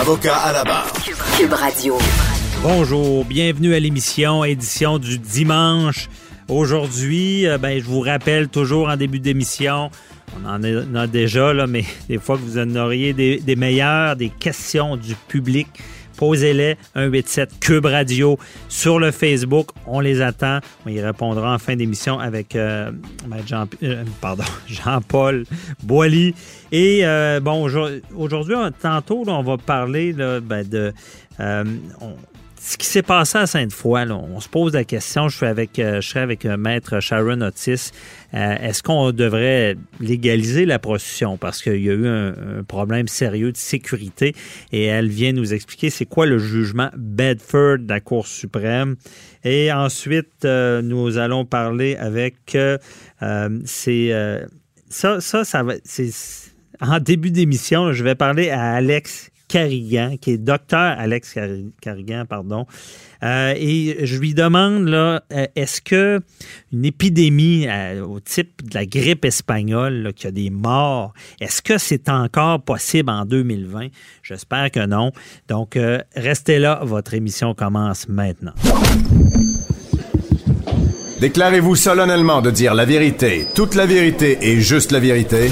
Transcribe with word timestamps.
Avocat 0.00 0.36
à 0.36 0.52
la 0.52 0.64
barre. 0.64 0.92
Cube 1.38 1.52
Radio. 1.52 1.96
Bonjour, 2.62 3.24
bienvenue 3.24 3.74
à 3.74 3.80
l'émission, 3.80 4.44
édition 4.44 4.98
du 4.98 5.18
dimanche. 5.18 6.08
Aujourd'hui, 6.48 7.46
euh, 7.46 7.58
ben, 7.58 7.80
je 7.80 7.84
vous 7.84 8.00
rappelle 8.00 8.48
toujours 8.48 8.88
en 8.88 8.96
début 8.96 9.20
d'émission, 9.20 9.90
on 10.36 10.48
en 10.48 10.94
a 10.94 11.06
déjà, 11.06 11.52
là, 11.52 11.66
mais 11.66 11.84
des 12.08 12.18
fois 12.18 12.36
que 12.36 12.42
vous 12.42 12.58
en 12.58 12.74
auriez 12.76 13.12
des, 13.12 13.38
des 13.38 13.56
meilleures, 13.56 14.16
des 14.16 14.30
questions 14.30 14.96
du 14.96 15.14
public 15.28 15.68
posez-les 16.24 16.78
187 16.94 17.60
Cube 17.60 17.84
Radio 17.84 18.38
sur 18.70 18.98
le 18.98 19.10
Facebook. 19.10 19.68
On 19.86 20.00
les 20.00 20.22
attend. 20.22 20.60
On 20.86 20.88
y 20.88 20.98
répondra 20.98 21.52
en 21.52 21.58
fin 21.58 21.76
d'émission 21.76 22.18
avec 22.18 22.56
euh, 22.56 22.90
Jean, 23.46 23.66
euh, 23.82 24.04
pardon, 24.22 24.44
Jean-Paul 24.66 25.44
Boily. 25.82 26.34
Et 26.72 27.00
euh, 27.04 27.40
bon, 27.40 27.68
aujourd'hui, 28.16 28.54
tantôt, 28.80 29.24
on 29.26 29.42
va 29.42 29.58
parler 29.58 30.14
ben, 30.14 30.66
de 30.66 30.94
ce 32.64 32.78
qui 32.78 32.86
s'est 32.86 33.02
passé 33.02 33.36
à 33.36 33.46
Sainte-Foy, 33.46 34.10
on 34.10 34.40
se 34.40 34.48
pose 34.48 34.72
la 34.72 34.84
question, 34.84 35.28
je 35.28 35.36
suis 35.36 35.44
avec, 35.44 35.78
euh, 35.78 36.00
je 36.00 36.08
serai 36.08 36.20
avec 36.20 36.46
euh, 36.46 36.56
maître 36.56 36.98
Sharon 36.98 37.42
Otis, 37.42 37.90
euh, 38.32 38.56
est-ce 38.58 38.82
qu'on 38.82 39.12
devrait 39.12 39.76
légaliser 40.00 40.64
la 40.64 40.78
prostitution? 40.78 41.36
Parce 41.36 41.60
qu'il 41.60 41.84
y 41.84 41.90
a 41.90 41.92
eu 41.92 42.06
un, 42.06 42.32
problème 42.66 43.06
sérieux 43.06 43.52
de 43.52 43.58
sécurité 43.58 44.34
et 44.72 44.84
elle 44.84 45.08
vient 45.08 45.32
nous 45.32 45.52
expliquer 45.52 45.90
c'est 45.90 46.06
quoi 46.06 46.24
le 46.24 46.38
jugement 46.38 46.88
Bedford 46.96 47.80
de 47.80 47.88
la 47.90 48.00
Cour 48.00 48.26
suprême. 48.26 48.96
Et 49.44 49.70
ensuite, 49.70 50.44
nous 50.44 51.18
allons 51.18 51.44
parler 51.44 51.96
avec... 51.96 52.56
c'est 53.66 54.40
ça, 54.88 55.20
ça, 55.20 55.44
ça 55.44 55.62
va... 55.62 55.74
En 56.80 56.98
début 56.98 57.30
d'émission, 57.30 57.92
je 57.92 58.02
vais 58.02 58.14
parler 58.14 58.50
à 58.50 58.72
Alex 58.72 59.30
Carrigan, 59.48 60.16
qui 60.20 60.32
est 60.32 60.38
docteur 60.38 60.96
Alex 60.98 61.34
Carrigan, 61.80 62.24
pardon. 62.28 62.66
Euh, 63.22 63.54
et 63.56 64.04
je 64.04 64.18
lui 64.18 64.34
demande 64.34 64.88
là, 64.88 65.22
euh, 65.32 65.46
est-ce 65.56 65.80
que 65.80 66.20
une 66.72 66.84
épidémie 66.84 67.66
euh, 67.68 68.04
au 68.04 68.20
type 68.20 68.68
de 68.68 68.74
la 68.74 68.84
grippe 68.84 69.24
espagnole, 69.24 70.12
qui 70.14 70.26
a 70.26 70.30
des 70.30 70.50
morts, 70.50 71.14
est-ce 71.40 71.62
que 71.62 71.78
c'est 71.78 72.08
encore 72.08 72.62
possible 72.62 73.10
en 73.10 73.24
2020 73.24 73.88
J'espère 74.22 74.70
que 74.70 74.84
non. 74.86 75.12
Donc 75.48 75.78
restez 76.14 76.58
là, 76.58 76.80
votre 76.82 77.14
émission 77.14 77.54
commence 77.54 78.08
maintenant. 78.08 78.52
Déclarez-vous 81.20 81.76
solennellement 81.76 82.42
de 82.42 82.50
dire 82.50 82.74
la 82.74 82.84
vérité, 82.84 83.46
toute 83.54 83.74
la 83.74 83.86
vérité 83.86 84.36
et 84.42 84.60
juste 84.60 84.92
la 84.92 85.00
vérité. 85.00 85.48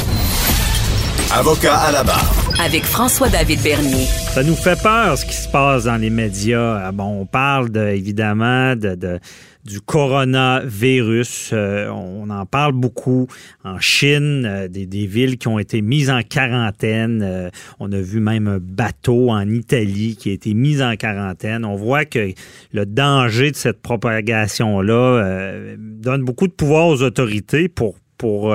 Avocat 1.34 1.78
à 1.78 1.92
la 1.92 2.04
barre 2.04 2.42
avec 2.60 2.84
François-David 2.84 3.62
Bernier. 3.62 4.04
Ça 4.04 4.42
nous 4.42 4.54
fait 4.54 4.80
peur 4.80 5.16
ce 5.16 5.24
qui 5.24 5.34
se 5.34 5.48
passe 5.48 5.84
dans 5.84 5.96
les 5.96 6.10
médias. 6.10 6.82
Ah, 6.84 6.92
bon, 6.92 7.22
on 7.22 7.26
parle 7.26 7.70
de, 7.70 7.86
évidemment 7.88 8.76
de, 8.76 9.18
du 9.64 9.80
coronavirus. 9.80 11.50
Euh, 11.54 11.88
on 11.88 12.28
en 12.30 12.44
parle 12.46 12.72
beaucoup 12.72 13.26
en 13.64 13.80
Chine, 13.80 14.44
euh, 14.46 14.68
des, 14.68 15.06
villes 15.06 15.38
qui 15.38 15.48
ont 15.48 15.58
été 15.58 15.80
mises 15.80 16.10
en 16.10 16.22
quarantaine. 16.22 17.22
Euh, 17.24 17.50
on 17.80 17.90
a 17.92 18.00
vu 18.00 18.20
même 18.20 18.46
un 18.46 18.58
bateau 18.60 19.30
en 19.30 19.48
Italie 19.48 20.16
qui 20.16 20.30
a 20.30 20.32
été 20.34 20.54
mis 20.54 20.82
en 20.82 20.96
quarantaine. 20.96 21.64
On 21.64 21.76
voit 21.76 22.04
que 22.04 22.32
le 22.72 22.86
danger 22.86 23.50
de 23.50 23.56
cette 23.56 23.80
propagation-là 23.80 25.44
donne 25.78 26.24
beaucoup 26.24 26.46
de 26.46 26.52
pouvoir 26.52 26.88
aux 26.88 27.02
autorités 27.02 27.68
pour, 27.68 27.96
pour 28.18 28.54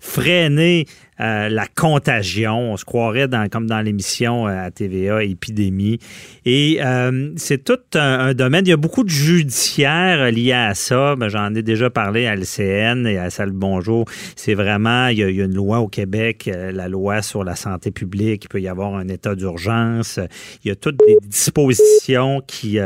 freiner 0.00 0.86
euh, 1.20 1.48
la 1.48 1.66
contagion. 1.66 2.72
On 2.72 2.76
se 2.76 2.84
croirait 2.84 3.28
comme 3.50 3.66
dans 3.68 3.80
l'émission 3.80 4.48
euh, 4.48 4.66
à 4.66 4.70
TVA, 4.72 5.22
épidémie. 5.22 6.00
Et 6.44 6.78
euh, 6.82 7.30
c'est 7.36 7.62
tout 7.62 7.78
un, 7.94 8.34
domaine. 8.34 8.66
Il 8.66 8.70
y 8.70 8.72
a 8.72 8.76
beaucoup 8.76 9.04
de 9.04 9.10
judiciaires 9.10 10.32
liés 10.32 10.52
à 10.52 10.74
ça. 10.74 11.14
Ben, 11.14 11.28
j'en 11.28 11.54
ai 11.54 11.62
déjà 11.62 11.88
parlé 11.88 12.26
à 12.26 12.34
l'CN 12.34 13.06
et 13.06 13.18
à 13.18 13.30
Salle 13.30 13.52
Bonjour. 13.52 14.06
C'est 14.34 14.54
vraiment, 14.54 15.06
il 15.06 15.18
y, 15.18 15.22
a, 15.22 15.28
une 15.28 15.54
loi 15.54 15.78
au 15.78 15.86
Québec, 15.86 16.50
la 16.52 16.88
loi 16.88 17.22
sur 17.22 17.44
la 17.44 17.54
santé 17.54 17.92
publique. 17.92 18.44
Il 18.44 18.48
peut 18.48 18.60
y 18.60 18.68
avoir 18.68 18.96
un 18.96 19.06
état 19.08 19.36
d'urgence. 19.36 20.18
Il 20.64 20.68
y 20.68 20.70
a 20.72 20.76
toutes 20.76 20.98
des 21.06 21.16
dispositions 21.22 22.42
qui 22.46 22.78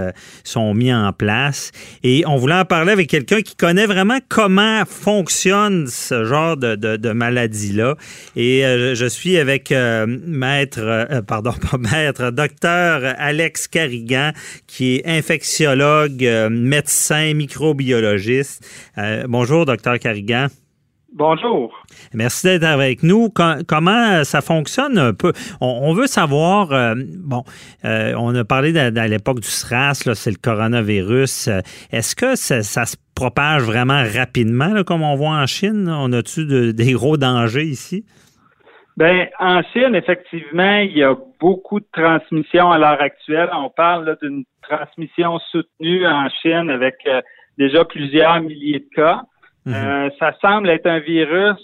sont 0.44 0.74
mises 0.74 0.92
en 0.92 1.12
place. 1.12 1.70
Et 2.02 2.24
on 2.26 2.36
voulait 2.36 2.54
en 2.54 2.64
parler 2.64 2.92
avec 2.92 3.08
quelqu'un 3.08 3.40
qui 3.40 3.56
connaît 3.56 3.86
vraiment 3.86 4.18
comment 4.28 4.84
fonctionne 4.84 5.86
ce 5.86 6.24
genre 6.24 6.56
de, 6.56 6.76
de 6.76 7.10
maladie-là. 7.10 7.96
Et 8.36 8.64
euh, 8.64 8.94
je 8.94 9.06
suis 9.06 9.36
avec 9.36 9.72
euh, 9.72 10.06
maître, 10.06 10.80
euh, 10.80 11.22
pardon, 11.22 11.52
pas 11.70 11.78
maître, 11.78 12.30
docteur 12.30 13.14
Alex 13.18 13.68
Carrigan, 13.68 14.32
qui 14.66 14.96
est 14.96 15.06
infectiologue, 15.06 16.48
médecin, 16.50 17.34
microbiologiste. 17.34 18.66
bonjour, 19.26 19.66
docteur 19.66 19.98
Carrigan. 19.98 20.46
Bonjour. 21.10 21.72
Merci 22.12 22.46
d'être 22.46 22.64
avec 22.64 23.02
nous. 23.02 23.30
comment 23.66 24.22
ça 24.24 24.40
fonctionne 24.42 24.98
un 24.98 25.14
peu? 25.14 25.32
On, 25.60 25.94
veut 25.94 26.06
savoir, 26.06 26.94
bon, 26.96 27.42
on 27.82 28.34
a 28.34 28.44
parlé 28.44 28.78
à, 28.78 29.08
l'époque 29.08 29.40
du 29.40 29.48
SRAS, 29.48 30.02
c'est 30.14 30.30
le 30.30 30.36
coronavirus. 30.36 31.48
Est-ce 31.90 32.14
que 32.14 32.36
ça, 32.36 32.62
ça, 32.62 32.84
se 32.84 32.96
propage 33.18 33.62
vraiment 33.62 34.02
rapidement, 34.16 34.84
comme 34.84 35.02
on 35.02 35.16
voit 35.16 35.36
en 35.42 35.46
Chine? 35.46 35.88
On 35.90 36.12
a-tu 36.12 36.46
des 36.72 36.92
gros 36.92 37.16
dangers 37.16 37.64
ici? 37.64 38.04
Ben, 38.96 39.26
en 39.40 39.62
Chine, 39.72 39.94
effectivement, 39.94 40.78
il 40.78 40.96
y 40.96 41.02
a 41.02 41.16
beaucoup 41.40 41.80
de 41.80 41.86
transmissions 41.92 42.70
à 42.70 42.78
l'heure 42.78 43.00
actuelle. 43.00 43.48
On 43.52 43.70
parle 43.70 44.16
d'une 44.22 44.44
transmission 44.62 45.38
soutenue 45.50 46.06
en 46.06 46.28
Chine 46.42 46.70
avec 46.70 46.96
euh, 47.06 47.20
déjà 47.58 47.84
plusieurs 47.84 48.40
milliers 48.40 48.80
de 48.80 48.94
cas. 48.94 49.22
Mhm. 49.66 49.74
Euh, 49.74 50.10
ça 50.18 50.32
semble 50.40 50.70
être 50.70 50.86
un 50.86 51.00
virus, 51.00 51.58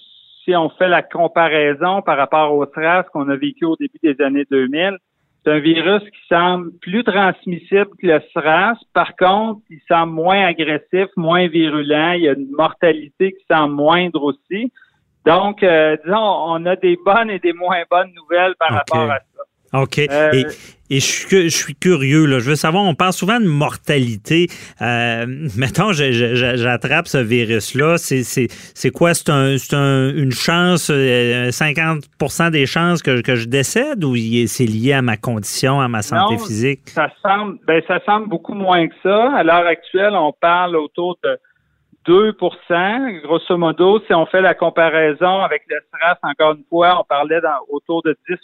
si 0.44 0.54
on 0.56 0.70
fait 0.70 0.88
la 0.88 1.02
comparaison 1.02 2.02
par 2.02 2.16
rapport 2.16 2.52
au 2.52 2.66
SRAS 2.66 3.04
qu'on 3.12 3.28
a 3.28 3.36
vécu 3.36 3.64
au 3.64 3.76
début 3.76 3.98
des 4.02 4.20
années 4.24 4.46
2000, 4.50 4.98
c'est 5.44 5.52
un 5.52 5.58
virus 5.58 6.02
qui 6.02 6.26
semble 6.28 6.72
plus 6.80 7.04
transmissible 7.04 7.90
que 8.00 8.06
le 8.06 8.22
SRAS. 8.32 8.78
Par 8.94 9.14
contre, 9.16 9.60
il 9.68 9.80
semble 9.86 10.12
moins 10.12 10.46
agressif, 10.46 11.08
moins 11.16 11.48
virulent. 11.48 12.12
Il 12.12 12.22
y 12.22 12.28
a 12.28 12.32
une 12.32 12.50
mortalité 12.50 13.32
qui 13.32 13.44
semble 13.50 13.74
moindre 13.74 14.22
aussi. 14.22 14.72
Donc, 15.26 15.62
euh, 15.62 15.96
disons, 16.04 16.16
on 16.16 16.64
a 16.66 16.76
des 16.76 16.98
bonnes 17.04 17.30
et 17.30 17.38
des 17.38 17.52
moins 17.52 17.82
bonnes 17.90 18.12
nouvelles 18.14 18.54
par 18.58 18.70
rapport 18.70 19.10
à 19.10 19.18
ça. 19.18 19.42
OK. 19.74 19.98
Euh, 19.98 20.30
et, 20.32 20.46
et, 20.90 21.00
je, 21.00 21.04
suis, 21.04 21.50
je 21.50 21.56
suis 21.56 21.74
curieux, 21.74 22.26
là. 22.26 22.38
Je 22.38 22.50
veux 22.50 22.56
savoir, 22.56 22.84
on 22.84 22.94
parle 22.94 23.12
souvent 23.12 23.40
de 23.40 23.46
mortalité. 23.46 24.46
Euh, 24.80 25.26
mettons, 25.56 25.92
j'attrape 25.92 27.08
ce 27.08 27.18
virus-là. 27.18 27.96
C'est 27.98 28.90
quoi? 28.90 29.14
C'est 29.14 29.30
un, 29.30 29.56
un, 29.72 30.14
une 30.14 30.32
chance, 30.32 30.90
50% 30.90 32.46
euh, 32.46 32.50
des 32.50 32.66
chances 32.66 33.02
que, 33.02 33.20
que 33.20 33.34
je 33.34 33.48
décède 33.48 34.04
ou 34.04 34.14
c'est 34.46 34.66
lié 34.66 34.92
à 34.92 35.02
ma 35.02 35.16
condition, 35.16 35.80
à 35.80 35.88
ma 35.88 36.02
santé 36.02 36.38
physique? 36.38 36.88
Ça 36.90 37.10
semble, 37.22 37.58
ben, 37.66 37.82
ça 37.88 37.98
semble 38.06 38.28
beaucoup 38.28 38.54
moins 38.54 38.86
que 38.86 38.94
ça. 39.02 39.32
À 39.34 39.42
l'heure 39.42 39.66
actuelle, 39.66 40.14
on 40.14 40.32
parle 40.32 40.76
autour 40.76 41.18
de 41.24 41.38
2% 42.06 43.22
Grosso 43.22 43.56
modo, 43.56 44.00
si 44.06 44.14
on 44.14 44.26
fait 44.26 44.42
la 44.42 44.54
comparaison 44.54 45.40
avec 45.40 45.62
le 45.68 45.78
SRAS, 45.90 46.18
encore 46.22 46.52
une 46.52 46.64
fois, 46.68 47.00
on 47.00 47.04
parlait 47.04 47.40
dans, 47.40 47.58
autour 47.70 48.02
de 48.02 48.16
10 48.28 48.36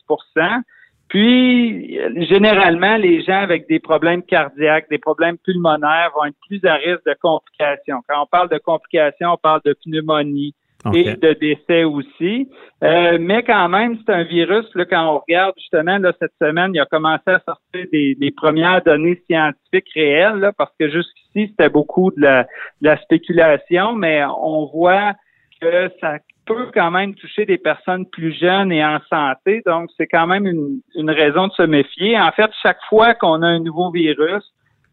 puis, 1.11 1.99
généralement, 2.29 2.97
les 2.97 3.23
gens 3.23 3.41
avec 3.41 3.69
des 3.69 3.81
problèmes 3.81 4.23
cardiaques, 4.23 4.89
des 4.91 4.99
problèmes 4.99 5.39
pulmonaires 5.39 6.13
vont 6.15 6.25
être 6.25 6.37
plus 6.49 6.65
à 6.65 6.75
risque 6.75 7.05
de 7.05 7.17
complications. 7.21 8.01
Quand 8.09 8.23
on 8.23 8.27
parle 8.27 8.49
de 8.49 8.59
complications, 8.59 9.33
on 9.33 9.37
parle 9.37 9.61
de 9.65 9.75
pneumonie 9.85 10.55
et 10.95 11.15
de 11.15 11.33
décès 11.33 11.83
aussi. 11.83 12.49
Euh, 12.85 13.19
mais 13.21 13.43
quand 13.43 13.69
même, 13.69 13.99
c'est 13.99 14.13
un 14.13 14.23
virus, 14.23 14.65
là, 14.77 14.85
quand 14.85 15.05
on 15.05 15.19
regarde 15.19 15.55
justement, 15.59 15.99
là, 15.99 16.13
cette 16.21 16.33
semaine, 16.41 16.71
il 16.75 16.81
a 16.81 16.87
commencé 16.87 17.25
à 17.27 17.41
sortir 17.41 17.87
des, 17.93 18.35
premières 18.37 18.81
données 18.83 19.21
scientifiques 19.29 19.91
réelles, 19.93 20.37
là, 20.37 20.53
parce 20.57 20.73
que 20.79 20.89
jusqu'ici, 20.89 21.49
c'était 21.51 21.69
beaucoup 21.69 22.13
de 22.17 22.23
la, 22.23 22.45
de 22.45 22.87
la 22.87 22.97
spéculation, 22.99 23.95
mais 23.95 24.23
on 24.25 24.67
voit 24.73 25.15
que 25.61 25.91
ça 26.01 26.19
peut 26.47 26.71
quand 26.75 26.91
même 26.91 27.15
toucher 27.15 27.45
des 27.47 27.59
personnes 27.59 28.07
plus 28.07 28.33
jeunes 28.33 28.73
et 28.73 28.85
en 28.85 28.99
santé. 29.09 29.63
Donc, 29.67 29.91
c'est 29.97 30.07
quand 30.07 30.27
même 30.27 30.47
une, 30.47 30.81
une, 30.95 31.11
raison 31.11 31.49
de 31.49 31.53
se 31.53 31.63
méfier. 31.63 32.19
En 32.19 32.33
fait, 32.33 32.51
chaque 32.63 32.83
fois 32.89 33.15
qu'on 33.15 33.43
a 33.43 33.47
un 33.47 33.61
nouveau 33.61 33.91
virus, 33.91 34.43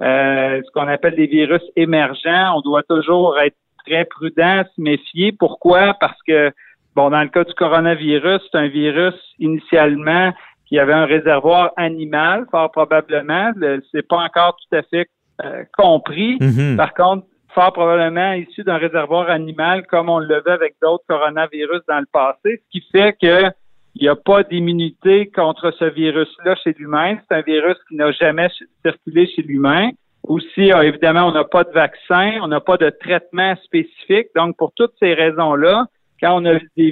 euh, 0.01 0.61
ce 0.63 0.71
qu'on 0.71 0.87
appelle 0.87 1.15
des 1.15 1.25
virus 1.27 1.63
émergents, 1.75 2.57
on 2.57 2.61
doit 2.61 2.83
toujours 2.83 3.39
être 3.39 3.55
très 3.85 4.05
prudent, 4.05 4.63
se 4.75 4.81
méfier. 4.81 5.31
Pourquoi? 5.31 5.95
Parce 5.99 6.21
que, 6.27 6.51
bon, 6.95 7.09
dans 7.09 7.21
le 7.21 7.29
cas 7.29 7.43
du 7.43 7.53
coronavirus, 7.53 8.41
c'est 8.51 8.57
un 8.57 8.67
virus 8.67 9.15
initialement 9.39 10.33
qui 10.67 10.77
avait 10.77 10.93
un 10.93 11.05
réservoir 11.05 11.71
animal, 11.77 12.45
fort 12.51 12.71
probablement. 12.71 13.51
C'est 13.91 14.07
pas 14.07 14.17
encore 14.17 14.57
tout 14.57 14.75
à 14.75 14.83
fait 14.83 15.07
euh, 15.43 15.63
compris. 15.75 16.37
Mhm. 16.41 16.75
Par 16.77 16.93
contre, 16.93 17.25
fort 17.57 17.73
probablement 17.73 18.33
issu 18.33 18.63
d'un 18.63 18.77
réservoir 18.77 19.31
animal 19.31 19.87
comme 19.87 20.09
on 20.09 20.19
le 20.19 20.35
veut 20.45 20.51
avec 20.51 20.75
d'autres 20.79 21.03
coronavirus 21.07 21.81
dans 21.87 21.99
le 21.99 22.05
passé, 22.11 22.61
ce 22.63 22.69
qui 22.71 22.85
fait 22.91 23.17
que 23.19 23.51
il 23.95 24.03
n'y 24.03 24.09
a 24.09 24.15
pas 24.15 24.43
d'immunité 24.43 25.25
contre 25.33 25.71
ce 25.71 25.85
virus-là 25.85 26.55
chez 26.63 26.75
l'humain. 26.77 27.17
C'est 27.27 27.35
un 27.35 27.41
virus 27.41 27.77
qui 27.89 27.95
n'a 27.95 28.11
jamais 28.11 28.47
circulé 28.85 29.27
chez 29.35 29.41
l'humain. 29.41 29.89
Aussi, 30.21 30.71
euh, 30.71 30.83
évidemment, 30.83 31.27
on 31.27 31.31
n'a 31.31 31.45
pas 31.45 31.63
de 31.63 31.71
vaccin, 31.71 32.37
on 32.43 32.47
n'a 32.47 32.59
pas 32.59 32.77
de 32.77 32.91
traitement 32.91 33.55
spécifique. 33.63 34.27
Donc, 34.35 34.55
pour 34.55 34.71
toutes 34.75 34.93
ces 34.99 35.15
raisons-là, 35.15 35.87
quand 36.21 36.39
on 36.39 36.45
a 36.45 36.59
des, 36.75 36.91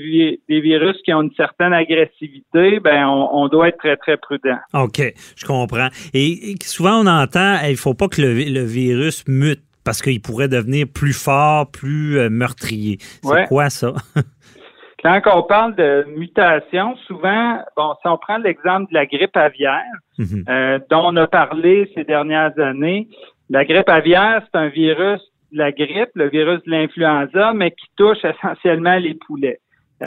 virus 0.49 0.97
qui 1.05 1.13
ont 1.13 1.21
une 1.21 1.33
certaine 1.35 1.73
agressivité, 1.73 2.79
ben 2.79 3.07
on, 3.07 3.47
doit 3.49 3.67
être 3.67 3.77
très, 3.77 3.97
très 3.97 4.17
prudent. 4.17 4.57
OK, 4.73 4.99
je 5.35 5.45
comprends. 5.45 5.89
Et, 6.15 6.55
souvent, 6.63 7.03
on 7.03 7.05
entend, 7.05 7.59
il 7.67 7.77
faut 7.77 7.93
pas 7.93 8.07
que 8.07 8.19
le 8.19 8.63
virus 8.63 9.27
mute 9.27 9.61
parce 9.85 10.01
qu'il 10.01 10.21
pourrait 10.21 10.47
devenir 10.49 10.87
plus 10.93 11.13
fort, 11.13 11.71
plus 11.71 12.17
euh, 12.17 12.29
meurtrier. 12.29 12.97
C'est 13.23 13.47
quoi 13.47 13.69
ça? 13.69 13.93
Quand 15.03 15.21
on 15.35 15.43
parle 15.43 15.75
de 15.75 16.05
mutation, 16.17 16.95
souvent, 17.07 17.59
bon, 17.77 17.93
si 18.01 18.07
on 18.07 18.17
prend 18.17 18.37
l'exemple 18.39 18.89
de 18.89 18.95
la 18.95 19.05
grippe 19.05 19.37
aviaire, 19.37 19.83
Mhm. 20.17 20.45
euh, 20.49 20.79
dont 20.89 21.03
on 21.11 21.15
a 21.17 21.27
parlé 21.27 21.91
ces 21.93 22.03
dernières 22.05 22.57
années, 22.57 23.07
la 23.49 23.65
grippe 23.65 23.89
aviaire, 23.89 24.41
c'est 24.45 24.57
un 24.59 24.69
virus 24.69 25.21
de 25.51 25.57
la 25.59 25.71
grippe, 25.71 26.09
le 26.15 26.29
virus 26.29 26.63
de 26.65 26.71
l'influenza, 26.71 27.53
mais 27.53 27.69
qui 27.71 27.85
touche 27.95 28.17
essentiellement 28.23 28.97
les 28.97 29.13
poulets. 29.13 29.59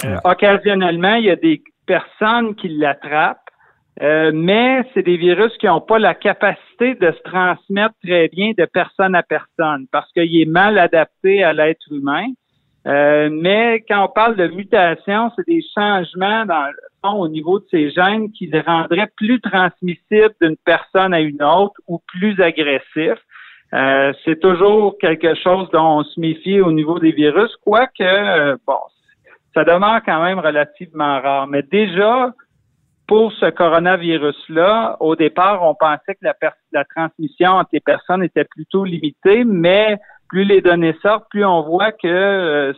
Euh, 0.05 0.17
Occasionnellement, 0.25 1.15
il 1.15 1.27
y 1.27 1.31
a 1.31 1.37
des 1.37 1.63
personnes 1.87 2.55
qui 2.57 2.69
l'attrapent, 2.69 3.39
euh, 4.01 4.31
mais 4.35 4.85
c'est 4.95 5.03
des 5.03 5.17
virus 5.17 5.57
qui 5.59 5.67
n'ont 5.67 5.81
pas 5.81 5.99
la 5.99 6.15
capacité 6.15 6.95
de 6.95 7.11
se 7.11 7.23
transmettre 7.23 7.95
très 8.03 8.29
bien 8.29 8.53
de 8.57 8.65
personne 8.65 9.15
à 9.15 9.23
personne 9.23 9.87
parce 9.91 10.11
qu'il 10.13 10.41
est 10.41 10.51
mal 10.51 10.79
adapté 10.79 11.43
à 11.43 11.53
l'être 11.53 11.87
humain. 11.91 12.27
Euh, 12.87 13.29
mais 13.31 13.85
quand 13.89 14.05
on 14.05 14.09
parle 14.09 14.37
de 14.37 14.47
mutation, 14.49 15.31
c'est 15.37 15.47
des 15.47 15.63
changements 15.75 16.47
dans 16.47 16.71
au 17.05 17.29
niveau 17.29 17.59
de 17.59 17.65
ces 17.71 17.91
gènes 17.91 18.31
qui 18.33 18.47
les 18.47 18.61
rendraient 18.61 19.11
plus 19.17 19.41
transmissibles 19.41 20.35
d'une 20.41 20.57
personne 20.65 21.15
à 21.15 21.21
une 21.21 21.43
autre 21.43 21.81
ou 21.87 22.01
plus 22.07 22.41
agressifs. 22.41 23.23
Euh, 23.75 24.13
c'est 24.25 24.41
toujours 24.41 24.97
quelque 24.99 25.35
chose 25.35 25.69
dont 25.71 25.99
on 25.99 26.05
se 26.05 26.19
méfie 26.19 26.61
au 26.61 26.73
niveau 26.73 26.99
des 26.99 27.13
virus, 27.13 27.55
quoique, 27.65 28.03
euh, 28.03 28.57
bon, 28.67 28.79
ça 29.55 29.65
demeure 29.65 30.01
quand 30.05 30.23
même 30.23 30.39
relativement 30.39 31.21
rare. 31.21 31.47
Mais 31.47 31.63
déjà, 31.63 32.33
pour 33.09 33.33
ce 33.33 33.47
coronavirus-là, 33.47 34.99
au 35.01 35.17
départ, 35.17 35.63
on 35.65 35.75
pensait 35.75 36.15
que 36.15 36.27
la, 36.73 36.85
transmission 36.85 37.53
entre 37.53 37.71
les 37.73 37.81
personnes 37.81 38.23
était 38.23 38.45
plutôt 38.45 38.85
limitée, 38.85 39.45
mais 39.45 39.99
plus 40.29 40.45
les 40.45 40.61
données 40.61 40.95
sortent, 41.01 41.27
plus 41.31 41.45
on 41.45 41.63
voit 41.63 41.91
que 41.91 42.07
euh, 42.07 42.73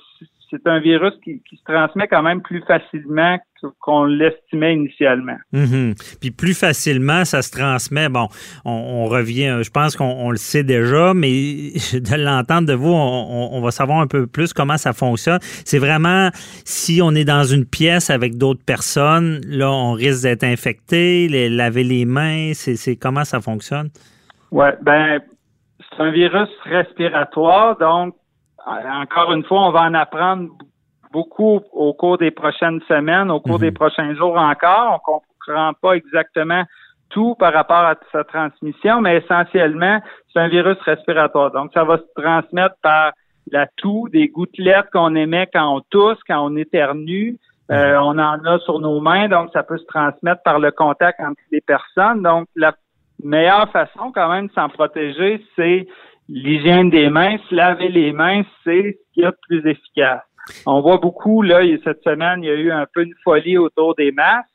c'est 0.50 0.66
un 0.66 0.80
virus 0.80 1.12
qui, 1.22 1.42
qui, 1.48 1.56
se 1.56 1.62
transmet 1.64 2.08
quand 2.08 2.22
même 2.22 2.42
plus 2.42 2.62
facilement 2.62 3.38
qu'on 3.78 4.04
l'estimait 4.04 4.74
initialement. 4.74 5.36
Mm-hmm. 5.52 6.18
Puis 6.20 6.30
plus 6.30 6.58
facilement, 6.58 7.24
ça 7.24 7.42
se 7.42 7.50
transmet. 7.50 8.08
Bon, 8.08 8.28
on, 8.64 8.70
on 8.70 9.04
revient, 9.06 9.60
je 9.62 9.70
pense 9.70 9.96
qu'on 9.96 10.30
le 10.30 10.36
sait 10.36 10.64
déjà, 10.64 11.14
mais 11.14 11.30
de 11.92 12.24
l'entendre 12.24 12.66
de 12.68 12.74
vous, 12.74 12.92
on, 12.92 13.50
on, 13.52 13.60
va 13.60 13.70
savoir 13.70 14.00
un 14.00 14.06
peu 14.06 14.26
plus 14.26 14.52
comment 14.52 14.76
ça 14.76 14.92
fonctionne. 14.92 15.38
C'est 15.42 15.78
vraiment 15.78 16.30
si 16.64 17.00
on 17.02 17.14
est 17.14 17.24
dans 17.24 17.44
une 17.44 17.66
pièce 17.66 18.10
avec 18.10 18.36
d'autres 18.36 18.64
personnes, 18.64 19.40
là, 19.46 19.70
on 19.70 19.92
risque 19.92 20.22
d'être 20.22 20.44
infecté, 20.44 21.28
les, 21.28 21.48
laver 21.48 21.84
les 21.84 22.04
mains, 22.04 22.52
c'est 22.54 22.96
comment 22.96 23.24
ça 23.24 23.40
fonctionne? 23.40 23.90
Ouais, 24.50 24.74
ben 24.82 25.20
c'est 25.90 26.02
un 26.02 26.10
virus 26.10 26.48
respiratoire, 26.64 27.76
donc 27.78 28.14
encore 28.66 29.32
une 29.32 29.44
fois, 29.44 29.68
on 29.68 29.70
va 29.70 29.82
en 29.82 29.94
apprendre 29.94 30.48
beaucoup 31.12 31.60
au 31.72 31.92
cours 31.92 32.18
des 32.18 32.30
prochaines 32.30 32.80
semaines, 32.88 33.30
au 33.30 33.40
cours 33.40 33.56
Mhm. 33.56 33.60
des 33.60 33.72
prochains 33.72 34.14
jours 34.14 34.36
encore. 34.36 34.94
On 34.94 34.98
comprend 34.98 35.72
pas 35.80 35.94
exactement 35.94 36.64
tout 37.10 37.34
par 37.34 37.52
rapport 37.52 37.84
à 37.84 37.96
sa 38.12 38.22
transmission, 38.24 39.00
mais 39.00 39.16
essentiellement, 39.16 40.00
c'est 40.32 40.38
un 40.40 40.48
virus 40.48 40.78
respiratoire. 40.82 41.50
Donc, 41.50 41.72
ça 41.74 41.82
va 41.84 41.98
se 41.98 42.22
transmettre 42.22 42.76
par 42.82 43.12
la 43.50 43.66
toux, 43.76 44.08
des 44.12 44.28
gouttelettes 44.28 44.90
qu'on 44.92 45.16
émet 45.16 45.48
quand 45.52 45.76
on 45.76 45.80
tousse, 45.90 46.18
quand 46.28 46.44
on 46.44 46.54
éternue. 46.56 47.36
Euh, 47.72 47.96
on 48.00 48.18
en 48.18 48.44
a 48.44 48.58
sur 48.60 48.80
nos 48.80 49.00
mains, 49.00 49.28
donc 49.28 49.50
ça 49.52 49.62
peut 49.62 49.78
se 49.78 49.84
transmettre 49.86 50.42
par 50.42 50.58
le 50.58 50.70
contact 50.72 51.20
entre 51.20 51.40
les 51.52 51.60
personnes. 51.60 52.22
Donc, 52.22 52.46
la 52.56 52.74
meilleure 53.22 53.68
façon 53.70 54.12
quand 54.12 54.28
même 54.28 54.48
de 54.48 54.52
s'en 54.52 54.68
protéger, 54.68 55.44
c'est 55.56 55.86
l'hygiène 56.30 56.90
des 56.90 57.10
mains. 57.10 57.36
Se 57.48 57.54
laver 57.54 57.88
les 57.88 58.12
mains, 58.12 58.42
c'est 58.64 58.98
ce 58.98 59.12
qu'il 59.12 59.22
y 59.24 59.26
a 59.26 59.30
de 59.30 59.36
plus 59.48 59.68
efficace. 59.68 60.22
On 60.66 60.80
voit 60.80 60.98
beaucoup, 60.98 61.42
là, 61.42 61.60
cette 61.84 62.02
semaine, 62.02 62.42
il 62.42 62.46
y 62.46 62.50
a 62.50 62.54
eu 62.54 62.72
un 62.72 62.86
peu 62.92 63.02
une 63.02 63.14
folie 63.22 63.58
autour 63.58 63.94
des 63.94 64.12
masques. 64.12 64.48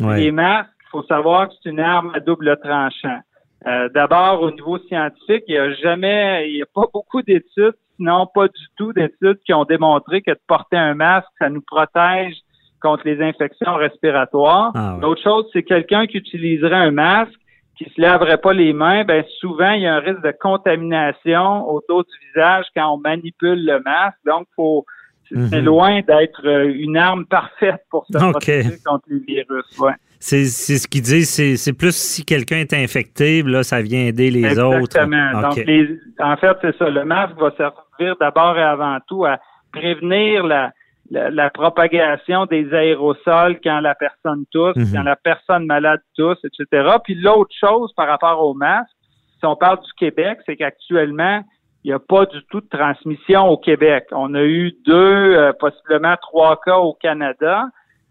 Ouais. 0.00 0.20
Les 0.20 0.30
masques, 0.30 0.70
il 0.86 0.88
faut 0.90 1.02
savoir 1.04 1.48
que 1.48 1.54
c'est 1.62 1.70
une 1.70 1.80
arme 1.80 2.12
à 2.14 2.20
double 2.20 2.58
tranchant. 2.62 3.20
Euh, 3.66 3.88
D'abord, 3.94 4.42
au 4.42 4.50
niveau 4.50 4.78
scientifique, 4.78 5.44
il 5.48 5.52
n'y 5.52 5.58
a 5.58 5.72
jamais, 5.74 6.48
il 6.48 6.54
n'y 6.54 6.62
a 6.62 6.66
pas 6.72 6.86
beaucoup 6.92 7.22
d'études, 7.22 7.74
sinon 7.96 8.26
pas 8.32 8.46
du 8.46 8.64
tout 8.76 8.92
d'études 8.92 9.38
qui 9.44 9.52
ont 9.52 9.64
démontré 9.64 10.22
que 10.22 10.30
de 10.30 10.40
porter 10.46 10.76
un 10.76 10.94
masque, 10.94 11.28
ça 11.38 11.48
nous 11.48 11.62
protège 11.62 12.34
contre 12.80 13.02
les 13.06 13.20
infections 13.20 13.74
respiratoires. 13.74 14.72
Ah 14.74 14.94
ouais. 14.94 15.02
L'autre 15.02 15.22
chose, 15.22 15.46
c'est 15.52 15.64
quelqu'un 15.64 16.06
qui 16.06 16.18
utiliserait 16.18 16.76
un 16.76 16.92
masque, 16.92 17.34
qui 17.78 17.84
se 17.94 18.00
laverait 18.00 18.38
pas 18.38 18.52
les 18.52 18.72
mains, 18.72 19.04
ben 19.04 19.24
souvent 19.40 19.70
il 19.70 19.82
y 19.82 19.86
a 19.86 19.94
un 19.94 20.00
risque 20.00 20.22
de 20.22 20.32
contamination 20.40 21.68
autour 21.70 22.04
du 22.04 22.10
visage 22.28 22.66
quand 22.76 22.92
on 22.94 22.98
manipule 22.98 23.64
le 23.64 23.80
masque. 23.84 24.18
Donc, 24.26 24.46
faut 24.56 24.84
c'est 25.30 25.58
Mhm. 25.60 25.64
loin 25.64 26.00
d'être 26.00 26.40
euh, 26.46 26.72
une 26.74 26.96
arme 26.96 27.26
parfaite 27.26 27.82
pour 27.90 28.06
se 28.06 28.16
Ok. 28.16 28.30
protéger 28.32 28.78
contre 28.84 29.04
les 29.08 29.18
virus. 29.18 29.78
Ouais. 29.78 29.92
C'est 30.20 30.46
ce 30.46 30.88
qu'ils 30.88 31.02
disent, 31.02 31.28
c'est 31.62 31.72
plus 31.74 31.94
si 31.94 32.24
quelqu'un 32.24 32.56
est 32.56 32.72
infecté, 32.72 33.42
là, 33.42 33.62
ça 33.62 33.82
vient 33.82 34.06
aider 34.06 34.30
les 34.30 34.44
Exactement. 34.46 34.80
autres. 34.82 34.98
Donc, 35.42 35.58
OK. 35.58 35.64
les, 35.66 36.00
en 36.18 36.36
fait, 36.38 36.56
c'est 36.62 36.76
ça. 36.78 36.88
Le 36.88 37.04
masque 37.04 37.36
va 37.38 37.52
servir 37.56 38.16
d'abord 38.18 38.58
et 38.58 38.62
avant 38.62 38.96
tout 39.06 39.26
à 39.26 39.38
prévenir 39.70 40.44
la, 40.44 40.72
la, 41.10 41.30
la 41.30 41.50
propagation 41.50 42.46
des 42.46 42.72
aérosols 42.74 43.58
quand 43.62 43.80
la 43.80 43.94
personne 43.94 44.44
tousse, 44.52 44.76
Mhm. 44.76 44.92
quand 44.94 45.02
la 45.02 45.16
personne 45.16 45.66
malade 45.66 46.00
tousse, 46.16 46.38
etc. 46.44 46.88
Puis 47.04 47.14
l'autre 47.14 47.54
chose 47.58 47.92
par 47.96 48.08
rapport 48.08 48.40
au 48.44 48.54
masque, 48.54 48.90
si 49.38 49.46
on 49.46 49.56
parle 49.56 49.80
du 49.80 49.92
Québec, 49.96 50.38
c'est 50.46 50.56
qu'actuellement, 50.56 51.42
il 51.84 51.88
n'y 51.88 51.94
a 51.94 51.98
pas 52.00 52.26
du 52.26 52.38
tout 52.50 52.60
de 52.60 52.68
transmission 52.68 53.46
au 53.48 53.56
Québec. 53.56 54.06
On 54.12 54.34
a 54.34 54.42
eu 54.42 54.72
deux, 54.84 55.34
euh, 55.36 55.52
possiblement 55.58 56.16
trois 56.20 56.60
cas 56.64 56.76
au 56.78 56.92
Canada. 56.92 57.64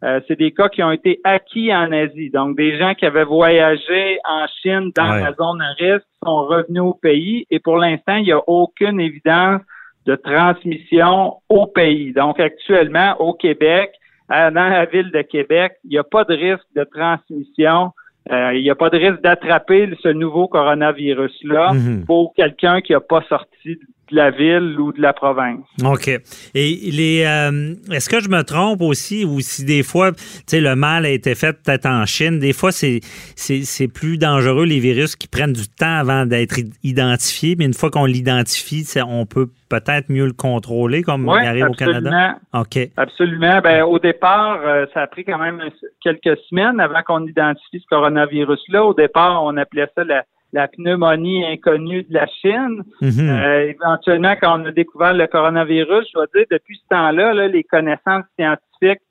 Euh, 0.03 0.21
c'est 0.27 0.37
des 0.37 0.51
cas 0.53 0.69
qui 0.69 0.81
ont 0.83 0.91
été 0.91 1.19
acquis 1.23 1.73
en 1.75 1.91
Asie. 1.91 2.29
Donc, 2.29 2.55
des 2.55 2.77
gens 2.79 2.93
qui 2.93 3.05
avaient 3.05 3.23
voyagé 3.25 4.19
en 4.29 4.45
Chine 4.61 4.91
dans 4.95 5.09
Ouais. 5.11 5.21
la 5.23 5.33
zone 5.33 5.59
à 5.61 5.73
risque 5.73 6.05
sont 6.23 6.45
revenus 6.45 6.81
au 6.83 6.93
pays. 6.93 7.45
Et 7.49 7.59
pour 7.59 7.77
l'instant, 7.77 8.15
il 8.15 8.23
n'y 8.25 8.31
a 8.31 8.41
aucune 8.47 8.99
évidence 8.99 9.61
de 10.07 10.15
transmission 10.15 11.35
au 11.49 11.67
pays. 11.67 12.13
Donc, 12.13 12.39
actuellement, 12.39 13.15
au 13.19 13.33
Québec, 13.33 13.91
à- 14.29 14.49
dans 14.51 14.67
la 14.69 14.85
ville 14.85 15.11
de 15.11 15.21
Québec, 15.21 15.73
il 15.83 15.91
n'y 15.91 15.97
a 15.97 16.03
pas 16.03 16.23
de 16.23 16.33
risque 16.33 16.65
de 16.75 16.83
transmission. 16.85 17.91
Euh, 18.31 18.53
il 18.55 18.61
n'y 18.63 18.69
a 18.69 18.75
pas 18.75 18.89
de 18.89 18.97
risque 18.97 19.21
d'attraper 19.21 19.89
ce 20.01 20.09
nouveau 20.09 20.47
coronavirus-là 20.47 21.73
Mhm. 21.73 22.05
pour 22.05 22.33
quelqu'un 22.33 22.81
qui 22.81 22.93
n'a 22.93 22.99
pas 22.99 23.23
sorti 23.29 23.79
de 24.11 24.15
la 24.15 24.31
ville 24.31 24.79
ou 24.79 24.91
de 24.91 25.01
la 25.01 25.13
province. 25.13 25.59
OK. 25.83 26.07
Et 26.07 26.79
les 26.91 27.23
euh, 27.25 27.73
est-ce 27.91 28.09
que 28.09 28.19
je 28.19 28.29
me 28.29 28.43
trompe 28.43 28.81
aussi 28.81 29.25
ou 29.25 29.39
si 29.39 29.65
des 29.65 29.83
fois, 29.83 30.11
tu 30.11 30.19
sais, 30.47 30.61
le 30.61 30.75
mal 30.75 31.05
a 31.05 31.09
été 31.09 31.35
fait 31.35 31.53
peut-être 31.53 31.85
en 31.85 32.05
Chine, 32.05 32.39
des 32.39 32.53
fois 32.53 32.71
c'est 32.71 32.99
c'est 33.35 33.63
c'est 33.63 33.87
plus 33.87 34.17
dangereux 34.17 34.65
les 34.65 34.79
virus 34.79 35.15
qui 35.15 35.27
prennent 35.27 35.53
du 35.53 35.67
temps 35.67 35.97
avant 35.97 36.25
d'être 36.25 36.59
identifiés, 36.83 37.55
mais 37.57 37.65
une 37.65 37.73
fois 37.73 37.89
qu'on 37.89 38.05
l'identifie, 38.05 38.85
on 39.07 39.25
peut 39.25 39.49
peut-être 39.69 40.09
mieux 40.09 40.25
le 40.25 40.33
contrôler 40.33 41.03
comme 41.03 41.29
il 41.41 41.47
arrive 41.47 41.67
au 41.69 41.73
Canada? 41.73 42.09
absolument. 42.09 42.35
OK. 42.53 42.91
Absolument. 42.97 43.59
Ben, 43.61 43.83
au 43.83 43.99
départ, 43.99 44.59
euh, 44.63 44.85
ça 44.93 45.01
a 45.01 45.07
pris 45.07 45.25
quand 45.25 45.37
même 45.37 45.61
quelques 46.01 46.37
semaines 46.49 46.79
avant 46.79 47.01
qu'on 47.03 47.25
identifie 47.25 47.79
ce 47.79 47.87
coronavirus-là. 47.89 48.85
Au 48.85 48.93
départ, 48.93 49.43
on 49.43 49.57
appelait 49.57 49.89
ça 49.95 50.03
la, 50.03 50.23
la 50.53 50.67
pneumonie 50.67 51.45
inconnue 51.45 52.03
de 52.03 52.13
la 52.13 52.27
Chine. 52.27 52.83
Mhm. 53.01 53.29
Euh, 53.29 53.69
éventuellement, 53.69 54.35
quand 54.41 54.61
on 54.61 54.65
a 54.65 54.71
découvert 54.71 55.13
le 55.13 55.27
coronavirus, 55.27 56.07
je 56.07 56.13
dois 56.13 56.27
dire, 56.33 56.45
depuis 56.49 56.77
ce 56.77 56.87
temps-là, 56.89 57.33
là, 57.33 57.47
les 57.47 57.63
connaissances 57.63 58.25
scientifiques 58.39 59.01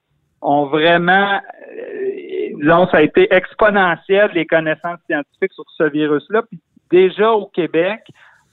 ont 0.40 0.66
vraiment, 0.66 1.40
euh, 1.40 2.50
disons, 2.61 2.87
ça 2.88 2.99
a 2.99 3.02
été 3.02 3.33
exponentiel, 3.35 4.31
les 4.35 4.47
connaissances 4.47 4.99
scientifiques 5.09 5.52
sur 5.52 5.64
ce 5.76 5.85
virus-là. 5.85 6.43
Puis 6.43 6.61
déjà 6.90 7.33
au 7.33 7.47
Québec, 7.47 8.00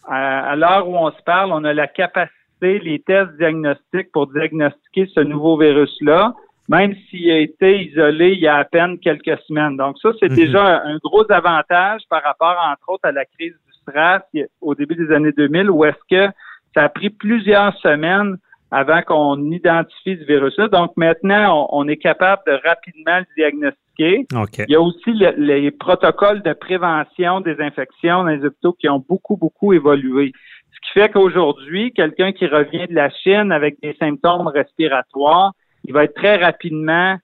à, 0.08 0.52
à 0.52 0.56
l'heure 0.56 0.88
où 0.88 0.98
on 0.98 1.12
se 1.12 1.22
parle, 1.24 1.52
on 1.54 1.64
a 1.64 1.74
la 1.74 1.88
capacité, 1.88 2.80
les 2.80 3.00
tests 3.00 3.34
diagnostiques 3.38 4.12
pour 4.12 4.28
diagnostiquer 4.28 5.10
ce 5.14 5.20
nouveau 5.20 5.58
virus-là 5.58 6.34
même 6.70 6.96
s'il 7.10 7.30
a 7.32 7.40
été 7.40 7.84
isolé 7.86 8.32
il 8.34 8.40
y 8.40 8.48
a 8.48 8.56
à 8.58 8.64
peine 8.66 8.98
quelques 9.00 9.38
semaines. 9.48 9.78
Donc 9.78 9.98
ça, 10.02 10.12
c'est 10.20 10.30
Mhm. 10.30 10.36
déjà 10.36 10.82
un 10.84 10.98
gros 10.98 11.30
avantage 11.32 12.02
par 12.10 12.24
rapport, 12.24 12.56
entre 12.72 12.90
autres, 12.90 13.06
à 13.08 13.12
la 13.12 13.26
crise 13.26 13.54
du 13.54 13.74
stress 13.82 14.22
au 14.62 14.74
début 14.76 14.96
des 14.96 15.12
années 15.14 15.34
2000, 15.34 15.70
où 15.70 15.84
est-ce 15.86 15.98
que 16.10 16.32
ça 16.74 16.84
a 16.84 16.90
pris 16.90 17.10
plusieurs 17.10 17.76
semaines 17.80 18.38
avant 18.72 19.02
qu'on 19.04 19.52
identifie 19.52 20.18
ce 20.18 20.26
virus-là. 20.26 20.68
Donc 20.70 20.98
maintenant, 20.98 21.68
on, 21.72 21.84
on 21.84 21.88
est 21.88 21.98
capable 21.98 22.42
de 22.48 22.54
rapidement 22.68 23.20
le 23.20 23.26
diagnostiquer. 23.38 24.26
OK. 24.36 24.66
Il 24.68 24.72
y 24.72 24.76
a 24.76 24.82
aussi 24.82 25.12
le- 25.14 25.36
les 25.38 25.70
protocoles 25.70 26.42
de 26.42 26.54
prévention 26.54 27.42
des 27.42 27.60
infections 27.62 28.24
dans 28.24 28.30
les 28.30 28.44
hôpitaux 28.44 28.74
qui 28.74 28.90
ont 28.90 29.04
beaucoup, 29.08 29.38
beaucoup 29.38 29.74
évolué. 29.74 30.32
Ce 30.72 30.80
qui 30.92 31.00
fait 31.00 31.10
qu'aujourd'hui, 31.10 31.92
quelqu'un 31.94 32.32
qui 32.32 32.48
revient 32.48 32.88
de 32.88 32.96
la 32.96 33.12
Chine 33.12 33.52
avec 33.52 33.80
des 33.84 33.94
symptômes 34.00 34.48
respiratoires, 34.48 35.52
il 35.84 35.94
va 35.94 36.06
être 36.06 36.16
très 36.16 36.38
rapidement 36.38 37.18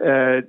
euh, 0.00 0.42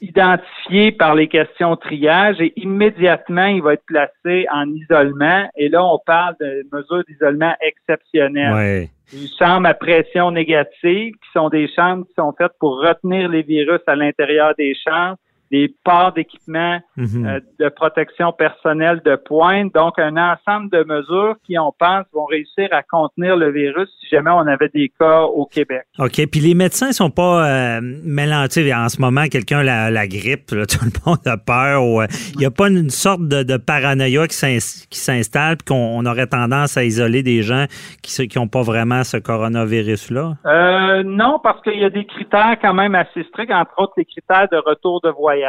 identifié 0.00 0.90
par 0.90 1.14
les 1.14 1.28
questions 1.28 1.76
triage 1.76 2.40
et 2.40 2.52
immédiatement, 2.56 3.46
il 3.46 3.62
va 3.62 3.74
être 3.74 3.86
placé 3.86 4.46
en 4.52 4.68
isolement. 4.68 5.48
Et 5.56 5.68
là, 5.68 5.84
on 5.84 5.98
parle 6.04 6.34
de 6.40 6.66
mesures 6.72 7.04
d'isolement 7.08 7.54
exceptionnelles. 7.60 8.52
Ouais. 8.52 8.90
Une 9.14 9.28
chambre 9.38 9.68
à 9.68 9.74
pression 9.74 10.30
négative, 10.32 11.12
qui 11.12 11.30
sont 11.32 11.48
des 11.50 11.68
chambres 11.68 12.04
qui 12.06 12.14
sont 12.14 12.32
faites 12.36 12.52
pour 12.58 12.80
retenir 12.80 13.28
les 13.28 13.42
virus 13.42 13.80
à 13.86 13.94
l'intérieur 13.94 14.54
des 14.56 14.74
chambres, 14.74 15.18
des 15.52 15.72
ports 15.84 16.12
d'équipement 16.14 16.80
Mhm. 16.96 17.26
euh, 17.26 17.40
de 17.60 17.68
protection 17.68 18.32
personnelle 18.32 19.00
de 19.04 19.14
pointe. 19.16 19.72
Donc, 19.74 19.98
un 19.98 20.16
ensemble 20.16 20.70
de 20.70 20.82
mesures 20.84 21.36
qui, 21.46 21.58
on 21.58 21.72
pense, 21.78 22.04
vont 22.12 22.24
réussir 22.24 22.68
à 22.72 22.82
contenir 22.82 23.36
le 23.36 23.50
virus 23.52 23.88
si 24.00 24.08
jamais 24.08 24.30
on 24.30 24.46
avait 24.46 24.70
des 24.74 24.90
cas 24.98 25.22
au 25.22 25.44
Québec. 25.46 25.82
OK. 25.98 26.26
Puis 26.30 26.40
les 26.40 26.54
médecins 26.54 26.92
sont 26.92 27.10
pas 27.10 27.46
euh, 27.46 27.80
mélangés. 27.82 28.72
En 28.74 28.88
ce 28.88 29.00
moment, 29.00 29.26
quelqu'un 29.30 29.62
la, 29.62 29.90
la 29.90 30.06
grippe, 30.06 30.50
là, 30.52 30.64
tout 30.66 30.84
le 30.84 30.90
monde 31.06 31.18
a 31.26 31.36
peur. 31.36 31.84
ou, 31.84 32.00
euh, 32.00 32.06
Il 32.32 32.38
n'y 32.38 32.46
a 32.46 32.50
pas 32.50 32.68
une 32.68 32.90
sorte 32.90 33.22
de, 33.28 33.42
de 33.42 33.56
paranoïa 33.58 34.26
qui 34.26 34.34
s'ins- 34.36 34.86
qui 34.90 34.98
s'installe 34.98 35.58
puis 35.58 35.66
qu'on 35.66 35.98
on 35.98 36.06
aurait 36.06 36.26
tendance 36.26 36.76
à 36.76 36.84
isoler 36.84 37.22
des 37.22 37.42
gens 37.42 37.66
qui 38.02 38.28
n'ont 38.36 38.48
pas 38.48 38.62
vraiment 38.62 39.04
ce 39.04 39.18
coronavirus-là? 39.18 40.34
Euh, 40.46 41.02
non, 41.04 41.38
parce 41.42 41.60
qu'il 41.62 41.78
y 41.78 41.84
a 41.84 41.90
des 41.90 42.04
critères 42.06 42.56
quand 42.60 42.74
même 42.74 42.94
assez 42.94 43.22
stricts, 43.24 43.50
entre 43.52 43.72
autres 43.78 43.92
les 43.96 44.04
critères 44.04 44.48
de 44.50 44.56
retour 44.56 45.00
de 45.02 45.10
voyage. 45.10 45.41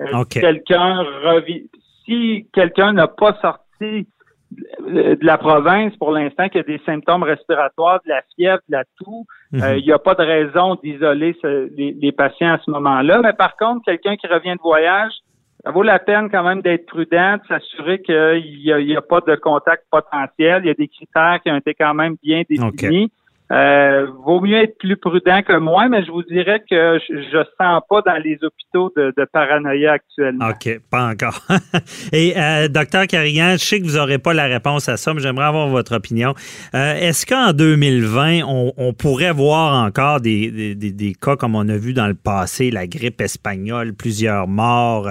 Euh, 0.00 0.24
quelqu'un 0.40 1.04
si 2.04 2.46
quelqu'un 2.52 2.92
n'a 2.92 3.08
pas 3.08 3.36
sorti 3.40 4.06
de 4.50 5.16
la 5.24 5.38
province 5.38 5.94
pour 5.96 6.10
l'instant, 6.10 6.48
qu'il 6.48 6.58
y 6.58 6.64
a 6.64 6.78
des 6.78 6.82
symptômes 6.84 7.22
respiratoires, 7.22 8.00
de 8.04 8.08
la 8.08 8.22
fièvre, 8.34 8.60
de 8.68 8.76
la 8.76 8.84
toux, 8.98 9.24
Mhm. 9.52 9.62
euh, 9.62 9.76
il 9.78 9.84
n'y 9.84 9.92
a 9.92 9.98
pas 9.98 10.14
de 10.14 10.22
raison 10.22 10.74
d'isoler 10.82 11.36
les, 11.44 11.92
les 11.92 12.12
patients 12.12 12.54
à 12.54 12.58
ce 12.64 12.70
moment-là. 12.70 13.20
Mais 13.22 13.32
par 13.32 13.56
contre, 13.56 13.84
quelqu'un 13.84 14.16
qui 14.16 14.26
revient 14.26 14.54
de 14.56 14.62
voyage, 14.62 15.12
ça 15.62 15.70
vaut 15.70 15.82
la 15.82 15.98
peine 15.98 16.30
quand 16.30 16.42
même 16.42 16.62
d'être 16.62 16.86
prudent, 16.86 17.36
de 17.36 17.46
s'assurer 17.46 18.00
qu'il 18.00 18.86
n'y 18.86 18.96
a 18.96 19.02
pas 19.02 19.20
de 19.20 19.36
contact 19.36 19.84
potentiel. 19.90 20.62
Il 20.64 20.68
y 20.68 20.70
a 20.70 20.74
des 20.74 20.88
critères 20.88 21.38
qui 21.44 21.50
ont 21.50 21.56
été 21.56 21.74
quand 21.74 21.94
même 21.94 22.16
bien 22.22 22.42
définis. 22.48 23.12
Euh, 23.52 24.06
vaut 24.24 24.40
mieux 24.40 24.58
être 24.62 24.78
plus 24.78 24.96
prudent 24.96 25.42
que 25.42 25.58
moi, 25.58 25.88
mais 25.88 26.04
je 26.04 26.10
vous 26.12 26.22
dirais 26.22 26.60
que 26.70 27.00
je, 27.08 27.14
je 27.32 27.38
sens 27.60 27.82
pas 27.90 28.00
dans 28.06 28.16
les 28.22 28.38
hôpitaux 28.42 28.92
de, 28.96 29.12
de 29.16 29.24
paranoïa 29.32 29.94
actuellement. 29.94 30.50
OK, 30.50 30.80
pas 30.88 31.08
encore. 31.08 31.40
Et 32.12 32.34
euh, 32.36 32.68
docteur 32.68 33.08
Carrigan, 33.08 33.54
je 33.54 33.64
sais 33.64 33.80
que 33.80 33.84
vous 33.86 33.96
n'aurez 33.96 34.18
pas 34.18 34.34
la 34.34 34.44
réponse 34.46 34.88
à 34.88 34.96
ça, 34.96 35.12
mais 35.14 35.20
j'aimerais 35.20 35.46
avoir 35.46 35.66
votre 35.66 35.96
opinion. 35.96 36.32
Euh, 36.76 36.94
Est-ce 36.94 37.26
qu'en 37.26 37.52
2020, 37.52 38.42
on, 38.46 38.72
on 38.76 38.92
pourrait 38.92 39.32
voir 39.32 39.84
encore 39.84 40.20
des, 40.20 40.52
des- 40.52 40.74
des- 40.76 40.92
des 40.92 41.14
cas 41.14 41.34
comme 41.34 41.56
on 41.56 41.68
a 41.68 41.76
vu 41.76 41.92
dans 41.92 42.06
le 42.06 42.14
passé, 42.14 42.70
la 42.70 42.86
grippe 42.86 43.20
espagnole, 43.20 43.94
plusieurs 43.94 44.46
morts? 44.46 45.08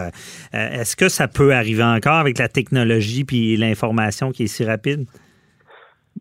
Est-ce 0.54 0.96
que 0.96 1.10
ça 1.10 1.28
peut 1.28 1.54
arriver 1.54 1.84
encore 1.84 2.14
avec 2.20 2.38
la 2.38 2.48
technologie 2.48 3.26
puis 3.26 3.58
l'information 3.58 4.32
qui 4.32 4.44
est 4.44 4.48
si 4.48 4.64
rapide? 4.64 5.06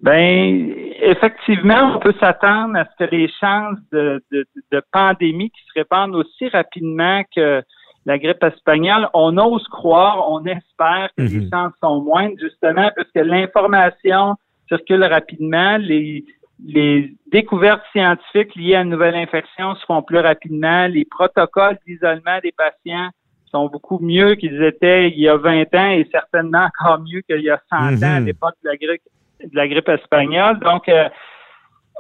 Ben, 0.03 0.73
effectivement, 1.01 1.95
on 1.97 1.99
peut 1.99 2.15
s'attendre 2.21 2.77
à 2.77 2.85
ce 2.85 3.05
que 3.05 3.11
les 3.15 3.29
chances 3.41 3.79
de, 3.93 4.23
de, 4.33 4.45
de 4.73 4.83
pandémie 4.93 5.51
qui 5.51 5.61
se 5.67 5.73
répandent 5.79 6.15
aussi 6.15 6.49
rapidement 6.49 7.23
que 7.35 7.63
la 8.07 8.19
grippe 8.19 8.43
espagnole, 8.43 9.09
on 9.13 9.37
ose 9.39 9.67
croire, 9.69 10.31
on 10.31 10.45
espère 10.45 11.11
que 11.17 11.23
les 11.23 11.41
Mhm. 11.41 11.49
chances 11.53 11.73
sont 11.83 12.01
moindres, 12.01 12.39
justement, 12.41 12.91
parce 12.97 13.09
que 13.15 13.21
l'information 13.21 14.37
circule 14.69 15.05
rapidement, 15.05 15.77
les, 15.79 16.25
les 16.65 17.15
découvertes 17.31 17.83
scientifiques 17.93 18.55
liées 18.57 18.77
à 18.77 18.81
une 18.83 18.91
nouvelle 18.91 19.15
infection 19.15 19.75
se 19.77 19.85
font 19.85 20.03
plus 20.03 20.19
rapidement, 20.21 20.87
les 20.89 21.05
protocoles 21.05 21.79
d'isolement 21.87 22.39
des 22.43 22.53
patients 22.53 23.11
sont 23.51 23.67
beaucoup 23.69 23.99
mieux 24.01 24.35
qu'ils 24.35 24.63
étaient 24.63 25.09
il 25.11 25.21
y 25.21 25.29
a 25.29 25.37
20 25.37 25.75
ans 25.75 25.91
et 25.91 26.07
certainement 26.13 26.67
encore 26.81 27.01
mieux 27.01 27.21
qu'il 27.23 27.41
y 27.41 27.51
a 27.51 27.61
100 27.71 27.77
ans 27.77 28.17
à 28.17 28.21
Mhm. 28.21 28.27
l'époque 28.27 28.55
de 28.63 28.69
la 28.71 28.77
grippe 28.77 29.03
de 29.45 29.57
la 29.57 29.69
grippe 29.69 29.89
espagnole. 29.89 30.59
Donc, 30.61 30.89
euh, 30.89 31.09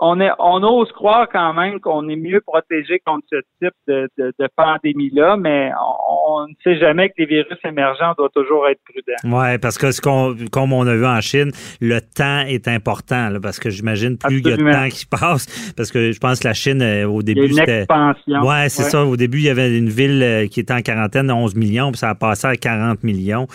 on, 0.00 0.21
est, 0.21 0.31
on 0.38 0.62
ose 0.62 0.90
croire 0.93 1.28
quand 1.31 1.55
même 1.55 1.81
qu'on 1.81 2.09
est 2.09 2.17
mieux 2.17 2.40
protégé 2.40 3.00
contre 3.05 3.26
ce 3.31 3.37
type 3.61 3.75
de, 3.87 4.09
de, 4.19 4.33
de 4.38 4.49
pandémie-là, 4.57 5.37
mais 5.37 5.71
on, 6.09 6.19
on 6.28 6.47
ne 6.47 6.55
sait 6.62 6.78
jamais 6.78 7.09
que 7.09 7.14
les 7.19 7.26
virus 7.26 7.59
émergents 7.64 8.12
doivent 8.17 8.31
toujours 8.35 8.69
être 8.69 8.81
prudents. 8.85 9.38
Oui, 9.38 9.59
parce 9.59 9.78
que 9.78 9.90
ce 9.90 10.00
qu'on, 10.00 10.37
comme 10.52 10.73
on 10.73 10.87
a 10.87 10.95
vu 10.95 11.07
en 11.07 11.21
Chine, 11.21 11.50
le 11.81 12.00
temps 12.00 12.40
est 12.47 12.69
important, 12.69 13.31
là, 13.31 13.40
parce 13.40 13.59
que 13.59 13.71
j'imagine 13.71 14.19
plus 14.19 14.38
il 14.38 14.47
y 14.47 14.52
a 14.52 14.57
de 14.57 14.73
temps 14.73 14.88
qui 14.88 15.07
passe, 15.11 15.73
parce 15.76 15.90
que 15.90 16.12
je 16.12 16.19
pense 16.19 16.40
que 16.40 16.49
la 16.49 16.55
Chine, 16.55 16.83
euh, 16.83 17.09
au 17.09 17.21
Il 17.23 17.28
y 17.28 17.33
a 17.33 17.35
début, 17.35 17.47
une 17.49 17.55
c'était... 17.55 17.78
expansion. 17.81 18.43
Ouais, 18.43 18.69
c'est 18.69 18.85
ça. 18.85 19.05
Au 19.05 19.17
début, 19.17 19.38
il 19.38 19.45
y 19.45 19.50
avait 19.50 19.76
une 19.76 19.88
ville 19.88 20.23
euh, 20.23 20.47
qui 20.47 20.61
était 20.61 20.75
en 20.75 20.81
quarantaine 20.83 21.28
de 21.28 21.33
11 21.33 21.55
millions, 21.55 21.90
puis 21.90 21.99
ça 21.99 22.11
a 22.11 22.14
passé 22.14 22.47
à 22.47 22.57
40 22.57 23.02
millions. 23.02 23.47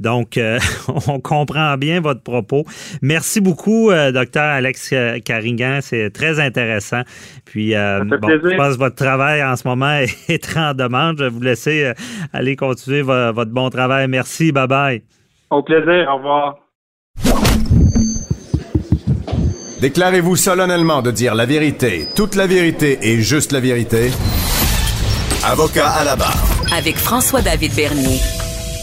Donc, 0.00 0.36
euh, 0.36 0.58
on 1.06 1.20
comprend 1.20 1.76
bien 1.76 2.00
votre 2.00 2.22
propos. 2.22 2.64
Merci 3.02 3.40
beaucoup, 3.40 3.90
euh, 3.90 4.12
docteur 4.12 4.44
Alex 4.44 4.94
Carrigan. 5.24 5.80
C'est 5.92 6.10
très 6.10 6.40
intéressant. 6.40 7.02
Puis, 7.44 7.74
euh, 7.74 8.02
bon, 8.02 8.28
je 8.30 8.56
pense 8.56 8.74
que 8.74 8.78
votre 8.78 8.96
travail 8.96 9.44
en 9.44 9.56
ce 9.56 9.68
moment 9.68 9.98
est 10.28 10.42
très 10.42 10.60
en 10.60 10.72
demande. 10.72 11.18
Je 11.18 11.24
vais 11.24 11.28
vous 11.30 11.42
laisser 11.42 11.84
euh, 11.84 11.92
aller 12.32 12.56
continuer 12.56 13.02
vo- 13.02 13.32
votre 13.34 13.50
bon 13.50 13.68
travail. 13.68 14.08
Merci. 14.08 14.52
Bye-bye. 14.52 15.02
Au 15.50 15.62
plaisir. 15.62 16.08
Au 16.10 16.16
revoir. 16.16 16.56
Déclarez-vous 19.82 20.36
solennellement 20.36 21.02
de 21.02 21.10
dire 21.10 21.34
la 21.34 21.44
vérité, 21.44 22.06
toute 22.16 22.36
la 22.36 22.46
vérité 22.46 22.98
et 23.02 23.20
juste 23.20 23.52
la 23.52 23.60
vérité. 23.60 24.10
Avocat 25.44 25.88
à 25.90 26.04
la 26.04 26.16
barre. 26.16 26.40
Avec 26.74 26.96
François-David 26.96 27.74
Bernier. 27.74 28.18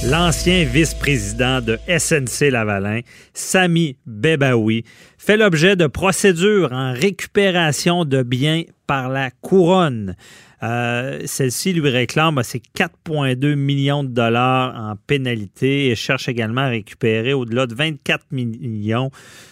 L'ancien 0.05 0.63
vice-président 0.63 1.59
de 1.59 1.77
SNC 1.85 2.51
Lavalin, 2.51 3.01
Sami 3.33 3.97
Bebaoui, 4.05 4.85
fait 5.17 5.35
l'objet 5.35 5.75
de 5.75 5.87
procédures 5.87 6.71
en 6.71 6.93
récupération 6.93 8.05
de 8.05 8.23
biens 8.23 8.63
par 8.87 9.09
la 9.09 9.29
couronne. 9.29 10.15
Euh, 10.63 11.19
Celle-ci 11.25 11.73
lui 11.73 11.89
réclame 11.89 12.41
ses 12.43 12.61
4,2 12.77 13.55
millions 13.55 14.05
de 14.05 14.09
dollars 14.09 14.73
en 14.73 14.95
pénalité 14.95 15.89
et 15.89 15.95
cherche 15.95 16.29
également 16.29 16.61
à 16.61 16.69
récupérer 16.69 17.33
au-delà 17.33 17.67
de 17.67 17.75
24 17.75 18.27
millions 18.31 19.11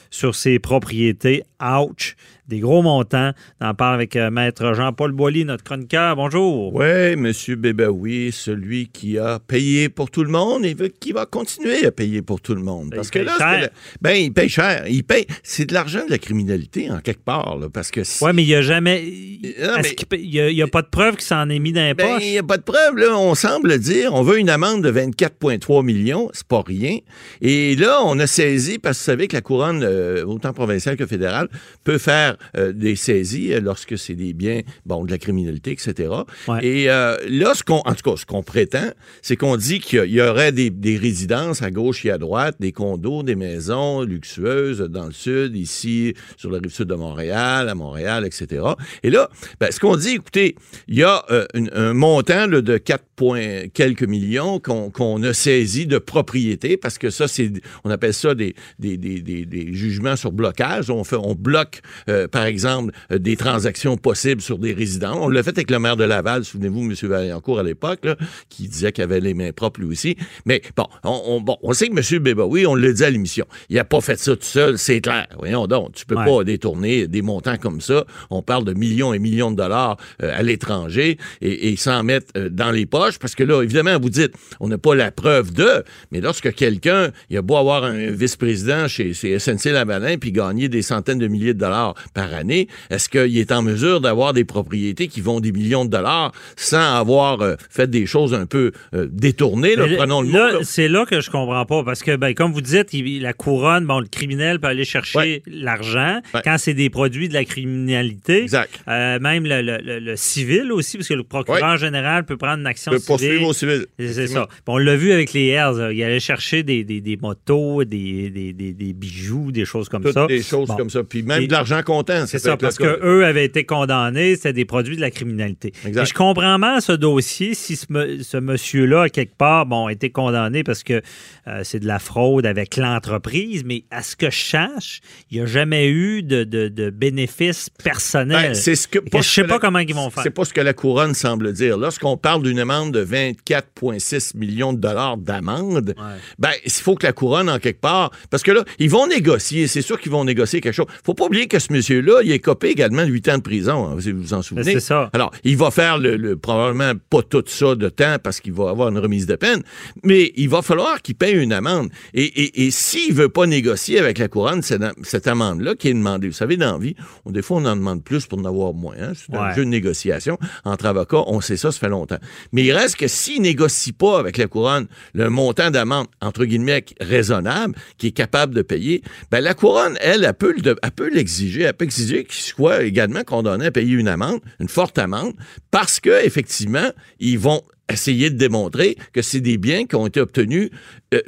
sur 0.09 0.33
ses 0.33 0.59
propriétés. 0.59 1.43
Ouch! 1.61 2.15
Des 2.47 2.59
gros 2.59 2.81
montants. 2.81 3.31
On 3.59 3.65
en 3.67 3.73
parle 3.73 3.95
avec 3.95 4.15
euh, 4.15 4.31
Maître 4.31 4.73
Jean-Paul 4.73 5.11
Boilly, 5.11 5.43
notre 5.43 5.65
chroniqueur. 5.65 6.15
Bonjour. 6.15 6.73
Oui, 6.73 6.85
M. 6.85 7.33
Bébaoui, 7.57 8.31
celui 8.31 8.87
qui 8.87 9.17
a 9.19 9.39
payé 9.39 9.89
pour 9.89 10.09
tout 10.09 10.23
le 10.23 10.29
monde 10.29 10.65
et 10.65 10.73
qui 10.97 11.11
va 11.11 11.25
continuer 11.25 11.85
à 11.85 11.91
payer 11.91 12.21
pour 12.21 12.39
tout 12.39 12.55
le 12.55 12.61
monde. 12.61 12.93
Parce 12.95 13.09
il 13.09 13.11
que 13.11 13.19
là, 13.19 13.33
cher. 13.37 13.69
ben, 13.99 14.11
il 14.11 14.31
paye 14.31 14.47
cher. 14.47 14.85
Il 14.87 15.03
paye. 15.03 15.27
c'est 15.43 15.65
de 15.65 15.73
l'argent 15.73 16.05
de 16.05 16.09
la 16.11 16.19
criminalité, 16.19 16.89
en 16.89 16.99
quelque 17.01 17.21
part, 17.25 17.57
là, 17.57 17.67
parce 17.67 17.91
que 17.91 18.05
si... 18.05 18.23
Oui, 18.23 18.31
mais 18.33 18.43
il 18.43 18.47
n'y 18.47 18.55
a 18.55 18.61
jamais. 18.61 19.01
Non, 19.03 19.75
Est-ce 19.75 19.81
mais- 19.89 19.95
qu'il 19.95 20.07
peut- 20.07 20.17
Il 20.17 20.55
n'y 20.55 20.61
a, 20.61 20.67
pas 20.67 20.81
de 20.83 20.87
preuve 20.87 21.15
qu'il 21.17 21.25
s'en 21.25 21.49
est 21.49 21.59
mis 21.59 21.73
dans 21.73 21.81
les 21.85 21.95
Ben, 21.95 22.13
poches? 22.15 22.23
il 22.23 22.31
n'y 22.31 22.37
a 22.37 22.43
pas 22.43 22.57
de 22.57 22.63
preuve, 22.63 22.95
là. 22.95 23.17
On 23.17 23.35
semble 23.35 23.77
dire, 23.77 24.13
on 24.13 24.21
veut 24.23 24.39
une 24.39 24.49
amende 24.49 24.83
de 24.85 24.89
24,3 24.89 25.83
millions, 25.83 26.29
c'est 26.33 26.47
pas 26.47 26.63
rien. 26.65 26.99
Et 27.41 27.75
là, 27.75 27.99
on 28.05 28.17
a 28.19 28.27
saisi, 28.27 28.79
parce 28.79 28.97
que 28.99 29.01
vous 29.03 29.05
savez 29.05 29.27
que 29.27 29.35
la 29.35 29.41
couronne, 29.41 29.83
euh, 29.83 30.23
autant 30.25 30.53
provinciale 30.53 30.95
que 30.95 31.05
fédérale, 31.05 31.49
peut 31.83 31.97
faire 31.97 32.36
euh, 32.57 32.71
des 32.73 32.95
saisies 32.95 33.53
euh, 33.53 33.59
lorsque 33.59 33.97
c'est 33.97 34.15
des 34.15 34.33
biens, 34.33 34.61
bon, 34.85 35.05
de 35.05 35.11
la 35.11 35.17
criminalité, 35.17 35.71
etc. 35.71 36.09
Ouais. 36.47 36.65
Et 36.65 36.89
euh, 36.89 37.17
là, 37.29 37.53
ce 37.53 37.63
qu'on, 37.63 37.79
en 37.85 37.93
tout 37.95 38.09
cas, 38.11 38.17
ce 38.17 38.25
qu'on 38.25 38.43
prétend, 38.43 38.89
c'est 39.21 39.35
qu'on 39.35 39.57
dit 39.57 39.79
qu'il 39.79 40.05
y 40.11 40.21
aurait 40.21 40.51
des, 40.51 40.69
des 40.69 40.97
résidences 40.97 41.61
à 41.61 41.71
gauche 41.71 42.05
et 42.05 42.11
à 42.11 42.17
droite, 42.17 42.55
des 42.59 42.71
condos, 42.71 43.23
des 43.23 43.35
maisons 43.35 44.01
luxueuses 44.01 44.79
dans 44.81 45.05
le 45.05 45.11
sud, 45.13 45.55
ici, 45.55 46.13
sur 46.37 46.51
la 46.51 46.59
rive 46.59 46.71
sud 46.71 46.87
de 46.87 46.95
Montréal, 46.95 47.69
à 47.69 47.75
Montréal, 47.75 48.25
etc. 48.25 48.63
Et 49.03 49.09
là, 49.09 49.29
ben, 49.59 49.71
ce 49.71 49.79
qu'on 49.79 49.95
dit, 49.95 50.11
écoutez, 50.15 50.55
il 50.87 50.95
y 50.95 51.03
a 51.03 51.23
euh, 51.31 51.45
une- 51.53 51.69
un 51.73 51.93
montant 51.93 52.47
là, 52.47 52.61
de 52.61 52.77
4 52.77 53.03
points 53.15 53.67
quelques 53.73 54.03
millions 54.03 54.59
qu'on 54.59 54.89
qu'on 54.91 55.21
a 55.23 55.33
saisi 55.33 55.87
de 55.87 55.97
propriété, 55.97 56.77
parce 56.77 56.97
que 56.97 57.09
ça, 57.09 57.27
c'est, 57.27 57.51
on 57.83 57.89
appelle 57.89 58.13
ça 58.13 58.35
des, 58.35 58.53
des, 58.79 58.97
des, 58.97 59.21
des, 59.21 59.45
des 59.45 59.73
jugements 59.73 60.15
sur 60.15 60.31
blocage. 60.31 60.89
On, 60.89 61.03
fait, 61.03 61.15
on 61.15 61.33
bloque, 61.35 61.81
euh, 62.09 62.26
par 62.27 62.45
exemple, 62.45 62.93
euh, 63.11 63.17
des 63.19 63.35
transactions 63.35 63.97
possibles 63.97 64.41
sur 64.41 64.57
des 64.57 64.73
résidents. 64.73 65.17
On 65.21 65.29
l'a 65.29 65.43
fait 65.43 65.57
avec 65.57 65.71
le 65.71 65.79
maire 65.79 65.97
de 65.97 66.03
Laval, 66.03 66.43
souvenez-vous, 66.45 66.81
M. 66.81 66.93
Vaillancourt 67.09 67.59
à 67.59 67.63
l'époque, 67.63 68.01
qui 68.49 68.67
disait 68.67 68.91
qu'il 68.91 69.03
avait 69.03 69.19
les 69.19 69.33
mains 69.33 69.51
propres 69.51 69.79
lui 69.81 69.87
aussi. 69.87 70.15
Mais 70.45 70.61
bon, 70.75 70.85
on, 71.03 71.21
on- 71.27 71.41
bon, 71.41 71.57
on 71.63 71.73
sait 71.73 71.87
que 71.89 71.97
M. 72.15 72.19
Bébaoui, 72.23 72.65
on 72.65 72.75
l'a 72.75 72.91
dit 72.91 73.03
à 73.03 73.09
l'émission, 73.09 73.45
il 73.69 73.75
n'a 73.75 73.83
pas 73.83 74.01
fait 74.01 74.17
ça 74.19 74.35
tout 74.35 74.43
seul, 74.43 74.77
c'est 74.77 75.01
clair. 75.01 75.27
Voyons 75.37 75.67
donc, 75.67 75.93
tu 75.93 76.05
peux 76.05 76.15
Ouais. 76.15 76.25
pas 76.25 76.43
détourner 76.43 77.07
des 77.07 77.21
montants 77.21 77.57
comme 77.57 77.81
ça. 77.81 78.05
On 78.29 78.41
parle 78.41 78.65
de 78.65 78.73
millions 78.73 79.13
et 79.13 79.19
millions 79.19 79.51
de 79.51 79.55
dollars 79.57 79.97
euh, 80.23 80.31
à 80.37 80.41
l'étranger 80.43 81.17
et, 81.41 81.69
et 81.71 81.75
s'en 81.75 82.03
mettre 82.03 82.27
euh, 82.37 82.49
dans 82.49 82.71
les 82.71 82.85
poches, 82.85 83.19
parce 83.19 83.35
que 83.35 83.43
là, 83.43 83.61
évidemment, 83.61 83.99
vous 83.99 84.09
dites, 84.09 84.33
on 84.59 84.67
n'a 84.67 84.77
pas 84.77 84.95
la 84.95 85.11
preuve 85.11 85.53
de, 85.53 85.83
mais 86.11 86.21
lorsque 86.21 86.53
quelqu'un, 86.53 87.11
il 87.29 87.37
a 87.37 87.41
beau 87.41 87.55
avoir 87.57 87.83
un 87.83 88.11
vice-président 88.11 88.87
chez, 88.87 89.13
chez 89.13 89.37
SNC-Lavalin 89.39 90.17
puis 90.17 90.31
gagner 90.31 90.69
des 90.69 90.81
centaines 90.81 91.19
de 91.19 91.27
milliers 91.27 91.53
de 91.53 91.59
dollars 91.59 91.93
par 92.17 92.33
année, 92.33 92.67
est-ce 92.89 93.09
qu'il 93.09 93.37
est 93.37 93.51
en 93.51 93.61
mesure 93.61 94.01
d'avoir 94.01 94.33
des 94.33 94.43
propriétés 94.43 95.07
qui 95.07 95.21
vont 95.21 95.39
des 95.39 95.51
millions 95.51 95.85
de 95.85 95.91
dollars 95.91 96.31
sans 96.55 96.95
avoir 96.97 97.41
euh, 97.41 97.53
fait 97.69 97.87
des 97.87 98.07
choses 98.07 98.33
un 98.33 98.47
peu 98.47 98.71
euh, 98.95 99.07
détournées, 99.11 99.75
là, 99.75 99.85
Mais 99.87 99.97
prenons 99.97 100.21
le 100.21 100.29
mot. 100.29 100.37
là, 100.37 100.51
c'est 100.63 100.87
là 100.87 101.05
que 101.05 101.21
je 101.21 101.29
comprends 101.29 101.63
pas. 101.65 101.83
Parce 101.83 102.01
que, 102.01 102.15
ben, 102.15 102.33
comme 102.33 102.51
vous 102.53 102.61
dites, 102.61 102.91
il- 102.93 103.21
la 103.21 103.33
couronne, 103.33 103.85
bon, 103.85 103.99
le 103.99 104.07
criminel 104.07 104.59
peut 104.59 104.67
aller 104.67 104.83
chercher 104.83 105.17
Ouais. 105.19 105.41
l'argent 105.45 106.19
Ouais. 106.33 106.41
quand 106.43 106.57
c'est 106.57 106.73
des 106.73 106.89
produits 106.89 107.29
de 107.29 107.33
la 107.35 107.45
criminalité. 107.45 108.41
Exact. 108.41 108.71
Euh, 108.87 109.19
même 109.19 109.45
le, 109.45 109.61
le- 109.61 109.77
le- 109.83 109.99
le 109.99 110.15
civil 110.15 110.71
aussi, 110.71 110.97
parce 110.97 111.07
que 111.09 111.13
le 111.13 111.23
procureur 111.23 111.77
général 111.77 112.25
peut 112.25 112.37
prendre 112.37 112.59
une 112.61 112.65
action 112.67 112.91
peut 112.91 112.97
civile. 112.99 113.43
au 113.43 113.53
civil. 113.53 113.85
C'est 113.99 114.25
ça. 114.27 114.47
Puis 114.47 114.57
on 114.65 114.77
l'a 114.79 114.95
vu 114.95 115.11
avec 115.11 115.33
les 115.33 115.53
là. 115.53 115.91
Il 115.91 116.03
allait 116.03 116.19
chercher 116.19 116.63
des, 116.63 116.83
des, 116.83 116.99
des 117.01 117.17
motos, 117.17 117.83
des, 117.83 118.93
bijoux, 118.93 119.51
des 119.51 119.65
choses 119.65 119.87
comme 119.89 120.03
Toutes 120.03 120.13
ça. 120.13 120.25
des 120.27 120.41
choses 120.41 120.67
Bon. 120.67 120.75
comme 120.77 120.89
ça. 120.89 121.03
Puis 121.03 121.21
même 121.23 121.43
Et- 121.43 121.47
de 121.47 121.51
l'argent 121.51 121.81
C'est 122.27 122.39
ça, 122.39 122.51
le 122.51 122.57
parce 122.57 122.77
qu'eux 122.77 123.25
avaient 123.25 123.45
été 123.45 123.65
condamnés, 123.65 124.35
c'était 124.35 124.53
des 124.53 124.65
produits 124.65 124.95
de 124.95 125.01
la 125.01 125.11
criminalité. 125.11 125.73
Exact. 125.85 126.03
Et 126.03 126.05
je 126.05 126.13
comprends 126.13 126.57
mal 126.57 126.81
ce 126.81 126.91
dossier 126.93 127.53
si 127.53 127.75
ce, 127.75 128.37
monsieur-là, 128.37 129.09
quelque 129.09 129.35
part, 129.35 129.65
bon, 129.65 129.87
a 129.87 129.91
été 129.91 130.09
condamné 130.09 130.63
parce 130.63 130.83
que 130.83 131.01
euh, 131.47 131.61
c'est 131.63 131.79
de 131.79 131.87
la 131.87 131.99
fraude 131.99 132.45
avec 132.45 132.77
l'entreprise, 132.77 133.63
mais 133.65 133.83
à 133.91 134.03
ce 134.03 134.15
que 134.15 134.29
je 134.29 134.39
sache, 134.39 135.01
il 135.31 135.37
n'y 135.37 135.43
a 135.43 135.45
jamais 135.45 135.87
eu 135.89 136.23
de, 136.23 136.43
de, 136.43 136.67
de 136.67 136.89
bénéfices 136.89 137.69
personnels. 137.83 138.49
Ben, 138.49 138.53
c'est 138.55 138.75
ce 138.75 138.87
que, 138.87 138.99
je 139.13 139.21
sais 139.21 139.41
que 139.43 139.47
pas 139.47 139.53
la- 139.55 139.59
comment 139.59 139.79
ils 139.79 139.93
vont 139.93 140.09
faire. 140.09 140.23
C'est 140.23 140.29
pas 140.31 140.45
ce 140.45 140.53
que 140.53 140.61
la 140.61 140.73
couronne 140.73 141.13
semble 141.13 141.53
dire. 141.53 141.77
Lorsqu'on 141.77 142.17
parle 142.17 142.43
d'une 142.43 142.59
amende 142.59 142.93
de 142.93 143.03
24,6 143.05 144.35
millions 144.37 144.73
de 144.73 144.79
dollars 144.79 145.17
d'amende, 145.17 145.95
ben, 146.39 146.51
il 146.65 146.71
faut 146.71 146.95
que 146.95 147.05
la 147.05 147.13
couronne, 147.13 147.49
en 147.49 147.59
quelque 147.59 147.81
part, 147.81 148.11
parce 148.29 148.43
que 148.43 148.51
là, 148.51 148.63
ils 148.79 148.89
vont 148.89 149.07
négocier, 149.07 149.67
c'est 149.67 149.81
sûr 149.81 149.99
qu'ils 149.99 150.11
vont 150.11 150.23
négocier 150.25 150.61
quelque 150.61 150.73
chose. 150.73 150.87
Faut 151.03 151.13
pas 151.13 151.25
oublier 151.25 151.47
que 151.47 151.59
ce 151.59 151.71
monsieur-là, 151.93 152.21
il 152.23 152.31
est 152.31 152.39
copé 152.39 152.69
également 152.69 153.03
de 153.05 153.09
8 153.11 153.29
ans 153.29 153.37
de 153.37 153.41
prison, 153.43 153.87
hein, 153.87 153.95
si 153.99 154.11
vous 154.11 154.21
vous 154.21 154.33
en 154.33 154.41
souvenez. 154.41 154.63
Ben, 154.73 154.79
c'est 154.79 154.85
ça. 154.85 155.09
Alors, 155.13 155.31
il 155.43 155.55
va 155.57 155.71
faire 155.71 155.97
le, 155.97 156.17
le- 156.17 156.35
probablement 156.37 156.93
pas 157.09 157.21
tout 157.21 157.43
ça 157.47 157.75
de 157.75 157.89
temps 157.89 158.17
parce 158.21 158.39
qu'il 158.41 158.53
va 158.53 158.69
avoir 158.69 158.89
une 158.89 158.97
remise 158.97 159.25
de 159.25 159.35
peine, 159.35 159.63
mais 160.03 160.31
il 160.35 160.49
va 160.49 160.61
falloir 160.61 161.01
qu'il 161.01 161.15
paye 161.15 161.35
une 161.35 161.53
amende. 161.53 161.89
Et, 162.13 162.23
et, 162.25 162.65
et 162.65 162.71
s'il 162.71 163.13
veut 163.13 163.29
pas 163.29 163.45
négocier 163.45 163.99
avec 163.99 164.17
la 164.17 164.27
couronne 164.27 164.61
cette, 164.61 164.81
cette 165.03 165.27
amende-là 165.27 165.75
qui 165.75 165.87
est 165.89 165.93
demandée, 165.93 166.27
vous 166.27 166.33
savez, 166.33 166.57
dans 166.57 166.73
la 166.73 166.77
vie, 166.79 166.95
on, 167.25 167.31
des 167.31 167.41
fois, 167.41 167.57
on 167.57 167.65
en 167.65 167.75
demande 167.75 168.03
plus 168.03 168.25
pour 168.25 168.39
en 168.39 168.45
avoir 168.45 168.73
moins. 168.73 168.95
hein. 168.99 169.13
C'est 169.15 169.33
un 169.35 169.53
jeu 169.55 169.63
de 169.65 169.69
négociation 169.69 170.37
entre 170.65 170.85
avocats, 170.87 171.23
on 171.27 171.41
sait 171.41 171.57
ça, 171.57 171.71
ça 171.71 171.79
fait 171.79 171.89
longtemps. 171.89 172.17
Mais 172.51 172.63
il 172.63 172.71
reste 172.73 172.95
que 172.97 173.07
s'il 173.07 173.41
négocie 173.41 173.93
pas 173.93 174.19
avec 174.19 174.37
la 174.37 174.47
couronne 174.47 174.87
le 175.13 175.29
montant 175.29 175.71
d'amende, 175.71 176.07
entre 176.21 176.45
guillemets, 176.45 176.83
raisonnable, 176.99 177.75
qui 177.97 178.07
est 178.07 178.11
capable 178.11 178.53
de 178.53 178.61
payer, 178.61 179.01
ben 179.31 179.39
la 179.41 179.53
couronne, 179.53 179.97
elle, 180.01 180.23
elle 180.23 180.33
peut, 180.33 180.53
le- 180.63 180.75
elle 180.81 180.91
peut 180.91 181.09
l'exiger, 181.13 181.63
qu'il 181.85 182.43
soit 182.43 182.83
également 182.83 183.23
condamné 183.23 183.67
à 183.67 183.71
payer 183.71 183.93
une 183.95 184.07
amende, 184.07 184.39
une 184.59 184.69
forte 184.69 184.97
amende, 184.97 185.33
parce 185.71 185.99
que 185.99 186.25
effectivement, 186.25 186.89
ils 187.19 187.39
vont 187.39 187.61
essayer 187.91 188.29
de 188.29 188.37
démontrer 188.37 188.97
que 189.13 189.21
c'est 189.21 189.39
des 189.39 189.57
biens 189.57 189.85
qui 189.85 189.95
ont 189.95 190.07
été 190.07 190.19
obtenus 190.19 190.69
euh, 191.13 191.21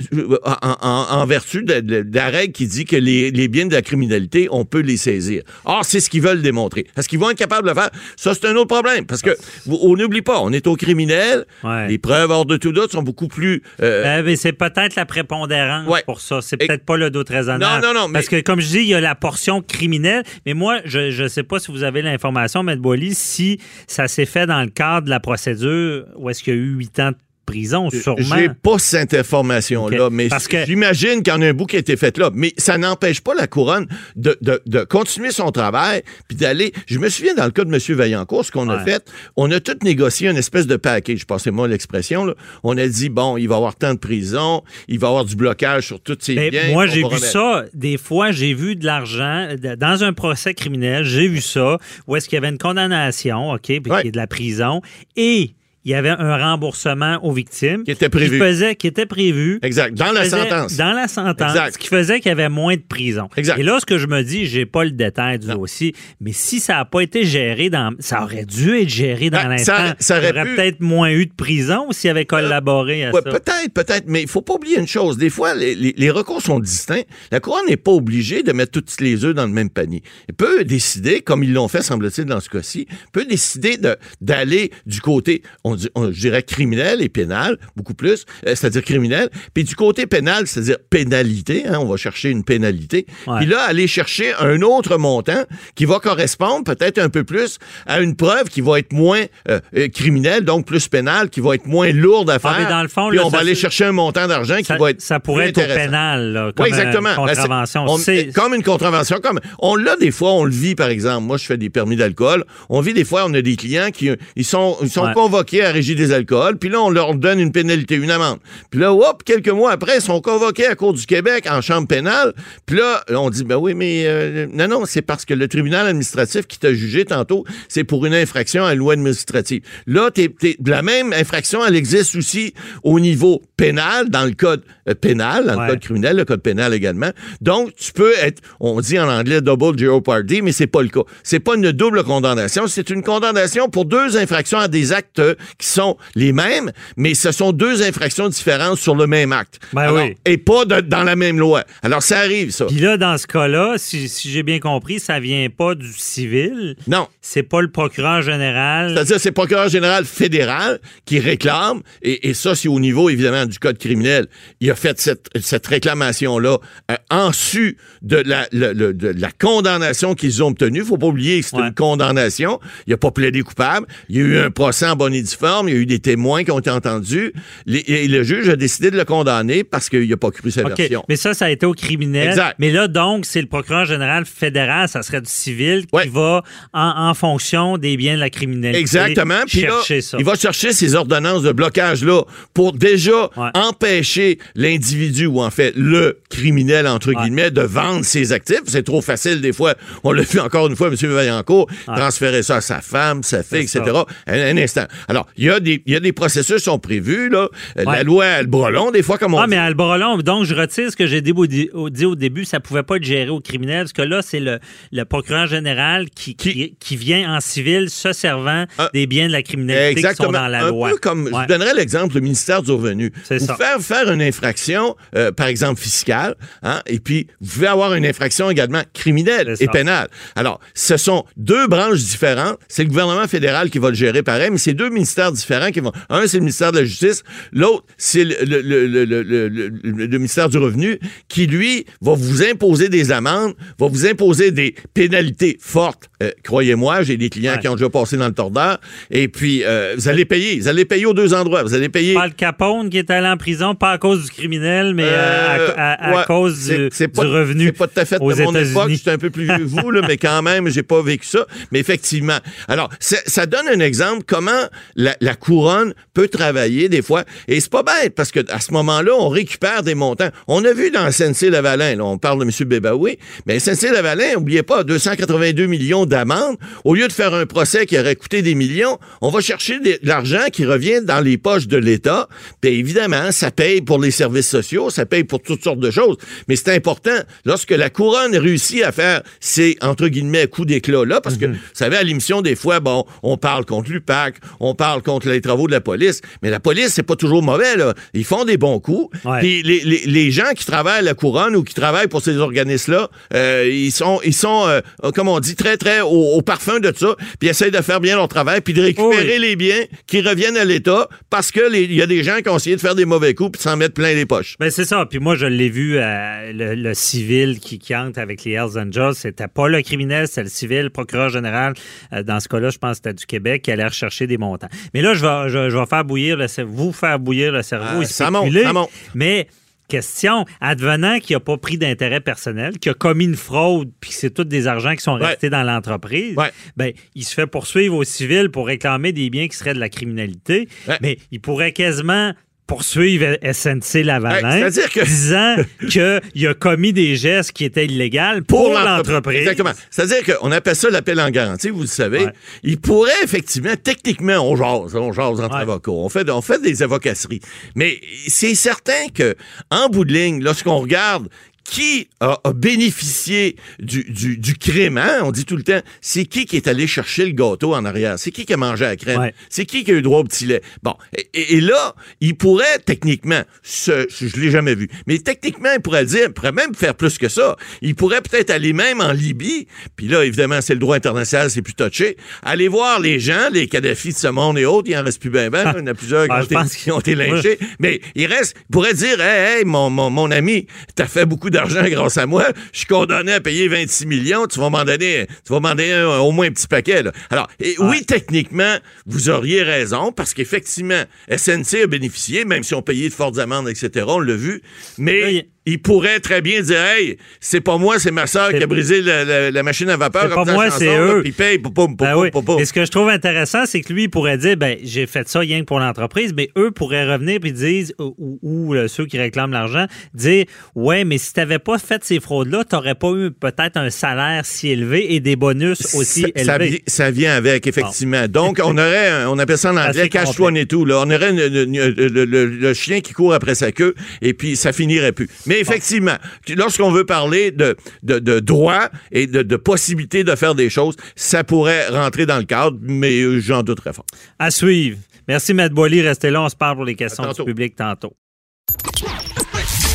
en, 0.44 0.76
en- 0.82 1.20
en 1.22 1.26
vertu 1.26 1.64
de, 1.64 1.80
de- 1.80 2.02
de 2.02 2.16
la 2.16 2.28
règle 2.30 2.52
qui 2.54 2.68
dit 2.68 2.86
que 2.86 2.96
les, 2.98 3.32
les 3.32 3.48
biens 3.48 3.66
de 3.66 3.74
la 3.74 3.82
criminalité, 3.82 4.48
on 4.52 4.66
peut 4.66 4.82
les 4.82 4.98
saisir. 4.98 5.44
Or, 5.66 5.86
c'est 5.86 6.00
ce 6.02 6.10
qu'ils 6.10 6.22
veulent 6.22 6.42
démontrer. 6.42 6.86
Est-ce 6.98 7.08
qu'ils 7.08 7.20
vont 7.20 7.30
être 7.30 7.38
capables 7.38 7.64
de 7.68 7.74
le 7.74 7.80
faire? 7.80 7.90
Ça, 8.18 8.34
c'est 8.34 8.46
un 8.46 8.56
autre 8.56 8.68
problème. 8.76 9.06
Parce 9.06 9.22
que, 9.22 9.32
vous- 9.66 9.80
on 9.82 9.96
n'oublie 9.96 10.22
pas, 10.22 10.40
on 10.42 10.52
est 10.52 10.68
au 10.68 10.76
criminel. 10.76 11.46
Ouais. 11.64 11.88
Les 11.88 11.98
preuves 11.98 12.30
hors 12.30 12.46
de 12.46 12.58
tout 12.58 12.72
doute 12.74 12.92
sont 12.92 13.04
beaucoup 13.04 13.28
plus... 13.30 13.62
euh, 13.82 14.20
Euh, 14.20 14.24
mais 14.26 14.36
c'est 14.36 14.54
peut-être 14.54 14.96
la 14.96 15.06
prépondérance 15.06 15.88
Ouais. 15.88 16.04
pour 16.06 16.20
ça. 16.22 16.42
C'est 16.42 16.62
Et- 16.62 16.68
peut-être 16.68 16.86
pas 16.86 16.98
le 16.98 17.10
doute 17.10 17.30
raisonnable. 17.30 17.82
Non, 17.86 17.94
non, 17.94 18.00
non, 18.02 18.08
mais- 18.08 18.14
Parce 18.14 18.28
que, 18.28 18.42
comme 18.42 18.60
je 18.60 18.68
dis, 18.68 18.80
il 18.80 18.88
y 18.88 18.94
a 18.96 19.00
la 19.02 19.16
portion 19.16 19.62
criminelle. 19.62 20.24
Mais 20.46 20.54
moi, 20.54 20.80
je 20.86 21.22
ne 21.24 21.28
sais 21.28 21.44
pas 21.44 21.60
si 21.60 21.72
vous 21.72 21.84
avez 21.84 22.02
l'information, 22.02 22.68
M. 22.68 22.76
Boily, 22.80 23.14
si 23.16 23.60
ça 23.88 24.08
s'est 24.08 24.26
fait 24.26 24.46
dans 24.46 24.62
le 24.62 24.70
cadre 24.70 25.06
de 25.06 25.10
la 25.10 25.20
procédure 25.22 26.06
où 26.18 26.30
est-ce 26.30 26.44
qu'il 26.44 26.54
y 26.54 26.58
a 26.58 26.60
eu 26.60 26.76
huit 26.76 27.00
ans 27.00 27.12
de 27.12 27.16
prison, 27.50 27.90
sûrement. 27.90 28.36
J'ai 28.36 28.50
pas 28.50 28.78
cette 28.80 29.14
information-là, 29.14 30.10
mais 30.12 30.30
que- 30.30 30.66
j'imagine 30.66 31.24
qu'il 31.24 31.34
y 31.34 31.36
en 31.36 31.42
a 31.42 31.48
un 31.48 31.54
bout 31.54 31.66
qui 31.66 31.76
a 31.76 31.80
été 31.80 31.98
fait 31.98 32.18
là. 32.18 32.30
Mais 32.34 32.54
ça 32.58 32.78
n'empêche 32.78 33.22
pas 33.22 33.34
la 33.34 33.48
couronne 33.48 33.88
de, 34.16 34.38
de- 34.42 34.62
de 34.66 34.84
continuer 34.84 35.32
son 35.32 35.52
travail 35.52 36.02
puis 36.28 36.38
d'aller. 36.38 36.72
Je 36.88 37.00
me 37.00 37.10
souviens 37.10 37.34
dans 37.36 37.46
le 37.46 37.52
cas 37.52 37.64
de 37.64 37.74
M. 37.74 37.80
Vaillancourt, 37.98 38.46
ce 38.46 38.52
qu'on 38.52 38.70
a 38.70 38.80
fait, 38.80 39.10
on 39.36 39.50
a 39.52 39.60
tout 39.60 39.78
négocié 39.84 40.30
une 40.30 40.38
espèce 40.38 40.68
de 40.68 40.76
package. 40.76 41.26
Passez-moi 41.26 41.68
l'expression. 41.68 42.34
On 42.64 42.78
a 42.78 42.88
dit 42.88 43.10
bon, 43.10 43.38
il 43.38 43.48
va 43.48 43.56
y 43.56 43.58
avoir 43.58 43.76
tant 43.76 43.94
de 43.94 44.00
prison, 44.00 44.64
il 44.88 45.00
va 45.00 45.08
y 45.08 45.10
avoir 45.10 45.26
du 45.26 45.36
blocage 45.36 45.88
sur 45.88 46.00
tous 46.00 46.18
ses 46.20 46.36
Ben, 46.36 46.50
biens. 46.52 46.72
moi, 46.72 46.86
j'ai 46.88 47.00
vu 47.00 47.06
remettre. 47.06 47.26
ça. 47.26 47.66
Des 47.74 47.98
fois, 47.98 48.32
j'ai 48.32 48.54
vu 48.54 48.76
de 48.76 48.86
l'argent 48.86 49.48
dans 49.78 50.04
un 50.04 50.14
procès 50.14 50.54
criminel. 50.54 51.04
J'ai 51.04 51.28
vu 51.28 51.42
ça 51.42 51.78
où 52.08 52.16
est-ce 52.16 52.28
qu'il 52.30 52.36
y 52.36 52.40
avait 52.40 52.50
une 52.50 52.58
condamnation, 52.58 53.52
OK, 53.52 53.62
puis 53.66 53.82
Ouais. 53.90 54.04
y 54.06 54.08
a 54.08 54.12
de 54.12 54.18
la 54.18 54.28
prison, 54.28 54.82
et 55.16 55.52
il 55.90 55.94
y 55.94 55.96
avait 55.96 56.10
un 56.10 56.38
remboursement 56.38 57.18
aux 57.26 57.32
victimes 57.32 57.84
Qui 57.84 57.92
était 57.92 58.10
prévu. 58.10 58.38
Qui, 58.38 58.44
faisait, 58.46 58.76
qui 58.76 58.86
était 58.88 59.06
prévu. 59.08 59.58
Exact. 59.64 59.96
Dans 59.98 60.12
la 60.12 60.22
faisait- 60.24 60.38
sentence. 60.44 60.78
Dans 60.78 60.94
la 60.94 61.08
sentence. 61.08 61.50
Exact. 61.52 61.74
Ce 61.74 61.78
qui 61.80 61.88
faisait 61.88 62.20
qu'il 62.20 62.30
y 62.30 62.32
avait 62.32 62.50
moins 62.50 62.76
de 62.76 62.82
prison. 62.88 63.28
Exact. 63.36 63.58
Et 63.60 63.64
là, 63.64 63.80
ce 63.80 63.86
que 63.88 63.98
je 63.98 64.06
me 64.06 64.22
dis, 64.22 64.46
j'ai 64.46 64.66
pas 64.68 64.84
le 64.84 64.92
détail 64.92 65.40
du 65.40 65.48
Non. 65.48 65.56
dossier, 65.56 65.96
mais 66.22 66.32
si 66.32 66.60
ça 66.60 66.76
n'a 66.76 66.86
pas 66.86 67.02
été 67.02 67.26
géré 67.26 67.70
dans. 67.72 67.94
Ça 68.00 68.22
aurait 68.24 68.46
dû 68.46 68.78
être 68.78 68.90
géré 68.90 69.30
dans 69.32 69.42
Ben, 69.42 69.50
l'instant. 69.50 69.74
ça- 69.78 69.96
ça 70.00 70.18
aurait 70.20 70.34
pu- 70.44 70.56
peut-être 70.56 70.80
moins 70.82 71.10
eu 71.10 71.26
de 71.26 71.34
prison 71.34 71.88
s'il 71.92 72.10
avait 72.12 72.26
collaboré 72.26 73.06
à 73.06 73.12
Ouais, 73.12 73.22
ça. 73.24 73.32
peut-être, 73.32 73.74
peut-être, 73.74 74.04
mais 74.08 74.22
il 74.22 74.28
faut 74.28 74.42
pas 74.42 74.54
oublier 74.54 74.78
une 74.78 74.88
chose. 74.88 75.18
Des 75.18 75.30
fois, 75.32 75.56
les, 75.56 75.74
les- 75.74 75.96
les 75.98 76.10
recours 76.12 76.42
sont 76.42 76.60
distincts. 76.60 77.02
La 77.32 77.40
couronne 77.40 77.66
n'est 77.68 77.78
pas 77.78 77.92
obligée 77.92 78.44
de 78.44 78.52
mettre 78.52 78.74
toutes 78.74 79.02
les 79.02 79.26
œufs 79.26 79.34
dans 79.34 79.46
le 79.46 79.52
même 79.52 79.70
panier. 79.72 80.04
Elle 80.28 80.36
peut 80.36 80.64
décider, 80.64 81.22
comme 81.22 81.44
ils 81.44 81.54
l'ont 81.54 81.68
fait, 81.68 81.82
semble-t-il, 81.82 82.26
dans 82.26 82.40
ce 82.40 82.50
cas-ci, 82.50 82.88
peut 83.12 83.26
décider 83.26 83.78
de- 83.78 83.98
d'aller 84.22 84.72
du 84.86 85.02
côté, 85.02 85.42
on, 85.64 85.76
dit- 85.80 85.90
on- 85.96 86.12
je 86.12 86.20
dirais, 86.20 86.44
criminel 86.44 87.02
et 87.02 87.10
pénal, 87.10 87.58
beaucoup 87.76 87.94
plus, 87.94 88.26
euh, 88.46 88.56
c'est-à-dire 88.56 88.84
criminel, 88.84 89.30
puis 89.54 89.64
du 89.64 89.76
côté 89.76 90.06
pénal, 90.08 90.48
c'est-à-dire 90.48 90.78
pénalité, 90.90 91.66
hein, 91.68 91.78
on 91.80 91.86
va 91.86 91.98
chercher 91.98 92.30
une 92.30 92.44
pénalité, 92.44 93.06
Ouais. 93.28 93.38
puis 93.40 93.46
là, 93.48 93.62
aller 93.68 93.88
chercher 93.88 94.34
un 94.40 94.62
autre 94.62 94.98
montant 94.98 95.44
qui 95.76 95.86
va 95.86 96.00
correspondre 96.00 96.64
peut-être 96.64 96.98
un 97.00 97.10
peu 97.10 97.24
plus 97.24 97.58
à 97.86 98.00
une 98.02 98.16
preuve 98.16 98.46
qui 98.50 98.62
va 98.62 98.80
être 98.80 98.94
moins 98.94 99.24
euh, 99.50 99.60
euh, 99.76 99.88
criminelle, 99.90 100.44
donc 100.46 100.66
plus 100.66 100.88
pénale, 100.88 101.30
qui 101.30 101.40
va 101.40 101.56
être 101.56 101.66
moins 101.66 101.92
lourde 101.92 102.30
à 102.30 102.40
faire. 102.40 102.54
Ah, 102.56 102.62
mais 102.64 102.70
dans 102.70 102.82
le 102.82 102.88
fond, 102.88 103.10
Puis 103.10 103.18
là, 103.18 103.26
on 103.26 103.30
va 103.30 103.40
aller 103.40 103.56
chercher 103.56 103.86
un 103.86 103.92
montant 103.92 104.28
d'argent 104.28 104.58
qui 104.58 104.74
va 104.78 104.92
être 104.92 105.02
ça 105.02 105.20
pourrait 105.20 105.50
être 105.50 105.58
au 105.60 105.62
pénal, 105.76 106.34
là, 106.34 106.52
comme 106.56 106.66
exactement. 106.66 107.10
une 107.10 107.16
Ben, 107.26 107.28
contravention. 107.36 107.86
on- 107.88 108.32
comme 108.34 108.54
une 108.54 108.64
contravention. 108.64 109.18
Comme, 109.24 109.40
on 109.60 109.76
l'a 109.76 109.96
des 109.96 110.12
fois, 110.12 110.34
on 110.34 110.44
le 110.44 110.52
vit, 110.52 110.76
par 110.76 110.90
exemple. 110.90 111.26
Moi, 111.26 111.38
je 111.38 111.46
fais 111.46 111.58
des 111.58 111.70
permis 111.70 111.96
d'alcool. 111.96 112.44
On 112.70 112.82
vit 112.82 112.94
des 112.94 113.06
fois, 113.06 113.26
on 113.26 113.34
a 113.34 113.42
des 113.42 113.56
clients 113.56 113.90
qui 113.92 114.10
ils 114.36 114.46
sont, 114.46 114.78
ils 114.82 114.90
sont 114.90 115.06
Ouais. 115.06 115.14
convoqués 115.14 115.59
à 115.62 115.66
la 115.66 115.72
régie 115.72 115.96
des 115.96 116.12
alcools, 116.12 116.58
puis 116.58 116.70
là, 116.70 116.82
on 116.82 116.90
leur 116.90 117.16
donne 117.16 117.40
une 117.40 117.52
pénalité, 117.52 117.96
une 117.96 118.12
amende. 118.12 118.40
Puis 118.72 118.80
là, 118.80 118.94
hop, 118.94 119.24
quelques 119.26 119.50
mois 119.50 119.72
après, 119.72 119.98
ils 119.98 120.02
sont 120.02 120.22
convoqués 120.22 120.66
à 120.66 120.70
la 120.70 120.76
Cour 120.76 120.94
du 120.94 121.06
Québec 121.06 121.46
en 121.50 121.62
chambre 121.62 121.88
pénale. 121.88 122.34
Puis 122.66 122.78
là, 122.78 123.04
on 123.10 123.30
dit, 123.30 123.44
ben 123.44 123.56
oui, 123.58 123.74
mais 123.74 124.04
euh, 124.06 124.48
non, 124.52 124.68
non, 124.68 124.84
c'est 124.86 125.02
parce 125.02 125.26
que 125.26 125.34
le 125.34 125.48
tribunal 125.48 125.88
administratif 125.88 126.48
qui 126.48 126.60
t'a 126.60 126.74
jugé 126.74 127.06
tantôt, 127.06 127.46
c'est 127.68 127.84
pour 127.84 128.06
une 128.06 128.14
infraction 128.14 128.64
à 128.66 128.70
la 128.70 128.76
loi 128.76 128.94
administrative. 128.94 129.62
Là, 129.88 130.12
t'es, 130.12 130.30
t'es- 130.30 130.58
la 130.66 130.82
même 130.82 131.14
infraction, 131.14 131.66
elle 131.66 131.76
existe 131.76 132.16
aussi 132.16 132.54
au 132.84 133.00
niveau 133.00 133.42
pénal, 133.58 134.10
dans 134.10 134.26
le 134.26 134.32
code 134.34 134.64
euh, 134.88 134.94
pénal, 134.96 135.46
dans 135.46 135.58
Ouais. 135.58 135.66
le 135.66 135.72
code 135.74 135.80
criminel, 135.82 136.16
le 136.18 136.26
code 136.26 136.42
pénal 136.42 136.74
également. 136.74 137.10
Donc, 137.42 137.74
tu 137.76 137.92
peux 137.92 138.14
être, 138.22 138.42
on 138.60 138.80
dit 138.82 138.98
en 139.00 139.10
anglais 139.10 139.42
double 139.42 139.78
jeopardy, 139.78 140.42
mais 140.42 140.52
c'est 140.52 140.68
pas 140.68 140.82
le 140.82 140.88
cas. 140.90 141.02
C'est 141.24 141.40
pas 141.40 141.56
une 141.56 141.72
double 141.72 142.04
condamnation, 142.04 142.68
c'est 142.68 142.90
une 142.90 143.04
condamnation 143.04 143.70
pour 143.70 143.86
deux 143.86 144.18
infractions 144.18 144.60
à 144.60 144.68
des 144.68 144.94
actes 144.94 145.22
qui 145.58 145.68
sont 145.68 145.98
les 146.16 146.32
mêmes, 146.34 146.72
mais 146.98 147.14
ce 147.14 147.32
sont 147.32 147.52
deux 147.52 147.82
infractions 147.84 148.30
différentes 148.30 148.78
sur 148.80 148.96
le 148.96 149.08
même 149.08 149.32
acte. 149.32 149.60
Ben 149.74 149.82
Alors, 149.84 149.96
oui. 149.98 150.16
Et 150.26 150.38
pas 150.38 150.66
de- 150.66 150.82
dans 150.82 151.04
la 151.04 151.16
même 151.16 151.40
loi. 151.40 151.64
Alors, 151.84 152.04
ça 152.04 152.20
arrive, 152.20 152.52
ça. 152.52 152.66
Puis 152.66 152.78
là, 152.80 152.98
dans 152.98 153.18
ce 153.18 153.28
cas-là, 153.28 153.76
si, 153.78 154.08
si 154.10 154.30
j'ai 154.30 154.44
bien 154.44 154.60
compris, 154.60 155.00
ça 155.00 155.20
vient 155.20 155.48
pas 155.50 155.76
du 155.76 155.92
civil. 155.94 156.76
Non. 156.88 157.08
C'est 157.22 157.44
pas 157.44 157.62
le 157.62 157.70
procureur 157.72 158.22
général. 158.22 158.94
C'est-à-dire, 158.94 159.20
c'est 159.20 159.30
le 159.30 159.34
procureur 159.34 159.70
général 159.70 160.06
fédéral 160.06 160.80
qui 161.06 161.20
réclame, 161.20 161.82
et, 162.02 162.30
et 162.30 162.34
ça, 162.34 162.56
c'est 162.56 162.68
au 162.68 162.80
niveau, 162.80 163.10
évidemment, 163.10 163.46
du 163.46 163.60
code 163.60 163.78
criminel. 163.78 164.28
Il 164.60 164.70
a 164.72 164.76
fait 164.76 165.00
cette, 165.00 165.30
cette 165.42 165.66
réclamation-là 165.68 166.58
euh, 166.92 166.96
en 167.10 167.32
su 167.32 167.78
de 168.02 168.18
la, 168.18 168.48
le- 168.52 168.74
le- 168.74 168.94
de 168.94 169.10
la 169.20 169.32
condamnation 169.32 170.16
qu'ils 170.16 170.44
ont 170.44 170.48
obtenue. 170.48 170.82
faut 170.84 170.98
pas 170.98 171.08
oublier 171.08 171.42
que 171.42 171.48
c'est 171.48 171.56
Ouais. 171.58 171.68
une 171.68 171.74
condamnation. 171.74 172.60
Il 172.88 172.94
a 172.94 172.98
pas 172.98 173.12
plaidé 173.12 173.42
coupable. 173.42 173.86
Il 174.10 174.18
y 174.18 174.20
a 174.20 174.24
eu 174.24 174.38
un 174.40 174.52
procès 174.52 174.86
en 174.88 174.96
bonne 174.96 175.14
et 175.14 175.22
due 175.22 175.28
forme. 175.40 175.70
Il 175.70 175.76
y 175.76 175.78
a 175.78 175.82
eu 175.82 175.86
des 175.86 176.00
témoins 176.00 176.44
qui 176.44 176.52
ont 176.52 176.60
été 176.60 176.70
entendus. 176.70 177.34
Les- 177.66 177.80
et 177.88 178.08
le 178.08 178.24
juge 178.24 178.50
a 178.50 178.56
décidé 178.56 178.92
de 178.92 178.98
le 178.98 179.06
condamner 179.06 179.64
parce 179.64 179.90
qu'il 179.90 180.08
n'a 180.10 180.18
pas 180.18 180.32
cru 180.32 180.52
sa 180.52 180.64
version. 180.64 181.04
Mais 181.10 181.16
ça, 181.16 181.34
ça 181.34 181.46
a 181.46 181.50
été 181.50 181.66
au 181.66 181.74
criminel. 181.74 182.28
Exact. 182.30 182.56
Mais 182.60 182.72
là, 182.72 182.88
donc, 182.88 183.26
c'est 183.26 183.42
le 183.42 183.48
procureur 183.48 183.86
général 183.86 184.26
fédéral, 184.26 184.88
ça 184.90 185.02
serait 185.02 185.22
du 185.22 185.30
civil, 185.30 185.86
qui 185.88 185.96
Ouais. 185.96 186.08
va 186.08 186.44
en, 186.74 187.10
en 187.10 187.14
fonction 187.14 187.78
des 187.78 187.98
biens 187.98 188.16
de 188.16 188.20
la 188.20 188.30
criminalité. 188.30 188.80
Exactement. 188.80 189.42
Puis 189.48 189.62
là, 189.62 189.70
chercher 189.70 190.02
ça. 190.02 190.18
il 190.20 190.26
va 190.26 190.36
chercher 190.36 190.74
ces 190.74 190.96
ordonnances 190.96 191.44
de 191.44 191.52
blocage-là 191.52 192.24
pour 192.54 192.74
déjà 192.74 193.30
Ouais. 193.38 193.50
empêcher 193.54 194.40
l'individu, 194.56 195.26
ou 195.26 195.42
en 195.42 195.50
fait 195.50 195.74
le 195.76 196.20
criminel, 196.30 196.88
entre 196.88 197.10
Ouais. 197.14 197.16
guillemets, 197.24 197.52
de 197.52 197.62
vendre 197.62 198.04
ses 198.06 198.32
actifs. 198.34 198.62
C'est 198.68 198.84
trop 198.84 199.02
facile 199.02 199.42
des 199.42 199.54
fois. 199.54 199.76
On 200.04 200.12
l'a 200.12 200.24
vu 200.24 200.40
encore 200.40 200.68
une 200.68 200.76
fois, 200.76 200.88
M. 200.90 200.96
Vaillancourt, 200.96 201.68
transférer 201.86 202.44
ça 202.44 202.58
à 202.58 202.62
sa 202.62 202.82
femme, 202.82 203.24
sa 203.24 203.44
fille, 203.44 203.60
etc. 203.62 203.82
Un, 204.28 204.40
un 204.40 204.58
instant. 204.58 204.86
Alors, 205.08 205.28
il 205.38 205.46
y, 205.46 205.50
a 205.50 205.60
des- 205.60 205.82
y 205.86 205.96
a 205.96 206.00
des 206.00 206.14
processus 206.14 206.58
qui 206.58 206.64
sont 206.64 206.80
prévus. 206.80 207.30
Là. 207.30 207.50
Euh, 207.78 207.84
La 207.86 207.92
Ouais. 207.92 208.04
loi 208.04 208.26
a 208.26 208.42
le 208.42 208.48
bras 208.48 208.70
long, 208.72 208.92
des 208.92 209.04
fois, 209.04 209.18
comme 209.18 209.34
on 209.34 209.40
Ah, 209.40 209.46
dit. 209.48 209.52
mais 209.56 209.58
long, 209.98 210.18
donc 210.18 210.46
je 210.46 210.54
retire 210.56 210.92
ce 210.92 210.96
que 210.96 211.08
j'ai 211.08 211.22
dit 211.22 211.34
au, 211.74 212.16
début, 212.16 212.46
ça 212.46 212.60
pouvait 212.60 212.84
pas 212.84 212.98
être 212.98 213.04
géré 213.04 213.30
au 213.30 213.40
criminel, 213.40 213.84
parce 213.84 213.94
que 213.94 214.02
là, 214.02 214.22
c'est 214.22 214.40
le, 214.40 214.60
le 214.92 215.04
procureur 215.06 215.48
général 215.48 216.10
qui, 216.10 216.36
qui, 216.36 216.50
Qui- 216.54 216.76
qui 216.80 216.96
vient 216.98 217.36
en 217.36 217.40
civil 217.42 217.90
se 217.90 218.14
servant 218.14 218.66
Ah. 218.78 218.90
des 218.94 219.08
biens 219.08 219.28
de 219.28 219.32
la 219.34 219.42
criminalité 219.44 220.02
qui 220.02 220.16
sont 220.16 220.32
dans 220.32 220.48
la 220.48 220.66
un 220.66 220.70
loi. 220.70 220.90
peu 220.92 220.98
comme, 220.98 221.26
Ouais. 221.26 221.44
je 221.44 221.48
donnerais 221.48 221.74
l'exemple 221.76 222.14
du 222.14 222.22
ministère 222.22 222.62
du 222.64 222.72
Revenu. 222.72 223.12
C'est 223.24 223.38
vous 223.40 223.46
ça. 223.46 223.56
faire 223.56 223.80
faire 223.80 224.12
une 224.12 224.22
infraction, 224.22 224.96
euh, 225.16 225.32
par 225.32 225.48
exemple 225.48 225.80
fiscale, 225.80 226.36
hein, 226.64 226.82
et 226.88 227.00
puis 227.00 227.28
vous 227.42 227.54
pouvez 227.54 227.68
avoir 227.68 227.94
une 227.94 228.06
infraction 228.06 228.50
également 228.50 228.82
criminelle 228.94 229.56
et 229.60 229.68
pénale. 229.68 230.08
Alors, 230.36 230.60
ce 230.74 230.98
sont 230.98 231.24
deux 231.38 231.68
branches 231.68 232.00
différentes. 232.00 232.58
C'est 232.68 232.84
le 232.84 232.90
gouvernement 232.90 233.28
fédéral 233.28 233.70
qui 233.70 233.80
va 233.80 233.90
le 233.90 233.96
gérer 233.96 234.24
pareil, 234.24 234.50
mais 234.52 234.58
c'est 234.58 234.74
deux 234.74 234.90
ministères 234.90 235.19
différents 235.32 235.72
qui 235.72 235.80
vont. 235.82 235.92
Un, 236.10 236.26
c'est 236.28 236.38
le 236.38 236.42
ministère 236.42 236.72
de 236.72 236.80
la 236.80 236.86
Justice. 236.86 237.24
L'autre, 237.52 237.84
c'est 237.98 238.24
le, 238.24 238.36
le- 238.46 238.62
le- 238.88 239.04
le- 239.06 240.08
ministère 240.18 240.50
du 240.50 240.58
Revenu 240.58 241.00
qui, 241.28 241.46
lui, 241.48 241.86
va 242.02 242.14
vous 242.16 242.44
imposer 242.44 242.90
des 242.90 243.12
amendes, 243.12 243.54
va 243.80 243.88
vous 243.88 244.06
imposer 244.06 244.52
des 244.52 244.76
pénalités 244.94 245.58
fortes. 245.62 246.10
Euh, 246.24 246.32
Croyez-moi, 246.44 247.04
j'ai 247.04 247.18
des 247.18 247.30
clients 247.30 247.54
Ouais. 247.54 247.60
qui 247.60 247.68
ont 247.68 247.76
déjà 247.76 247.90
passé 247.90 248.18
dans 248.18 248.28
le 248.28 248.34
tordeur. 248.34 248.80
Et 249.12 249.28
puis, 249.28 249.64
euh, 249.64 249.96
vous 249.98 250.08
allez 250.08 250.26
payer. 250.26 250.60
Vous 250.60 250.68
allez 250.68 250.86
payer 250.86 251.06
aux 251.06 251.14
deux 251.14 251.34
endroits. 251.34 251.64
Vous 251.64 251.74
allez 251.74 251.90
payer. 251.90 252.14
Pas 252.14 252.28
le 252.28 252.34
Capone 252.34 252.90
qui 252.90 252.98
est 252.98 253.10
allé 253.10 253.28
en 253.28 253.38
prison, 253.38 253.76
pas 253.76 253.92
à 253.92 253.98
cause 253.98 254.26
du 254.26 254.32
criminel, 254.32 254.94
mais 254.94 255.04
Euh, 255.06 255.70
à, 255.76 255.92
à- 255.94 256.10
à 256.12 256.18
ouais, 256.18 256.24
cause 256.28 256.68
du, 256.68 256.90
c'est 256.92 257.08
du 257.08 257.14
pas- 257.14 257.24
revenu 257.24 257.66
C'est 257.68 257.72
pas 257.78 257.88
tout 257.88 258.00
à 258.00 258.06
fait 258.06 258.20
de 258.20 258.24
mon 258.24 258.56
époque. 258.56 258.90
J'étais 258.90 259.12
un 259.12 259.18
peu 259.18 259.30
plus 259.30 259.46
vieux 259.46 259.58
que 259.58 259.64
vous, 259.64 259.92
là, 259.92 260.02
mais 260.08 260.18
quand 260.18 260.42
même, 260.42 260.68
j'ai 260.70 260.84
pas 260.84 261.02
vécu 261.02 261.26
ça. 261.28 261.46
Mais 261.72 261.80
effectivement. 261.80 262.38
Alors, 262.68 262.90
ça 263.00 263.46
donne 263.46 263.68
un 263.68 263.80
exemple 263.80 264.24
comment 264.28 264.52
la, 264.96 265.09
la 265.22 265.36
couronne 265.36 265.94
peut 266.14 266.28
travailler 266.28 266.90
des 266.90 267.02
fois. 267.02 267.24
Et 267.48 267.60
c'est 267.60 267.70
pas 267.70 267.84
bête 267.84 268.16
parce 268.16 268.32
que 268.32 268.40
à 268.52 268.60
ce 268.60 268.72
moment-là, 268.74 269.12
on 269.18 269.30
récupère 269.30 269.84
des 269.84 269.96
montants. 269.96 270.30
On 270.48 270.64
a 270.66 270.74
vu 270.74 270.92
dans 270.92 271.12
SNC 271.12 271.50
Lavalin, 271.50 271.96
là, 271.96 272.06
on 272.06 272.18
parle 272.18 272.40
de 272.40 272.46
M. 272.46 272.68
Bébaoui, 272.68 273.18
mais 273.46 273.60
SNC 273.60 273.92
Lavalin, 273.92 274.34
n'oubliez 274.36 274.64
pas, 274.64 274.84
282 274.84 275.66
millions 275.66 276.06
d'amendes. 276.06 276.58
Au 276.84 276.96
lieu 276.96 277.08
de 277.08 277.14
faire 277.14 277.34
un 277.34 277.46
procès 277.46 277.86
qui 277.86 277.98
aurait 278.00 278.16
coûté 278.16 278.42
des 278.42 278.56
millions, 278.56 278.98
on 279.22 279.30
va 279.30 279.42
chercher 279.42 279.80
de 279.80 280.00
l'argent 280.04 280.46
qui 280.52 280.66
revient 280.66 281.02
dans 281.04 281.22
les 281.22 281.38
poches 281.38 281.68
de 281.68 281.78
l'État. 281.78 282.28
Puis 282.62 282.72
évidemment, 282.72 283.32
ça 283.32 283.52
paye 283.52 283.82
pour 283.82 284.00
les 284.00 284.12
services 284.12 284.50
sociaux, 284.50 284.90
ça 284.90 285.06
paye 285.06 285.24
pour 285.24 285.42
toutes 285.42 285.64
sortes 285.64 285.80
de 285.80 285.92
choses. 285.92 286.18
Mais 286.48 286.56
c'est 286.56 286.74
important, 286.74 287.18
lorsque 287.46 287.72
la 287.72 287.90
couronne 287.90 288.36
réussit 288.36 288.84
à 288.84 288.92
faire 288.92 289.22
ces, 289.40 289.78
entre 289.82 290.08
guillemets, 290.08 290.48
coups 290.48 290.68
d'éclat-là, 290.68 291.22
parce 291.22 291.38
que, 291.38 291.46
vous 291.46 291.56
savez, 291.74 291.98
à 291.98 292.04
l'émission, 292.04 292.42
des 292.42 292.56
fois, 292.56 292.80
bon, 292.80 293.06
on 293.24 293.38
parle 293.38 293.66
contre 293.66 293.92
l'UPAC, 293.92 294.36
on 294.60 294.76
parle 294.76 294.99
contre 295.04 295.30
les 295.30 295.42
travaux 295.42 295.68
de 295.68 295.72
la 295.72 295.82
police, 295.82 296.22
mais 296.42 296.50
la 296.50 296.60
police, 296.60 296.90
c'est 296.90 297.04
pas 297.04 297.16
toujours 297.16 297.42
mauvais, 297.44 297.76
là. 297.78 297.94
Ils 298.14 298.24
font 298.26 298.46
des 298.46 298.58
bons 298.58 298.80
coups. 298.80 299.16
Ouais. 299.26 299.40
Puis 299.40 299.64
les, 299.64 299.82
les- 299.82 300.04
les 300.06 300.32
gens 300.32 300.52
qui 300.56 300.66
travaillent 300.66 301.00
à 301.00 301.02
la 301.02 301.14
couronne 301.14 301.56
ou 301.56 301.64
qui 301.64 301.74
travaillent 301.74 302.08
pour 302.08 302.22
ces 302.22 302.38
organismes-là, 302.38 303.10
euh, 303.34 303.70
ils 303.72 303.92
sont, 303.92 304.20
ils 304.26 304.34
sont 304.34 304.66
euh, 304.68 304.82
comme 305.14 305.28
on 305.28 305.40
dit, 305.40 305.56
très, 305.56 305.78
très 305.78 306.02
au, 306.02 306.08
au 306.36 306.42
parfum 306.42 306.80
de 306.80 306.94
ça, 306.96 307.16
puis 307.40 307.48
ils 307.48 307.50
essayent 307.50 307.72
de 307.72 307.82
faire 307.82 308.00
bien 308.00 308.16
leur 308.16 308.28
travail, 308.28 308.62
puis 308.62 308.74
de 308.74 308.82
récupérer 308.82 309.34
Oui. 309.36 309.40
les 309.40 309.56
biens 309.56 309.84
qui 310.08 310.22
reviennent 310.22 310.58
à 310.58 310.66
l'État 310.66 311.08
parce 311.30 311.52
que 311.52 311.62
les- 311.72 311.84
il 311.84 311.94
y 311.96 312.02
a 312.02 312.08
des 312.08 312.24
gens 312.24 312.38
qui 312.44 312.50
ont 312.50 312.58
essayé 312.58 312.76
de 312.76 312.82
faire 312.82 312.96
des 312.96 313.06
mauvais 313.06 313.34
coups 313.34 313.52
puis 313.52 313.60
de 313.60 313.64
s'en 313.64 313.78
mettre 313.78 313.94
plein 313.94 314.14
les 314.14 314.26
poches. 314.26 314.56
Ben 314.60 314.70
c'est 314.70 314.86
ça. 314.86 315.06
Puis 315.10 315.20
moi, 315.20 315.36
je 315.36 315.46
l'ai 315.46 315.70
vu, 315.70 315.98
euh, 315.98 316.52
le, 316.54 316.76
le 316.76 316.94
civil 316.94 317.60
qui, 317.60 317.80
qui 317.80 317.96
entre 317.96 318.20
avec 318.20 318.44
les 318.44 318.52
Hells 318.54 318.78
Angels, 318.78 319.14
c'était 319.16 319.48
pas 319.48 319.68
le 319.68 319.82
criminel, 319.82 320.28
c'était 320.28 320.44
le 320.44 320.50
civil, 320.50 320.82
le 320.84 320.90
procureur 320.90 321.30
général. 321.30 321.74
euh, 322.14 322.24
dans 322.24 322.40
ce 322.40 322.48
cas-là, 322.48 322.70
je 322.70 322.78
pense 322.78 322.92
que 323.00 323.04
c'était 323.06 323.14
du 323.14 323.26
Québec 323.26 323.62
qui 323.64 323.72
allait 323.72 323.86
rechercher 323.88 324.28
des 324.28 324.38
montants. 324.38 324.68
Mais 324.94 325.02
là, 325.02 325.14
je 325.14 325.26
vais, 325.26 325.50
je, 325.50 325.70
je 325.70 325.78
vais 325.78 325.86
faire 325.86 326.06
bouillir 326.06 326.38
le 326.38 326.48
cerveau, 326.48 326.74
vous 326.86 326.92
faire 326.94 327.20
bouillir 327.20 327.52
le 327.52 327.62
cerveau 327.62 328.02
et 328.02 328.06
ça 328.06 328.30
monte, 328.32 328.44
spéculer. 328.44 328.64
ça 328.64 328.74
monte. 328.74 328.90
Mais 329.16 329.48
question, 329.88 330.46
advenant 330.62 331.20
qu'il 331.20 331.36
n'a 331.36 331.40
pas 331.40 331.58
pris 331.58 331.78
d'intérêt 331.80 332.20
personnel, 332.22 332.78
qu'il 332.78 332.92
a 332.92 332.94
commis 332.94 333.26
une 333.26 333.36
fraude, 333.36 333.90
puis 334.00 334.12
que 334.12 334.16
c'est 334.16 334.30
tous 334.30 334.44
des 334.44 334.68
argents 334.68 334.94
qui 334.96 335.02
sont 335.02 335.18
Ouais. 335.18 335.26
restés 335.26 335.50
dans 335.50 335.64
l'entreprise, 335.64 336.36
Ouais. 336.38 336.52
ben, 336.78 336.92
il 337.16 337.24
se 337.24 337.34
fait 337.34 337.48
poursuivre 337.48 337.96
au 337.96 338.04
civil 338.04 338.50
pour 338.52 338.68
réclamer 338.68 339.12
des 339.14 339.30
biens 339.32 339.48
qui 339.48 339.58
seraient 339.58 339.74
de 339.74 339.80
la 339.80 339.90
criminalité. 339.90 340.68
Ouais. 340.88 340.98
Mais 341.02 341.18
il 341.32 341.42
pourrait 341.42 341.72
quasiment 341.72 342.34
poursuivre 342.70 343.36
SNC 343.42 344.04
Lavalin 344.04 344.48
Ouais, 344.62 344.72
c'est-à-dire 344.72 344.92
que- 344.92 345.04
disant 345.04 345.56
qu'il 346.34 346.48
a 346.48 346.54
commis 346.54 346.94
des 346.94 347.16
gestes 347.16 347.52
qui 347.52 347.66
étaient 347.66 347.86
illégaux 347.86 348.44
pour, 348.48 348.72
l'entreprise. 348.72 349.40
Exactement. 349.40 349.72
C'est-à-dire 349.90 350.38
qu'on 350.38 350.52
appelle 350.52 350.76
ça 350.76 350.90
l'appel 350.92 351.20
en 351.20 351.32
garantie, 351.32 351.70
vous 351.72 351.82
le 351.82 351.88
savez. 351.88 352.26
Ouais. 352.26 352.34
Il 352.62 352.80
pourrait 352.80 353.10
effectivement, 353.24 353.74
techniquement, 353.84 354.38
on 354.48 354.56
jase, 354.56 354.96
on 354.96 355.12
jase 355.12 355.42
entre 355.42 355.56
Ouais. 355.56 355.62
avocats, 355.62 355.92
on 355.92 356.10
fait, 356.10 356.30
on 356.30 356.42
fait 356.44 356.62
des 356.62 356.84
avocasseries. 356.84 357.42
Mais 357.74 358.00
c'est 358.28 358.54
certain 358.54 359.08
que, 359.16 359.36
en 359.72 359.90
bout 359.90 360.06
de 360.06 360.14
ligne, 360.14 360.44
lorsqu'on 360.44 360.78
regarde 360.78 361.28
qui 361.64 362.08
a, 362.20 362.40
a 362.44 362.54
bénéficié 362.54 363.56
du, 363.80 364.04
du, 364.06 364.38
du 364.38 364.56
crime, 364.58 364.98
hein? 364.98 365.20
On 365.24 365.32
dit 365.32 365.46
tout 365.46 365.56
le 365.58 365.64
temps, 365.64 365.82
c'est 366.02 366.26
qui 366.26 366.46
qui 366.46 366.56
est 366.56 366.68
allé 366.68 366.88
chercher 366.88 367.26
le 367.26 367.32
gâteau 367.32 367.74
en 367.76 367.86
arrière? 367.86 368.18
C'est 368.18 368.32
qui 368.32 368.46
qui 368.46 368.54
a 368.54 368.58
mangé 368.58 368.86
la 368.86 368.96
crème? 368.96 369.20
Ouais. 369.22 369.34
C'est 369.50 369.66
qui 369.66 369.84
qui 369.84 369.92
a 369.92 369.94
eu 369.96 370.02
droit 370.02 370.20
au 370.20 370.24
petit 370.24 370.46
lait? 370.46 370.62
Bon. 370.84 370.96
Et, 371.34 371.56
et- 371.58 371.62
là, 371.62 371.94
il 372.22 372.36
pourrait 372.36 372.80
techniquement, 372.86 373.42
ce, 373.64 374.08
je 374.10 374.40
l'ai 374.40 374.50
jamais 374.50 374.74
vu, 374.76 374.90
mais 375.08 375.20
techniquement, 375.20 375.70
il 375.76 375.82
pourrait 375.82 376.02
le 376.02 376.08
dire, 376.08 376.24
il 376.28 376.34
pourrait 376.34 376.52
même 376.54 376.74
faire 376.74 376.96
plus 376.96 377.18
que 377.18 377.28
ça. 377.30 377.56
Il 377.82 377.96
pourrait 377.96 378.22
peut-être 378.22 378.50
aller 378.50 378.74
même 378.74 379.02
en 379.02 379.12
Libye, 379.12 379.68
puis 379.96 380.08
là, 380.08 380.24
évidemment, 380.26 380.62
c'est 380.62 380.74
le 380.74 380.80
droit 380.80 380.96
international, 380.96 381.52
c'est 381.52 381.62
plus 381.62 381.74
touché, 381.76 382.18
aller 382.44 382.68
voir 382.68 383.00
les 383.00 383.20
gens, 383.20 383.50
les 383.52 383.68
Kadhafi 383.68 384.10
de 384.14 384.18
ce 384.18 384.28
monde 384.28 384.58
et 384.58 384.66
autres, 384.66 384.90
il 384.90 384.98
en 384.98 385.04
reste 385.04 385.20
plus 385.22 385.30
bien, 385.30 385.50
ben, 385.50 385.74
il 385.76 385.80
y 385.80 385.84
en 385.84 385.88
a 385.88 385.94
plusieurs 385.94 386.26
qui, 386.26 386.32
Ah, 386.34 386.40
ont, 386.40 386.44
été, 386.44 386.78
qui 386.78 386.92
ont 386.92 387.00
été 387.00 387.16
lynchés, 387.16 387.60
mais 387.80 388.02
il 388.16 388.26
reste, 388.26 388.56
il 388.70 388.72
pourrait 388.72 388.94
dire, 388.94 389.20
hey, 389.22 389.60
hey, 389.60 389.66
mon, 389.66 389.90
mon, 389.90 390.10
mon 390.10 390.32
ami, 390.32 390.66
t'as 390.96 391.06
fait 391.08 391.26
beaucoup 391.26 391.50
d'argent 391.60 391.84
grâce 391.90 392.18
à 392.18 392.26
moi, 392.26 392.46
je 392.72 392.80
suis 392.80 392.88
condamné 392.88 393.34
à 393.34 393.40
payer 393.42 393.68
26 393.68 394.06
millions, 394.06 394.48
tu 394.48 394.60
vas 394.60 394.70
m'en 394.70 394.84
donner, 394.86 395.28
tu 395.46 395.54
vas 395.54 395.60
m'en 395.60 395.70
donner 395.76 395.94
un- 395.94 396.18
au 396.20 396.32
moins 396.32 396.48
un 396.48 396.52
petit 396.52 396.68
paquet, 396.68 397.04
là. 397.04 397.12
Alors, 397.30 397.48
et 397.60 397.76
oui, 397.80 398.06
techniquement, 398.06 398.76
vous 399.06 399.30
auriez 399.30 399.64
raison, 399.64 400.12
parce 400.12 400.34
qu'effectivement, 400.34 401.04
SNC 401.30 401.84
a 401.84 401.88
bénéficié, 401.88 402.46
même 402.46 402.64
si 402.64 402.74
on 402.74 402.82
payait 402.82 403.10
de 403.10 403.14
fortes 403.14 403.38
amendes, 403.40 403.70
etc., 403.70 404.06
on 404.08 404.20
l'a 404.20 404.36
vu, 404.36 404.62
mais 404.98 405.48
il- 405.66 405.80
pourrait 405.82 406.20
très 406.20 406.42
bien 406.42 406.62
dire 406.62 406.80
Hey, 406.82 407.18
c'est 407.40 407.62
pas 407.62 407.78
moi, 407.78 408.00
c'est 408.00 408.12
ma 408.12 408.28
soeur 408.28 408.50
qui 408.52 408.62
a 408.62 408.68
brisé 408.68 409.02
la, 409.02 409.24
la- 409.24 409.52
la 409.52 409.64
machine 409.64 409.90
à 409.90 409.98
vapeur. 409.98 410.26
C'est 410.30 410.36
pas 410.36 410.46
moi, 410.46 410.70
c'est 410.70 410.86
là, 410.86 411.16
eux. 411.16 411.22
Puis 411.24 411.32
paye. 411.32 411.58
pou, 411.60 411.72
pou, 411.72 411.88
pou, 411.88 411.96
Ben 411.96 412.16
oui. 412.16 412.30
Et 412.60 412.66
ce 412.66 412.74
que 412.74 412.86
je 412.86 412.92
trouve 412.92 413.10
intéressant, 413.10 413.66
c'est 413.66 413.82
que 413.82 413.92
lui, 413.94 414.04
il 414.04 414.10
pourrait 414.10 414.38
dire, 414.38 414.58
ben, 414.58 414.78
j'ai 414.84 415.08
fait 415.08 415.28
ça 415.28 415.40
rien 415.40 415.60
que 415.62 415.66
pour 415.66 415.80
l'entreprise, 415.80 416.34
mais 416.36 416.50
eux 416.58 416.72
pourraient 416.72 417.12
revenir 417.12 417.40
et 417.44 417.52
dire, 417.52 417.86
ou, 418.00 418.40
ou, 418.42 418.74
euh, 418.76 418.88
ceux 418.88 419.06
qui 419.06 419.18
réclament 419.18 419.52
l'argent, 419.52 419.86
dire, 420.14 420.46
ouais, 420.76 421.04
mais 421.06 421.18
si 421.18 421.34
tu 421.34 421.40
n'avais 421.40 421.60
pas 421.60 421.78
fait 421.78 422.04
ces 422.04 422.20
fraudes-là, 422.20 422.64
tu 422.70 422.76
n'aurais 422.76 422.96
pas 422.96 423.12
eu 423.12 423.32
peut-être 423.32 423.78
un 423.78 423.90
salaire 423.90 424.46
si 424.46 424.70
élevé 424.70 425.14
et 425.14 425.20
des 425.20 425.36
bonus 425.36 425.96
aussi 425.96 426.26
ça, 426.36 426.56
élevés. 426.58 426.84
ça 426.88 427.12
vient 427.12 427.36
avec, 427.36 427.68
effectivement. 427.68 428.28
Donc, 428.28 428.60
on 428.64 428.78
aurait, 428.78 429.10
un- 429.10 429.30
on 429.30 429.40
appelle 429.40 429.58
ça 429.58 429.72
en 429.72 429.78
anglais 429.78 430.10
cash 430.10 430.40
one 430.40 430.58
et 430.58 430.66
tout. 430.66 430.86
Là. 430.86 431.02
On 431.06 431.10
aurait 431.12 431.30
une- 431.32 431.40
une- 431.40 431.76
une- 431.76 431.94
le, 432.10 432.26
le- 432.26 432.46
le 432.46 432.74
chien 432.74 433.02
qui 433.02 433.14
court 433.14 433.34
après 433.34 433.56
sa 433.56 433.72
queue 433.72 433.96
et 434.22 434.34
puis 434.34 434.56
ça 434.56 434.74
finirait 434.74 435.12
plus. 435.12 435.28
Mais 435.46 435.59
effectivement, 435.60 436.16
lorsqu'on 436.56 436.92
veut 436.92 437.06
parler 437.06 437.52
de, 437.52 437.76
de, 438.04 438.20
de 438.20 438.40
droit 438.40 438.90
et 439.12 439.28
de, 439.28 439.42
de 439.42 439.56
possibilité 439.56 440.24
de 440.24 440.36
faire 440.36 440.56
des 440.56 440.70
choses, 440.70 440.96
ça 441.16 441.44
pourrait 441.44 441.88
rentrer 441.90 442.26
dans 442.26 442.38
le 442.38 442.46
cadre, 442.46 442.78
mais 442.82 443.22
euh, 443.22 443.40
j'en 443.40 443.64
doute 443.64 443.78
très 443.80 443.94
fort. 443.94 444.06
À 444.38 444.52
suivre. 444.52 444.98
Merci, 445.28 445.54
Matt 445.54 445.72
Boily. 445.72 446.02
Restez 446.02 446.32
là. 446.32 446.42
On 446.42 446.50
se 446.50 446.56
parle 446.56 446.76
pour 446.76 446.86
les 446.86 446.96
questions 446.96 447.32
du 447.32 447.44
public 447.44 447.76
tantôt. 447.76 448.14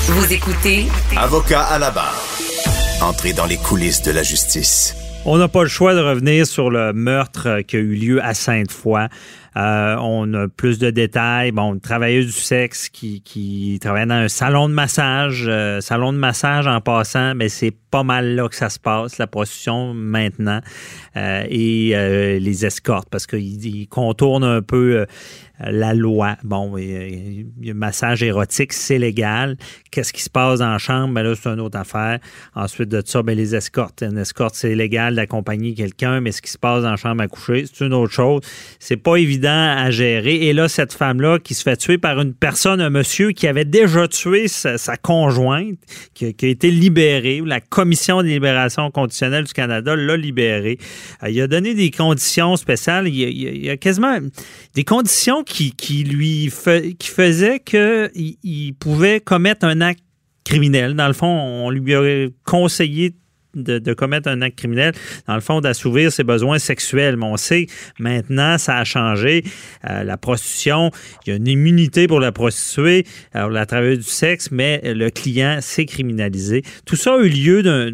Vous 0.07 0.33
écoutez 0.33 0.87
Avocat 1.17 1.63
à 1.63 1.79
la 1.79 1.91
barre. 1.91 2.23
Entrez 3.01 3.33
dans 3.33 3.47
les 3.47 3.57
coulisses 3.57 4.03
de 4.03 4.13
la 4.13 4.23
justice. 4.23 4.95
On 5.27 5.39
n'a 5.39 5.49
pas 5.49 5.63
le 5.63 5.69
choix 5.69 5.95
de 5.95 6.01
revenir 6.01 6.47
sur 6.47 6.71
le 6.71 6.93
meurtre 6.93 7.63
qui 7.63 7.77
a 7.77 7.79
eu 7.79 7.95
lieu 7.95 8.23
à 8.23 8.35
Sainte-Foy. 8.35 9.09
Euh, 9.57 9.97
on 10.01 10.33
a 10.35 10.49
plus 10.49 10.79
de 10.79 10.91
détails. 10.91 11.53
Bon, 11.53 11.79
travailleuse 11.79 12.27
du 12.27 12.33
sexe 12.33 12.89
qui, 12.89 13.21
qui 13.23 13.79
travaillait 13.81 14.07
dans 14.07 14.15
un 14.15 14.29
salon 14.29 14.69
de 14.69 14.75
massage. 14.75 15.45
euh, 15.49 15.81
salon 15.81 16.13
de 16.13 16.19
massage 16.19 16.67
en 16.67 16.81
passant, 16.81 17.35
mais 17.35 17.49
c'est 17.49 17.75
pas 17.91 18.03
mal 18.03 18.35
là 18.35 18.49
que 18.49 18.57
ça 18.57 18.69
se 18.69 18.81
passe, 18.81 19.19
la 19.19 19.27
prostitution 19.27 19.95
maintenant. 19.95 20.61
Euh, 21.17 21.45
et 21.49 21.95
les 22.41 22.67
escortes, 22.67 23.09
parce 23.11 23.27
qu'ils 23.27 23.65
ils 23.65 23.87
contournent 23.87 24.45
un 24.45 24.63
peu 24.63 25.07
la 25.61 25.95
loi. 25.95 26.37
Bon, 26.43 26.77
et, 26.77 26.97
euh, 26.97 27.43
le 27.63 27.75
massage 27.75 28.23
érotique, 28.23 28.73
c'est 28.73 28.99
légal. 28.99 29.57
Qu'est-ce 29.91 30.13
qui 30.13 30.23
se 30.23 30.31
passe 30.31 30.61
la 30.61 30.79
chambre? 30.79 31.15
Ben 31.15 31.23
là, 31.23 31.35
c'est 31.41 31.49
une 31.49 31.61
autre 31.61 31.79
affaire. 31.79 32.19
Ensuite 32.55 32.89
de 32.89 33.01
ça, 33.05 33.23
ben, 33.23 33.37
les 33.37 33.55
escortes. 33.55 34.03
Une 34.03 34.19
escorte, 34.19 34.55
c'est 34.57 34.75
légal 34.75 35.15
d'accompagner 35.15 35.75
quelqu'un, 35.75 36.21
mais 36.21 36.33
ce 36.33 36.43
qui 36.43 36.51
se 36.51 36.59
passe 36.59 36.83
la 36.83 36.97
chambre 36.97 37.23
à 37.23 37.29
coucher, 37.29 37.65
c'est 37.73 37.85
une 37.87 37.95
autre 37.95 38.13
chose. 38.13 38.41
C'est 38.81 38.97
pas 38.97 39.17
évident 39.17 39.77
à 39.77 39.91
gérer. 39.91 40.35
Et 40.49 40.53
là, 40.53 40.69
cette 40.69 40.93
femme-là 40.93 41.39
qui 41.39 41.55
se 41.55 41.63
fait 41.63 41.77
tuer 41.77 41.99
par 41.99 42.21
une 42.21 42.35
personne, 42.35 42.81
un 42.81 42.91
monsieur 42.91 43.31
qui 43.31 43.47
avait 43.47 43.65
déjà 43.65 44.09
tué 44.09 44.49
sa, 44.49 44.97
conjointe, 44.97 45.77
qui, 46.15 46.25
a- 46.27 46.29
a 46.29 46.47
été 46.47 46.71
libéré, 46.73 47.41
la 47.45 47.61
Commission 47.61 48.23
des 48.23 48.31
libérations 48.31 48.91
conditionnelles 48.91 49.45
du 49.45 49.53
Canada 49.53 49.95
l'a 49.95 50.17
libéré. 50.17 50.79
Euh, 51.23 51.31
il 51.31 51.41
a 51.41 51.47
donné 51.47 51.75
des 51.75 51.91
conditions 51.93 52.57
spéciales. 52.57 53.07
Il 53.07 53.15
y 53.17 53.25
a, 53.25 53.29
il 53.29 53.39
y 53.43 53.47
a- 53.47 53.51
il 53.53 53.65
y 53.67 53.71
a 53.71 53.77
quasiment 53.77 54.19
des 54.75 54.85
conditions 54.85 55.44
qui, 55.45 56.05
lui 56.05 56.53
qui 56.99 57.09
faisaient 57.09 57.61
qu'il 57.61 58.11
il 58.43 58.75
pouvait 58.75 59.21
commettre 59.21 59.67
un 59.67 59.81
acte 59.81 60.03
criminel. 60.45 60.95
Dans 60.95 61.07
le 61.07 61.13
fond, 61.13 61.27
on 61.27 61.71
lui 61.71 61.95
aurait 61.97 62.31
conseillé 62.45 63.15
de, 63.55 63.95
commettre 63.95 64.29
un 64.29 64.43
acte 64.43 64.59
criminel, 64.59 64.93
dans 65.27 65.35
le 65.35 65.41
fond, 65.41 65.61
d'assouvir 65.61 66.13
ses 66.13 66.25
besoins 66.25 66.59
sexuels. 66.59 67.17
Mais 67.17 67.27
on 67.27 67.37
sait 67.37 67.67
maintenant, 67.99 68.59
ça 68.59 68.79
a 68.79 68.85
changé. 68.85 69.45
Euh, 69.89 70.05
la 70.05 70.17
prostitution, 70.17 70.91
il 71.25 71.31
y 71.31 71.33
a 71.33 71.37
une 71.37 71.49
immunité 71.49 72.07
pour 72.07 72.21
la 72.21 72.33
prostituée, 72.33 73.07
alors 73.33 73.51
la 73.51 73.67
travailleuse 73.67 73.99
du 73.99 74.05
sexe, 74.05 74.51
mais 74.51 74.81
le 74.85 75.11
client, 75.11 75.59
c'est 75.61 75.87
criminalisé. 75.87 76.63
Tout 76.85 76.97
ça 76.97 77.15
a 77.15 77.19
eu 77.19 77.29
lieu 77.29 77.63
d'un 77.63 77.91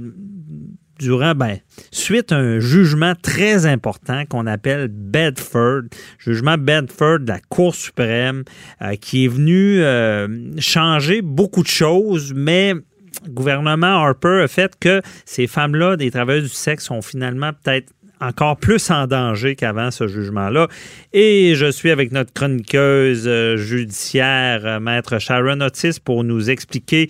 durant, 1.01 1.35
ben, 1.35 1.59
suite 1.91 2.31
à 2.31 2.37
un 2.37 2.61
jugement 2.61 3.15
très 3.21 3.67
important 3.67 4.25
qu'on 4.29 4.47
appelle 4.47 4.89
Bedford, 4.89 5.83
jugement 6.19 6.59
Bedford 6.59 7.21
de 7.21 7.29
la 7.29 7.41
Cour 7.49 7.75
suprême, 7.75 8.45
euh, 8.83 8.95
qui 8.97 9.25
est 9.25 9.29
venu 9.29 9.83
euh, 9.83 10.29
changer 10.59 11.23
beaucoup 11.23 11.63
de 11.63 11.69
choses, 11.69 12.33
mais 12.37 12.75
le 12.75 13.31
gouvernement 13.31 14.05
Harper 14.05 14.43
a 14.45 14.49
fait 14.49 14.73
que 14.79 15.03
ces 15.25 15.47
femmes-là, 15.47 15.97
des 15.97 16.11
travailleuses 16.11 16.51
du 16.51 16.57
sexe, 16.57 16.85
sont 16.85 17.03
finalement 17.03 17.51
peut-être 17.53 17.93
encore 18.21 18.57
plus 18.57 18.91
en 18.91 19.07
danger 19.07 19.57
qu'avant 19.57 19.91
ce 19.91 20.07
jugement-là. 20.07 20.69
Et 21.13 21.55
je 21.55 21.71
suis 21.71 21.91
avec 21.91 22.13
notre 22.13 22.33
chroniqueuse 22.33 23.25
euh, 23.27 23.57
judiciaire, 23.57 24.81
maître 24.81 25.19
Sharon 25.19 25.61
Otis, 25.63 25.99
pour 26.05 26.23
nous 26.23 26.51
expliquer 26.51 27.09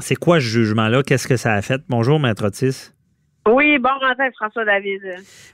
c'est 0.00 0.16
quoi 0.16 0.40
ce 0.40 0.44
jugement-là, 0.46 1.02
qu'est-ce 1.02 1.28
que 1.28 1.36
ça 1.36 1.54
a 1.54 1.62
fait? 1.62 1.80
Bonjour, 1.88 2.18
maître 2.20 2.46
Otis. 2.46 2.90
Oui, 3.46 3.76
bon 3.78 3.90
matin, 4.00 4.26
François 4.38 4.64
David. 4.64 5.02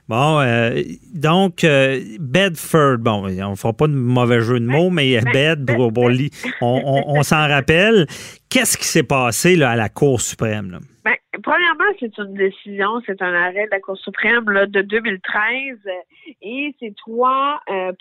Bon, 0.07 0.39
euh, 0.39 0.81
donc, 1.13 1.65
euh, 1.65 1.99
Bedford, 2.21 2.99
bon, 2.99 3.25
on 3.27 3.49
ne 3.51 3.55
fera 3.55 3.73
pas 3.73 3.87
de 3.87 3.93
mauvais 3.93 4.39
jeu 4.39 4.61
de 4.61 4.65
mots, 4.65 4.89
mais 4.89 5.19
Bed, 5.33 5.65
pour- 5.65 5.91
pour 5.91 6.07
li- 6.09 6.29
on, 6.61 6.81
on- 6.85 7.17
on 7.19 7.23
s'en 7.23 7.49
rappelle. 7.49 8.07
Qu'est-ce 8.49 8.77
qui 8.77 8.85
s'est 8.85 9.03
passé 9.03 9.57
là, 9.57 9.71
à 9.71 9.75
la 9.75 9.89
Cour 9.89 10.21
suprême? 10.21 10.71
là? 10.71 10.79
Ben, 11.03 11.15
premièrement, 11.43 11.83
c'est 11.99 12.17
une 12.17 12.33
décision, 12.35 13.01
c'est 13.05 13.21
un 13.21 13.33
arrêt 13.33 13.65
de 13.65 13.71
la 13.71 13.79
Cour 13.81 13.97
suprême 13.97 14.49
là, 14.49 14.67
de 14.67 14.81
2013 14.83 15.77
euh, 15.85 15.89
et 16.41 16.73
c'est 16.79 16.95
trois 16.95 17.59
euh, 17.69 17.91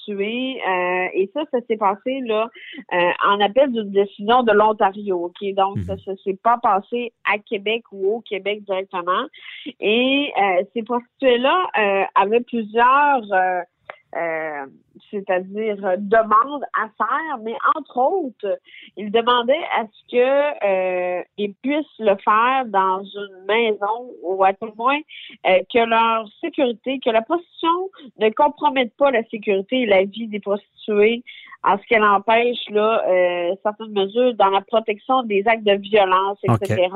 prostituées 0.00 0.60
euh, 0.66 1.08
et 1.14 1.30
ça, 1.34 1.42
ça 1.50 1.58
s'est 1.68 1.76
passé 1.76 2.20
là 2.24 2.48
euh, 2.92 3.10
en 3.26 3.40
appel 3.40 3.72
d'une 3.72 3.90
décision 3.90 4.42
de 4.42 4.52
l'Ontario. 4.52 5.26
Ok, 5.26 5.54
donc 5.54 5.78
ça, 5.86 5.96
ça 6.04 6.12
s'est 6.24 6.38
pas 6.42 6.58
passé 6.62 7.12
à 7.30 7.38
Québec 7.38 7.84
ou 7.92 8.16
au 8.16 8.20
Québec 8.20 8.62
directement. 8.64 9.26
Et 9.80 10.32
euh, 10.36 10.62
ces 10.74 10.82
prostituées-là 10.82 11.66
euh, 11.78 12.04
avaient 12.14 12.40
plusieurs 12.40 13.22
euh, 14.16 14.66
c'est-à-dire 15.10 15.84
euh, 15.84 15.96
demandes 15.98 16.64
à 16.76 16.88
faire, 16.98 17.38
mais 17.42 17.54
entre 17.76 17.96
autres, 17.96 18.58
ils 18.96 19.10
demandaient 19.10 19.64
à 19.76 19.84
ce 19.86 20.10
que 20.10 21.20
euh, 21.20 21.22
ils 21.38 21.54
puissent 21.54 21.98
le 22.00 22.16
faire 22.16 22.64
dans 22.66 23.04
une 23.04 23.44
maison 23.46 24.10
ou 24.22 24.42
à 24.42 24.52
tout 24.52 24.66
le 24.66 24.74
moins 24.76 24.98
que 25.44 25.88
leur 25.88 26.28
sécurité, 26.40 26.98
que 27.04 27.10
la 27.10 27.22
prostitution 27.22 27.90
ne 28.18 28.30
compromette 28.30 28.96
pas 28.96 29.12
la 29.12 29.22
sécurité 29.24 29.82
et 29.82 29.86
la 29.86 30.04
vie 30.04 30.26
des 30.26 30.40
prostituées 30.40 31.22
en 31.62 31.76
ce 31.76 31.86
qu'elle 31.88 32.02
empêche 32.02 32.58
là 32.70 33.02
euh, 33.06 33.54
certaines 33.62 33.92
mesures 33.92 34.34
dans 34.34 34.48
la 34.48 34.62
protection 34.62 35.22
des 35.24 35.42
actes 35.46 35.64
de 35.64 35.74
violence, 35.74 36.38
etc. 36.44 36.88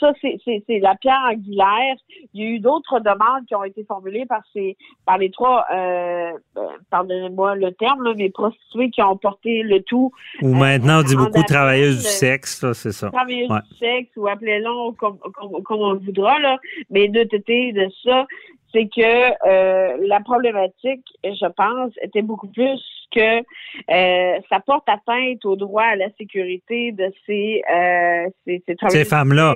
Ça, 0.00 0.12
c'est- 0.20 0.38
la 0.80 0.94
pierre 0.94 1.20
angulaire. 1.30 1.96
Il 2.32 2.42
y 2.42 2.46
a 2.46 2.50
eu 2.50 2.58
d'autres 2.58 3.00
demandes 3.00 3.44
qui 3.46 3.54
ont 3.54 3.64
été 3.64 3.84
formulées 3.84 4.24
par 4.26 4.40
ces 4.54 4.76
par 5.04 5.18
les 5.18 5.30
trois 5.30 5.66
euh, 5.74 6.32
euh, 6.56 6.66
pardonnez-moi 6.90 7.54
le 7.56 7.72
terme, 7.72 8.02
là, 8.02 8.14
mais 8.16 8.30
prostituées 8.30 8.90
qui 8.90 9.02
ont 9.02 9.16
porté 9.16 9.62
le 9.62 9.82
tout 9.82 10.10
Ou 10.40 10.54
maintenant, 10.54 11.00
on 11.00 11.02
dit 11.02 11.14
Euh, 11.14 11.18
beaucoup 11.18 11.42
de 11.42 11.46
travailleuses 11.46 11.98
du 11.98 12.02
sexe, 12.08 12.64
c'est 12.72 12.92
ça. 12.92 13.10
travailleuses 13.10 13.50
Ouais. 13.50 13.58
du 13.70 13.76
sexe 13.78 14.10
ou 14.16 14.26
appelez-le 14.26 14.92
comme, 14.96 15.18
comme, 15.18 15.62
comme 15.62 15.80
on 15.80 15.92
le 15.92 15.98
voudra, 15.98 16.38
là. 16.38 16.56
Mais 16.90 17.08
de 17.08 17.22
tété 17.24 17.72
de 17.72 17.86
ça, 18.04 18.26
c'est 18.72 18.88
que 18.94 19.46
euh, 19.48 19.96
la 20.06 20.20
problématique, 20.20 21.04
je 21.24 21.46
pense, 21.52 21.92
était 22.02 22.22
beaucoup 22.22 22.48
plus 22.48 22.80
que 23.14 23.38
euh, 23.40 24.40
ça 24.48 24.60
porte 24.60 24.88
atteinte 24.88 25.44
au 25.44 25.54
droit 25.56 25.82
à 25.82 25.96
la 25.96 26.08
sécurité 26.18 26.92
de 26.92 27.12
ces, 27.26 27.62
euh, 27.70 28.28
ces, 28.46 28.62
ces 28.88 29.04
femmes-là. 29.04 29.54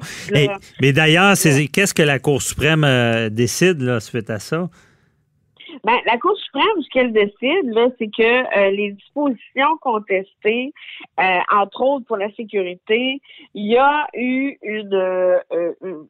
mais 0.81 0.93
d'ailleurs, 0.93 1.35
qu'est-ce 1.73 1.95
que 1.95 2.03
la 2.03 2.19
Cour 2.19 2.43
suprême 2.43 2.85
euh, 2.85 3.31
décide 3.31 3.81
là, 3.81 4.01
suite 4.01 4.29
à 4.31 4.39
ça? 4.39 4.69
Ben, 5.85 5.99
la 6.07 6.17
Cour 6.19 6.37
suprême, 6.39 6.83
ce 6.83 6.89
qu'elle 6.91 7.13
décide, 7.13 7.73
là, 7.73 7.89
c'est 7.99 8.09
que 8.09 8.23
euh, 8.59 8.71
les 8.71 8.93
dispositions 8.93 9.77
contestées, 9.81 10.73
euh, 11.21 11.39
entre 11.55 11.83
autres 11.83 12.07
pour 12.07 12.17
la 12.17 12.31
sécurité, 12.33 13.21
il 13.55 13.67
y 13.67 13.77
a 13.77 14.07
eu 14.15 14.57
une, 14.63 14.95
euh, 14.95 15.39
une- 15.83 16.07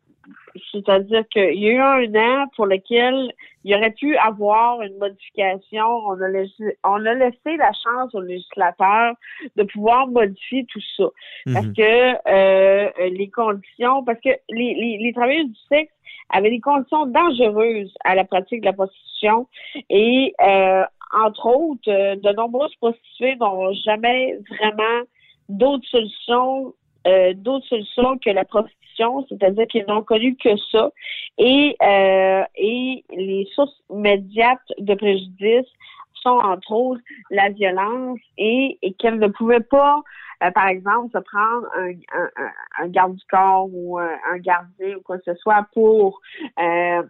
c'est-à-dire 0.72 1.26
qu'il 1.28 1.54
y 1.58 1.68
a 1.68 1.72
eu 1.72 1.80
un 1.80 2.14
an 2.14 2.46
pour 2.56 2.66
lequel 2.66 3.32
il 3.64 3.72
y 3.72 3.74
aurait 3.74 3.92
pu 3.92 4.16
avoir 4.16 4.80
une 4.82 4.96
modification. 4.98 5.84
On 5.84 6.20
a, 6.20 6.28
laissé, 6.28 6.78
on 6.84 7.04
a 7.04 7.14
laissé 7.14 7.56
la 7.56 7.72
chance 7.72 8.14
au 8.14 8.20
législateur 8.20 9.14
de 9.56 9.62
pouvoir 9.64 10.06
modifier 10.08 10.64
tout 10.66 10.80
ça. 10.96 11.04
Parce 11.52 11.66
Mhm. 11.66 11.74
que 11.74 12.28
euh, 12.28 12.90
les 13.10 13.28
conditions, 13.30 14.04
parce 14.04 14.20
que 14.20 14.30
les, 14.50 14.74
les, 14.74 14.98
les 14.98 15.12
travailleurs 15.12 15.46
du 15.46 15.60
sexe 15.68 15.92
avaient 16.30 16.50
des 16.50 16.60
conditions 16.60 17.06
dangereuses 17.06 17.92
à 18.04 18.14
la 18.14 18.24
pratique 18.24 18.60
de 18.60 18.66
la 18.66 18.72
prostitution 18.72 19.48
et 19.90 20.34
euh, 20.42 20.84
entre 21.12 21.46
autres, 21.46 21.88
euh, 21.90 22.16
de 22.16 22.32
nombreuses 22.34 22.74
prostituées 22.76 23.36
n'ont 23.36 23.72
jamais 23.72 24.36
vraiment 24.58 25.02
d'autres 25.48 25.86
solutions, 25.88 26.74
euh, 27.06 27.32
d'autres 27.34 27.66
solutions 27.66 28.18
que 28.18 28.30
la 28.30 28.44
prostitution, 28.44 29.24
c'est-à-dire 29.28 29.66
qu'ils 29.68 29.84
n'ont 29.86 30.02
connu 30.02 30.36
que 30.36 30.56
ça. 30.72 30.90
Et, 31.38 31.76
euh, 31.82 32.42
et 32.56 33.04
les 33.10 33.48
sources 33.54 33.76
immédiates 33.90 34.58
de 34.78 34.94
préjudice 34.94 35.66
sont 36.14 36.38
entre 36.42 36.72
autres 36.72 37.02
la 37.30 37.50
violence 37.50 38.18
et, 38.38 38.78
et 38.82 38.92
qu'elle 38.94 39.18
ne 39.18 39.28
pouvait 39.28 39.60
pas, 39.60 40.02
euh, 40.42 40.50
par 40.50 40.68
exemple, 40.68 41.12
se 41.12 41.18
prendre 41.18 41.66
un, 41.76 41.92
un, 42.18 42.50
un, 42.78 42.88
garde 42.88 43.14
du 43.14 43.24
corps 43.30 43.68
ou 43.72 43.98
un, 43.98 44.10
un, 44.32 44.38
gardien 44.38 44.96
ou 44.96 45.02
quoi 45.02 45.18
que 45.18 45.24
ce 45.26 45.34
soit 45.36 45.66
pour 45.72 46.20
euh, 46.58 47.02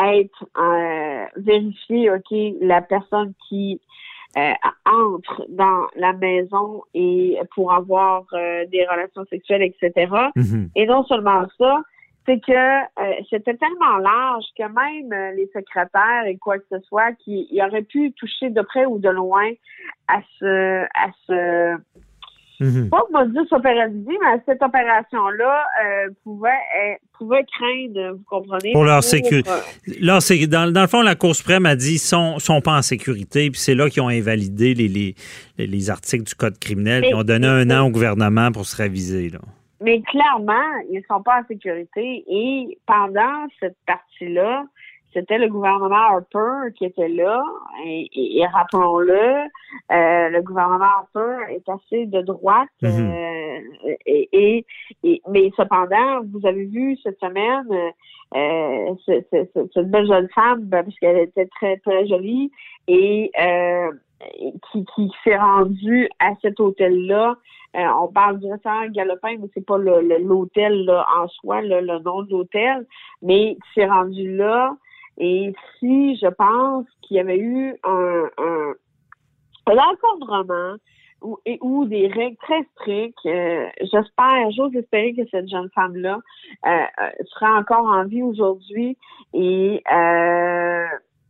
être 0.00 0.46
euh, 0.56 1.24
vérifié, 1.36 2.10
ok, 2.10 2.56
la 2.60 2.82
personne 2.82 3.32
qui 3.48 3.80
euh, 4.36 4.52
entre 4.84 5.46
dans 5.48 5.86
la 5.96 6.12
maison 6.12 6.82
et 6.94 7.38
pour 7.54 7.72
avoir 7.72 8.24
euh, 8.34 8.66
des 8.66 8.86
relations 8.86 9.24
sexuelles, 9.30 9.62
etc. 9.62 10.12
Mhm. 10.36 10.70
Et 10.76 10.86
non 10.86 11.02
seulement 11.04 11.46
ça, 11.58 11.82
c'est 12.26 12.40
que 12.40 12.52
euh, 12.52 13.14
c'était 13.30 13.56
tellement 13.56 13.96
large 13.96 14.44
que 14.56 14.64
même 14.64 15.12
euh, 15.12 15.32
les 15.34 15.46
secrétaires 15.46 16.26
et 16.26 16.36
quoi 16.36 16.58
que 16.58 16.64
ce 16.70 16.78
soit 16.80 17.12
qui 17.12 17.48
y 17.50 17.62
auraient 17.62 17.82
pu 17.82 18.12
toucher 18.12 18.50
de 18.50 18.60
près 18.60 18.84
ou 18.84 18.98
de 18.98 19.08
loin 19.08 19.50
à 20.08 20.20
ce 20.38 20.84
à 20.84 21.10
ce 21.26 21.78
Mhm. 22.60 22.88
pas 22.90 23.02
modus 23.12 23.46
operandi, 23.52 24.04
mais 24.08 24.28
à 24.34 24.38
cette 24.46 24.62
opération-là 24.62 25.64
euh, 25.84 26.08
pouvait 26.24 26.50
pouvait 27.16 27.44
craindre, 27.44 28.16
vous 28.16 28.24
comprenez? 28.28 28.72
Pour 28.72 28.84
leur 28.84 29.02
sécurité. 29.02 29.50
dans, 30.48 30.72
dans 30.72 30.80
le 30.82 30.86
fond, 30.86 31.02
la 31.02 31.14
Cour 31.14 31.34
suprême 31.34 31.66
a 31.66 31.76
dit 31.76 31.98
sont 31.98 32.38
sont 32.38 32.60
pas 32.60 32.76
en 32.78 32.82
sécurité, 32.82 33.50
puis 33.50 33.60
c'est 33.60 33.74
là 33.74 33.88
qu'ils 33.90 34.02
ont 34.02 34.08
invalidé 34.08 34.74
les, 34.74 34.88
les, 34.88 35.14
les 35.58 35.90
articles 35.90 36.24
du 36.24 36.34
code 36.34 36.58
criminel, 36.58 37.02
Mais- 37.02 37.08
qui 37.08 37.14
ont 37.14 37.22
donné 37.24 37.46
un 37.46 37.64
mais- 37.64 37.74
an 37.74 37.86
au 37.86 37.90
gouvernement 37.90 38.50
pour 38.52 38.66
se 38.66 38.76
réviser. 38.76 39.30
Là. 39.30 39.38
Mais 39.80 40.02
clairement, 40.02 40.54
ils 40.90 40.98
ne 40.98 41.02
sont 41.08 41.22
pas 41.22 41.40
en 41.40 41.46
sécurité. 41.46 42.24
Et 42.28 42.78
pendant 42.86 43.46
cette 43.60 43.76
partie-là, 43.86 44.64
c'était 45.12 45.38
le 45.38 45.48
gouvernement 45.48 45.96
Harper 45.96 46.72
qui 46.76 46.84
était 46.84 47.08
là. 47.08 47.42
Et, 47.84 48.08
et- 48.12 48.38
et 48.40 48.46
rappelons-le, 48.46 49.12
euh, 49.92 50.28
le 50.28 50.42
gouvernement 50.42 50.84
Harper 50.84 51.52
est 51.54 51.68
assez 51.68 52.06
de 52.06 52.20
droite. 52.22 52.68
Mhm. 52.82 53.10
euh, 53.10 53.94
et, 54.06 54.64
et, 55.02 55.22
mais 55.28 55.50
cependant, 55.56 56.20
vous 56.32 56.46
avez 56.46 56.64
vu 56.66 56.96
cette 57.02 57.18
semaine 57.20 57.66
euh, 58.36 58.94
ce- 59.06 59.22
ce- 59.32 59.46
ce- 59.54 59.68
cette 59.72 59.90
belle 59.90 60.06
jeune 60.06 60.28
femme, 60.34 60.60
ben, 60.64 60.84
parce 60.84 60.98
qu'elle 60.98 61.16
était 61.18 61.46
très 61.46 61.78
très 61.78 62.06
jolie, 62.06 62.50
et 62.86 63.30
euh, 63.40 63.90
qui, 64.70 64.84
qui 64.94 65.10
s'est 65.24 65.36
rendue 65.38 66.08
à 66.18 66.32
cet 66.42 66.60
hôtel-là 66.60 67.36
euh, 67.76 67.86
on 68.00 68.08
parle 68.08 68.38
du 68.40 68.50
restaurant 68.50 68.86
Galopin, 68.88 69.36
mais 69.38 69.48
c'est 69.52 69.64
pas 69.64 69.76
le- 69.76 70.00
le- 70.00 70.18
l'hôtel 70.26 70.86
là, 70.86 71.06
en 71.18 71.28
soi, 71.28 71.60
là, 71.60 71.82
le 71.82 71.98
nom 71.98 72.22
de 72.22 72.30
l'hôtel, 72.30 72.86
mais 73.22 73.58
c'est 73.74 73.84
rendu 73.84 74.36
là. 74.36 74.74
Et 75.18 75.52
si 75.78 76.16
je 76.16 76.28
pense 76.28 76.86
qu'il 77.02 77.16
y 77.16 77.20
avait 77.20 77.38
eu 77.38 77.74
un, 77.84 78.24
un, 78.38 78.72
un 79.66 79.76
encadrement 79.76 80.76
ou, 81.20 81.38
et, 81.44 81.58
ou 81.60 81.84
des 81.84 82.06
règles 82.06 82.36
très 82.36 82.62
strictes, 82.76 83.18
euh, 83.26 83.66
j'espère, 83.80 84.50
j'ose 84.52 84.74
espérer 84.76 85.14
que 85.14 85.26
cette 85.30 85.48
jeune 85.48 85.68
femme-là 85.74 86.20
euh, 86.66 86.70
euh, 86.70 87.10
sera 87.26 87.58
encore 87.58 87.86
en 87.86 88.04
vie 88.04 88.22
aujourd'hui. 88.22 88.96
Et 89.34 89.82
euh, 89.92 90.86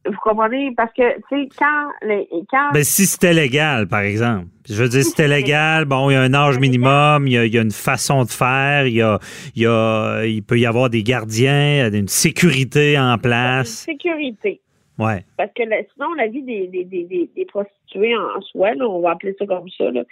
vous 0.07 0.19
comprenez? 0.23 0.73
Parce 0.77 0.93
que, 0.93 1.17
tu 1.17 1.23
sais, 1.31 1.49
quand 1.59 1.91
les 2.07 2.29
quand 2.51 2.73
Ben, 2.73 2.85
si 2.85 3.07
c'était 3.07 3.33
légal, 3.33 3.89
par 3.89 4.01
exemple. 4.01 4.47
Je 4.69 4.75
veux 4.75 4.89
dire, 4.89 5.03
si 5.03 5.11
c'était 5.11 5.29
légal, 5.29 5.87
bon, 5.87 6.11
il 6.11 6.15
y 6.15 6.17
a 6.17 6.23
un 6.23 6.35
âge 6.35 6.59
minimum, 6.59 7.27
il 7.27 7.33
y 7.33 7.39
a, 7.39 7.45
il 7.47 7.55
y 7.55 7.59
a 7.59 7.63
une 7.63 7.71
façon 7.71 8.25
de 8.25 8.31
faire, 8.31 8.87
il 8.87 8.95
y 8.95 9.03
a, 9.03 9.19
il 9.55 9.63
y 9.63 9.67
a, 9.67 10.25
il 10.25 10.43
peut 10.43 10.59
y 10.59 10.67
avoir 10.67 10.91
des 10.91 11.03
gardiens, 11.03 11.91
une 11.91 12.09
sécurité 12.09 12.99
en 12.99 13.15
une 13.15 13.21
place. 13.21 13.69
sécurité. 13.69 14.61
Ouais. 14.99 15.25
Parce 15.37 15.53
que 15.53 15.63
la- 15.63 15.85
sinon, 15.95 16.13
la 16.15 16.27
vie 16.27 16.43
des, 16.43 16.67
des, 16.67 16.85
des, 16.85 17.05
des, 17.05 17.31
des 17.37 17.45
prostituées 17.45 18.17
en 18.17 18.41
soi, 18.43 18.75
là, 18.75 18.89
on 18.89 19.01
va 19.01 19.13
appeler 19.13 19.35
ça 19.39 19.47
comme 19.47 19.69
ça, 19.71 19.91
là, 19.91 20.03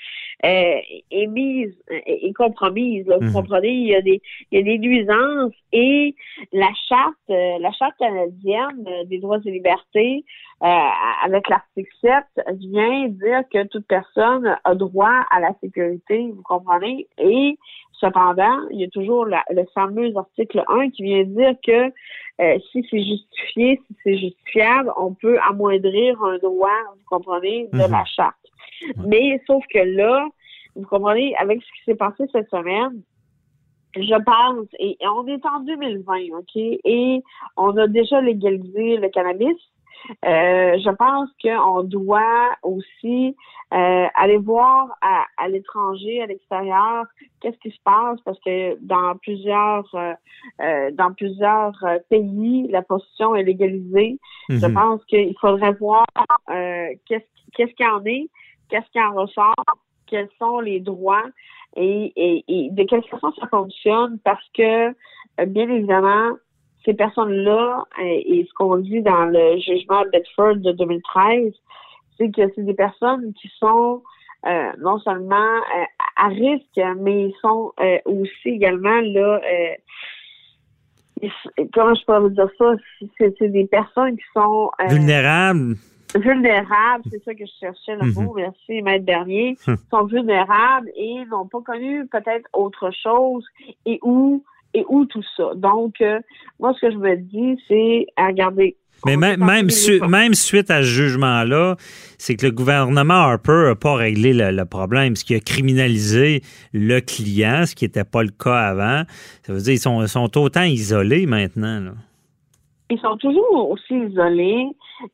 euh, 0.44 0.78
est 1.10 1.26
mise, 1.26 1.74
est, 1.90 2.26
est 2.28 2.32
compromise. 2.32 3.06
Là, 3.06 3.16
vous 3.18 3.24
Mhm. 3.24 3.32
comprenez? 3.32 3.68
Il 3.68 3.88
y, 3.88 3.94
a 3.96 4.00
des, 4.02 4.22
il 4.50 4.58
y 4.58 4.60
a 4.60 4.64
des 4.64 4.78
nuisances 4.78 5.52
et 5.72 6.14
la 6.52 6.68
charte, 6.88 7.14
euh, 7.30 7.58
la 7.58 7.72
charte 7.72 7.96
canadienne 7.98 8.86
euh, 8.86 9.04
des 9.04 9.18
droits 9.18 9.38
et 9.44 9.50
libertés, 9.50 10.24
euh, 10.62 10.66
avec 11.24 11.48
l'article 11.48 11.90
7, 12.00 12.12
vient 12.58 13.08
dire 13.08 13.42
que 13.52 13.66
toute 13.66 13.86
personne 13.86 14.56
a 14.64 14.74
droit 14.74 15.24
à 15.30 15.40
la 15.40 15.52
sécurité, 15.60 16.30
vous 16.32 16.42
comprenez? 16.42 17.06
Et 17.18 17.58
cependant, 18.00 18.58
il 18.70 18.80
y 18.80 18.84
a 18.84 18.88
toujours 18.88 19.26
la- 19.26 19.44
le 19.50 19.64
fameux 19.74 20.12
article 20.16 20.62
1 20.68 20.90
qui 20.90 21.02
vient 21.04 21.24
dire 21.24 21.54
que 21.66 21.92
euh, 22.38 22.58
si 22.70 22.86
c'est 22.90 23.02
justifié, 23.02 23.80
si 23.86 23.96
c'est 24.04 24.18
justifiable, 24.18 24.92
on 24.98 25.14
peut 25.14 25.38
amoindrir 25.48 26.22
un 26.22 26.36
droit, 26.38 26.68
vous 26.94 27.04
comprenez, 27.08 27.68
de 27.72 27.78
Mhm. 27.84 27.90
la 27.90 28.04
charte. 28.04 28.36
Mais 29.06 29.40
sauf 29.46 29.64
que 29.72 29.78
là, 29.78 30.26
vous 30.74 30.86
comprenez, 30.86 31.34
avec 31.36 31.62
ce 31.62 31.66
qui 31.66 31.84
s'est 31.86 31.94
passé 31.94 32.24
cette 32.32 32.50
semaine, 32.50 33.02
je 33.96 34.22
pense, 34.24 34.66
et, 34.78 34.98
et 35.00 35.08
on 35.08 35.26
est 35.26 35.44
en 35.46 35.60
2020, 35.60 36.36
OK, 36.38 36.56
et 36.56 37.22
on 37.56 37.74
a 37.78 37.86
déjà 37.86 38.20
légalisé 38.20 38.98
le 38.98 39.08
cannabis. 39.08 39.56
Euh, 40.24 40.78
je 40.78 40.90
pense 40.94 41.28
qu'on 41.42 41.82
doit 41.82 42.50
aussi 42.62 43.36
euh, 43.74 44.06
aller 44.14 44.36
voir 44.36 44.88
à, 45.00 45.24
à 45.36 45.48
l'étranger, 45.48 46.22
à 46.22 46.26
l'extérieur, 46.26 47.04
qu'est-ce 47.40 47.58
qui 47.58 47.70
se 47.70 47.80
passe 47.84 48.20
parce 48.24 48.38
que 48.40 48.76
dans 48.80 49.16
plusieurs 49.16 49.88
euh, 49.94 50.14
euh, 50.62 50.90
dans 50.92 51.12
plusieurs 51.12 51.74
euh, 51.84 51.98
pays, 52.08 52.68
la 52.68 52.82
prostitution 52.82 53.34
est 53.34 53.42
légalisée. 53.42 54.18
Je 54.48 54.66
Mhm. 54.66 54.74
pense 54.74 55.04
qu'il 55.06 55.34
faudrait 55.40 55.72
voir 55.72 56.06
euh, 56.50 56.88
qu'est-ce 57.06 57.24
qu'est-ce 57.54 57.72
qu'il 57.74 57.86
y 57.86 57.88
en 57.88 58.04
est, 58.04 58.28
qu'est-ce 58.68 58.88
qui 58.92 59.00
en 59.00 59.12
ressort, 59.14 59.54
quels 60.06 60.28
sont 60.38 60.60
les 60.60 60.78
droits 60.80 61.24
et, 61.74 62.12
et, 62.16 62.44
et 62.48 62.70
de 62.70 62.82
quelle 62.84 63.02
façon 63.04 63.32
ça 63.32 63.46
fonctionne 63.48 64.18
parce 64.24 64.46
que 64.54 64.94
bien 65.46 65.68
évidemment 65.68 66.36
ces 66.86 66.94
personnes-là 66.94 67.84
et, 68.00 68.46
ce 68.48 68.54
qu'on 68.54 68.76
dit 68.78 69.02
dans 69.02 69.26
le 69.26 69.58
jugement 69.58 70.02
Bedford 70.10 70.56
de 70.56 70.72
2013, 70.72 71.52
c'est 72.16 72.30
que 72.30 72.42
c'est 72.54 72.62
des 72.64 72.72
personnes 72.74 73.34
qui 73.34 73.50
sont 73.58 74.02
euh, 74.46 74.72
non 74.78 74.98
seulement 75.00 75.36
euh, 75.56 75.84
à 76.16 76.28
risque, 76.28 76.80
mais 76.98 77.24
ils 77.28 77.34
sont 77.42 77.72
euh, 77.80 77.98
aussi 78.06 78.48
également 78.50 79.00
là. 79.02 79.40
comment 81.74 81.94
je 81.94 82.04
peux 82.06 82.18
vous 82.18 82.28
dire 82.30 82.48
ça? 82.58 82.74
C'est 83.18 83.48
des 83.48 83.66
personnes 83.66 84.16
qui 84.16 84.24
sont 84.34 84.70
euh, 84.80 84.86
Vulnérable. 84.88 85.76
vulnérables, 86.14 87.04
c'est 87.10 87.22
ça 87.24 87.34
que 87.34 87.44
je 87.44 87.52
cherchais 87.60 87.96
le 87.96 88.06
Mhm. 88.06 88.12
mot, 88.14 88.34
merci 88.34 88.80
Maître 88.82 89.04
Bernier, 89.04 89.56
Hum. 89.66 89.76
sont 89.90 90.04
vulnérables 90.04 90.90
et 90.94 91.24
n'ont 91.26 91.46
pas 91.46 91.60
connu 91.62 92.06
peut-être 92.06 92.48
autre 92.52 92.90
chose 92.92 93.44
et 93.84 93.98
où 94.02 94.42
et 94.76 94.84
où 94.88 95.06
tout 95.06 95.24
ça. 95.36 95.52
Donc, 95.56 96.00
euh, 96.00 96.20
moi, 96.60 96.72
ce 96.74 96.86
que 96.86 96.92
je 96.92 96.98
me 96.98 97.16
dis, 97.16 97.60
c'est 97.66 98.06
à 98.16 98.26
regarder. 98.28 98.76
Mais 99.04 99.16
même, 99.16 99.44
même, 99.44 99.70
su- 99.70 100.00
2020. 100.00 100.08
même 100.08 100.34
suite 100.34 100.70
à 100.70 100.78
ce 100.82 100.86
jugement-là, 100.86 101.76
c'est 102.18 102.34
que 102.36 102.46
le 102.46 102.52
gouvernement 102.52 103.14
Harper 103.14 103.64
n'a 103.68 103.74
pas 103.74 103.94
réglé 103.94 104.32
le, 104.32 104.50
le 104.50 104.64
problème, 104.64 105.16
ce 105.16 105.24
qui 105.24 105.34
a 105.34 105.40
criminalisé 105.40 106.42
le 106.72 107.00
client, 107.00 107.66
ce 107.66 107.74
qui 107.74 107.84
n'était 107.84 108.04
pas 108.04 108.22
le 108.22 108.30
cas 108.30 108.58
avant. 108.58 109.02
Ça 109.42 109.52
veut 109.52 109.60
dire 109.60 109.74
qu'ils 109.74 110.08
sont, 110.08 110.38
autant 110.38 110.62
isolés 110.62 111.26
maintenant. 111.26 111.80
Là. 111.80 111.92
ils 112.90 112.98
sont 112.98 113.16
toujours 113.18 113.70
aussi 113.70 113.94
isolés 113.94 114.66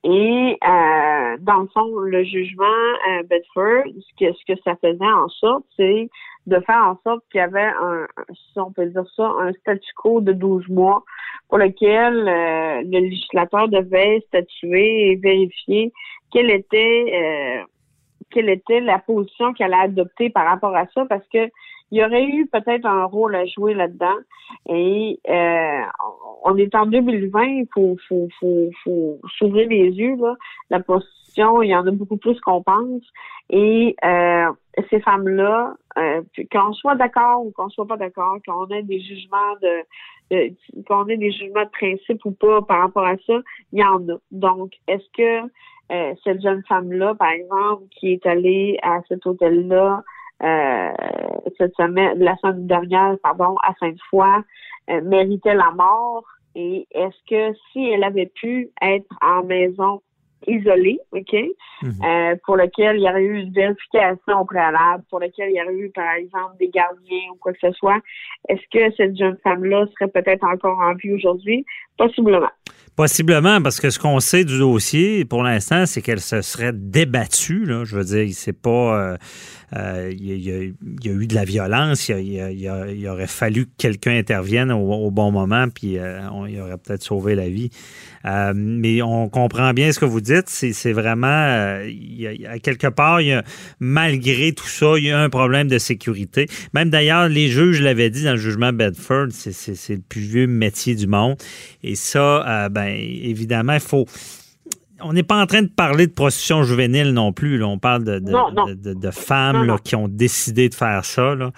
et 0.05 0.59
euh, 0.65 1.37
dans 1.41 1.63
le 1.63 1.69
fond, 1.75 1.99
le 1.99 2.23
jugement 2.25 2.65
à 3.11 3.23
Bedford, 3.25 3.85
ce 3.87 4.25
que, 4.25 4.33
ce 4.33 4.53
que 4.53 4.61
ça 4.65 4.77
faisait 4.81 5.05
en 5.05 5.29
sorte, 5.29 5.65
c'est 5.77 6.09
de 6.47 6.59
faire 6.61 6.83
en 6.85 6.99
sorte 7.05 7.25
qu'il 7.31 7.39
y 7.39 7.43
avait 7.43 7.71
un, 7.81 8.07
si 8.35 8.59
on 8.59 8.73
peut 8.73 8.87
dire 8.87 9.07
ça, 9.17 9.31
un 9.41 9.53
statu 9.53 9.93
quo 9.97 10.21
de 10.21 10.33
12 10.33 10.69
mois 10.69 11.05
pour 11.49 11.59
lequel 11.59 12.29
euh, 12.29 12.83
le 12.83 12.99
législateur 13.01 13.69
devait 13.69 14.25
statuer 14.29 15.13
et 15.13 15.17
vérifier 15.17 15.93
quelle 16.33 16.51
était 16.51 17.05
euh, 17.15 17.65
quelle 18.31 18.49
était 18.49 18.81
la 18.81 18.99
position 18.99 19.53
qu'elle 19.53 19.75
a 19.75 19.83
adoptée 19.83 20.31
par 20.31 20.47
rapport 20.47 20.75
à 20.75 20.87
ça, 20.95 21.05
parce 21.05 21.27
que 21.29 21.51
il 21.93 21.99
y 21.99 22.05
aurait 22.05 22.25
eu 22.25 22.47
peut-être 22.47 22.87
un 22.87 23.05
rôle 23.05 23.37
à 23.37 23.45
jouer 23.45 23.75
là-dedans. 23.75 24.17
Et 24.67 25.21
euh, 25.29 25.83
on 26.43 26.57
est 26.57 26.75
en 26.75 26.87
2020, 26.87 27.45
il 27.45 27.67
faut, 27.73 27.99
faut, 28.09 28.29
faut, 28.41 28.71
faut 28.83 29.21
s'ouvrir 29.37 29.69
les 29.69 29.91
yeux. 29.91 30.17
Là. 30.17 30.35
La 30.71 30.81
prostitution, 30.81 31.61
il 31.61 31.69
y 31.69 31.77
en 31.77 31.87
a 31.87 31.91
beaucoup 31.91 32.17
plus 32.17 32.41
qu'on 32.41 32.63
pense. 32.63 33.03
Et 33.51 33.95
euh, 34.03 34.51
ces 34.91 35.01
femmes-là, 35.01 35.75
euh, 35.99 36.23
qu'on 36.51 36.73
soit 36.73 36.95
d'accord 36.95 37.45
ou 37.45 37.53
qu'on 37.53 37.69
soit 37.69 37.87
pas 37.87 37.97
d'accord, 37.97 38.39
qu'on 38.47 38.67
ait 38.69 38.83
des 38.83 39.01
jugements 39.01 39.55
de, 39.61 39.83
de 40.31 40.55
qu'on 40.87 41.07
ait 41.09 41.17
des 41.17 41.31
jugements 41.31 41.65
de 41.65 41.71
principe 41.71 42.25
ou 42.25 42.33
pas 42.33 42.63
par 42.63 42.81
rapport 42.81 43.05
à 43.05 43.17
ça, 43.27 43.35
il 43.73 43.81
y 43.81 43.85
en 43.85 44.09
a. 44.09 44.17
Donc, 44.31 44.73
est-ce 44.89 45.05
que 45.17 45.49
euh, 45.93 46.15
cette 46.25 46.41
jeune 46.41 46.63
femme-là, 46.69 47.15
par 47.15 47.31
exemple, 47.31 47.83
qui 47.91 48.13
est 48.13 48.27
allée 48.27 48.79
à 48.83 49.01
cet 49.09 49.27
hôtel-là 49.27 50.03
euh, 50.43 50.93
cette 51.59 51.75
semaine, 51.77 52.19
la 52.19 52.37
semaine 52.37 52.67
dernière, 52.67 53.17
pardon, 53.23 53.57
à 53.63 53.75
Sainte-Foy, 53.79 54.43
euh, 54.91 55.01
méritait 55.03 55.55
la 55.55 55.71
mort? 55.73 56.25
Et 56.55 56.87
est-ce 56.91 57.17
que 57.29 57.57
si 57.73 57.89
elle 57.89 58.05
avait 58.05 58.31
pu 58.35 58.71
être 58.81 59.09
en 59.23 59.45
maison 59.45 60.03
isolé, 60.47 60.99
OK, 61.13 61.35
Mhm. 61.83 61.93
euh, 62.05 62.37
pour 62.45 62.57
lequel 62.57 62.97
il 62.97 63.03
y 63.03 63.09
aurait 63.09 63.23
eu 63.23 63.39
une 63.41 63.53
vérification 63.53 64.41
au 64.41 64.45
préalable, 64.45 65.03
pour 65.11 65.21
lequel 65.21 65.51
il 65.51 65.57
y 65.57 65.63
aurait 65.63 65.75
eu, 65.75 65.91
par 65.91 66.13
exemple, 66.15 66.57
des 66.59 66.69
gardiens 66.69 67.31
ou 67.33 67.37
quoi 67.37 67.53
que 67.53 67.59
ce 67.61 67.73
soit, 67.73 67.99
est-ce 68.49 68.63
que 68.71 68.95
cette 68.97 69.17
jeune 69.17 69.37
femme-là 69.43 69.87
serait 69.93 70.11
peut-être 70.11 70.45
encore 70.45 70.79
en 70.79 70.95
vie 70.95 71.13
aujourd'hui? 71.13 71.65
Possiblement. 71.99 72.49
Possiblement, 72.95 73.63
parce 73.63 73.81
que 73.81 73.89
ce 73.89 73.99
qu'on 73.99 74.21
sait 74.21 74.45
du 74.45 74.59
dossier 74.59 75.25
pour 75.25 75.43
l'instant, 75.43 75.87
c'est 75.87 76.03
qu'elle 76.03 76.21
se 76.21 76.43
serait 76.43 76.73
débattue. 76.75 77.65
Je 77.85 77.97
veux 77.97 78.05
dire, 78.05 78.29
c'est 78.35 78.53
pas. 78.53 78.99
euh, 79.13 79.17
euh, 79.75 80.13
il 80.13 80.27
y, 80.43 80.53
a- 80.53 80.63
il 80.63 80.75
il 81.03 81.11
eu 81.23 81.27
de 81.27 81.35
la 81.35 81.45
violence. 81.47 82.11
Il, 82.11 82.19
y 82.19 82.37
il 82.37 82.61
il 82.61 82.95
il 82.99 83.09
aurait 83.09 83.27
fallu 83.27 83.65
que 83.65 83.71
quelqu'un 83.79 84.19
intervienne 84.19 84.71
au, 84.71 85.11
bon 85.11 85.33
moment, 85.33 85.69
puis 85.71 85.97
euh, 85.97 86.21
on, 86.31 86.45
il 86.45 86.61
aurait 86.61 86.77
peut-être 86.77 87.03
sauvé 87.03 87.35
la 87.35 87.49
vie. 87.49 87.71
Euh, 88.27 88.53
mais 88.55 89.01
on 89.01 89.29
comprend 89.31 89.73
bien 89.73 89.91
ce 89.91 89.99
que 89.99 90.05
vous 90.05 90.21
dites. 90.21 90.49
C'est, 90.49 90.93
vraiment. 90.93 91.27
euh, 91.27 91.87
il 91.89 92.21
il 92.21 92.61
quelque 92.61 92.89
part, 92.89 93.23
il 93.23 93.29
y 93.29 93.33
a, 93.33 93.43
malgré 93.81 94.53
tout 94.53 94.67
ça, 94.69 94.95
il 94.99 95.05
y 95.05 95.11
a 95.11 95.19
un 95.19 95.31
problème 95.31 95.69
de 95.69 95.79
sécurité. 95.79 96.47
Même 96.75 96.91
d'ailleurs, 96.91 97.29
les 97.31 97.49
juges 97.49 97.81
l'avaient 97.81 98.11
dit 98.11 98.25
dans 98.25 98.33
le 98.33 98.37
jugement 98.37 98.75
Bedford, 98.75 99.29
c'est 99.31 99.95
le 99.95 100.03
plus 100.07 100.21
vieux 100.21 100.47
métier 100.47 100.95
du 100.95 101.07
monde. 101.07 101.37
Et 101.83 101.95
ça, 101.95 102.65
euh, 102.65 102.69
ben, 102.69 102.95
évidemment, 102.97 103.75
il 103.75 103.81
faut. 103.81 104.05
On 105.05 105.13
n'est 105.13 105.25
pas 105.25 105.41
en 105.43 105.47
train 105.47 105.63
de 105.63 105.69
parler 105.69 106.07
de 106.07 106.13
prostitution 106.13 106.63
juvénile 106.63 107.13
non 107.13 107.33
plus. 107.33 107.59
là. 107.59 107.67
On 107.67 107.79
parle 107.79 108.05
de, 108.05 108.19
de, 108.21 108.31
Non, 108.31 108.53
non. 108.53 108.67
de- 108.69 109.11
femmes 109.11 109.57
Non, 109.57 109.63
là, 109.63 109.73
non. 109.73 109.79
qui 109.79 109.97
ont 109.97 110.07
décidé 110.09 110.69
de 110.69 110.75
faire 110.75 111.05
ça. 111.05 111.35
Là. 111.35 111.51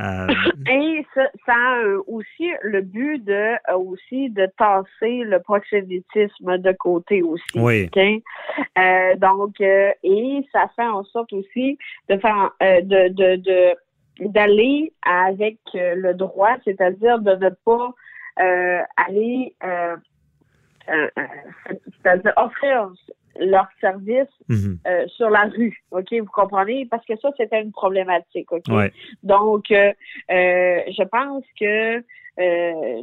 Euh, 0.00 0.26
Et 0.70 1.04
ça, 1.14 1.22
ça 1.44 1.52
a 1.54 1.78
euh, 1.84 2.00
aussi 2.06 2.50
le 2.62 2.82
but 2.82 3.18
de 3.24 3.54
aussi 3.76 4.30
de 4.30 4.46
tasser 4.56 5.22
le 5.24 5.38
proxénétisme 5.40 6.58
de 6.58 6.72
côté 6.78 7.22
aussi. 7.22 7.42
Oui. 7.56 7.90
Euh, 8.78 9.16
donc, 9.16 9.60
euh, 9.60 9.90
et 10.04 10.46
ça 10.52 10.70
fait 10.76 10.86
en 10.86 11.02
sorte 11.04 11.32
aussi 11.32 11.76
de 12.08 12.16
faire 12.18 12.50
de, 12.60 13.08
de, 13.08 13.36
de 13.36 13.74
d'aller 14.28 14.92
avec 15.04 15.58
le 15.74 16.12
droit, 16.12 16.56
c'est-à-dire 16.64 17.18
de 17.18 17.32
ne 17.32 17.50
pas 17.64 17.90
aller 18.36 19.54
euh, 19.62 19.96
euh, 20.90 21.08
euh, 21.18 21.22
c'est-à-dire 22.02 22.32
offrir 22.36 22.90
leurs 23.40 23.68
services 23.80 24.28
mhm. 24.48 24.78
euh, 24.86 25.06
sur 25.08 25.30
la 25.30 25.44
rue, 25.44 25.82
ok, 25.90 26.12
vous 26.12 26.26
comprenez, 26.26 26.86
parce 26.86 27.04
que 27.06 27.16
ça 27.16 27.30
c'était 27.36 27.62
une 27.62 27.72
problématique, 27.72 28.52
ok? 28.52 28.64
Ouais. 28.68 28.92
Donc, 29.22 29.70
euh, 29.70 29.92
euh, 30.30 30.80
je 30.86 31.02
pense 31.04 31.42
que 31.58 31.96
euh, 31.96 32.02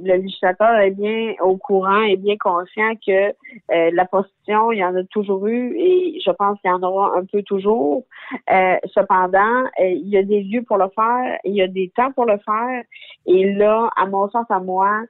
le 0.03 0.17
législateur 0.17 0.75
est 0.79 0.91
bien 0.91 1.33
au 1.41 1.57
courant 1.57 2.01
et 2.01 2.17
bien 2.17 2.35
conscient 2.37 2.93
que 3.05 3.29
euh, 3.29 3.91
la 3.93 4.05
prostitution, 4.05 4.71
il 4.73 4.79
y 4.79 4.85
en 4.85 4.95
a 4.95 5.03
toujours 5.05 5.47
eu 5.47 5.73
et 5.77 6.19
je 6.23 6.31
pense 6.31 6.59
qu'il 6.59 6.69
y 6.69 6.73
en 6.73 6.83
aura 6.83 7.17
un 7.17 7.25
peu 7.25 7.41
toujours. 7.41 8.05
Euh, 8.49 8.75
cependant, 8.93 9.63
euh, 9.79 9.87
il 9.87 10.09
y 10.09 10.17
a 10.17 10.23
des 10.23 10.43
lieux 10.43 10.63
pour 10.63 10.77
le 10.77 10.89
faire, 10.93 11.39
il 11.45 11.55
y 11.55 11.61
a 11.61 11.67
des 11.67 11.91
temps 11.95 12.11
pour 12.11 12.25
le 12.25 12.37
faire. 12.39 12.83
Et 13.25 13.53
là, 13.53 13.89
à 13.95 14.05
mon 14.05 14.29
sens, 14.29 14.45
à 14.49 14.59
moi, 14.59 15.01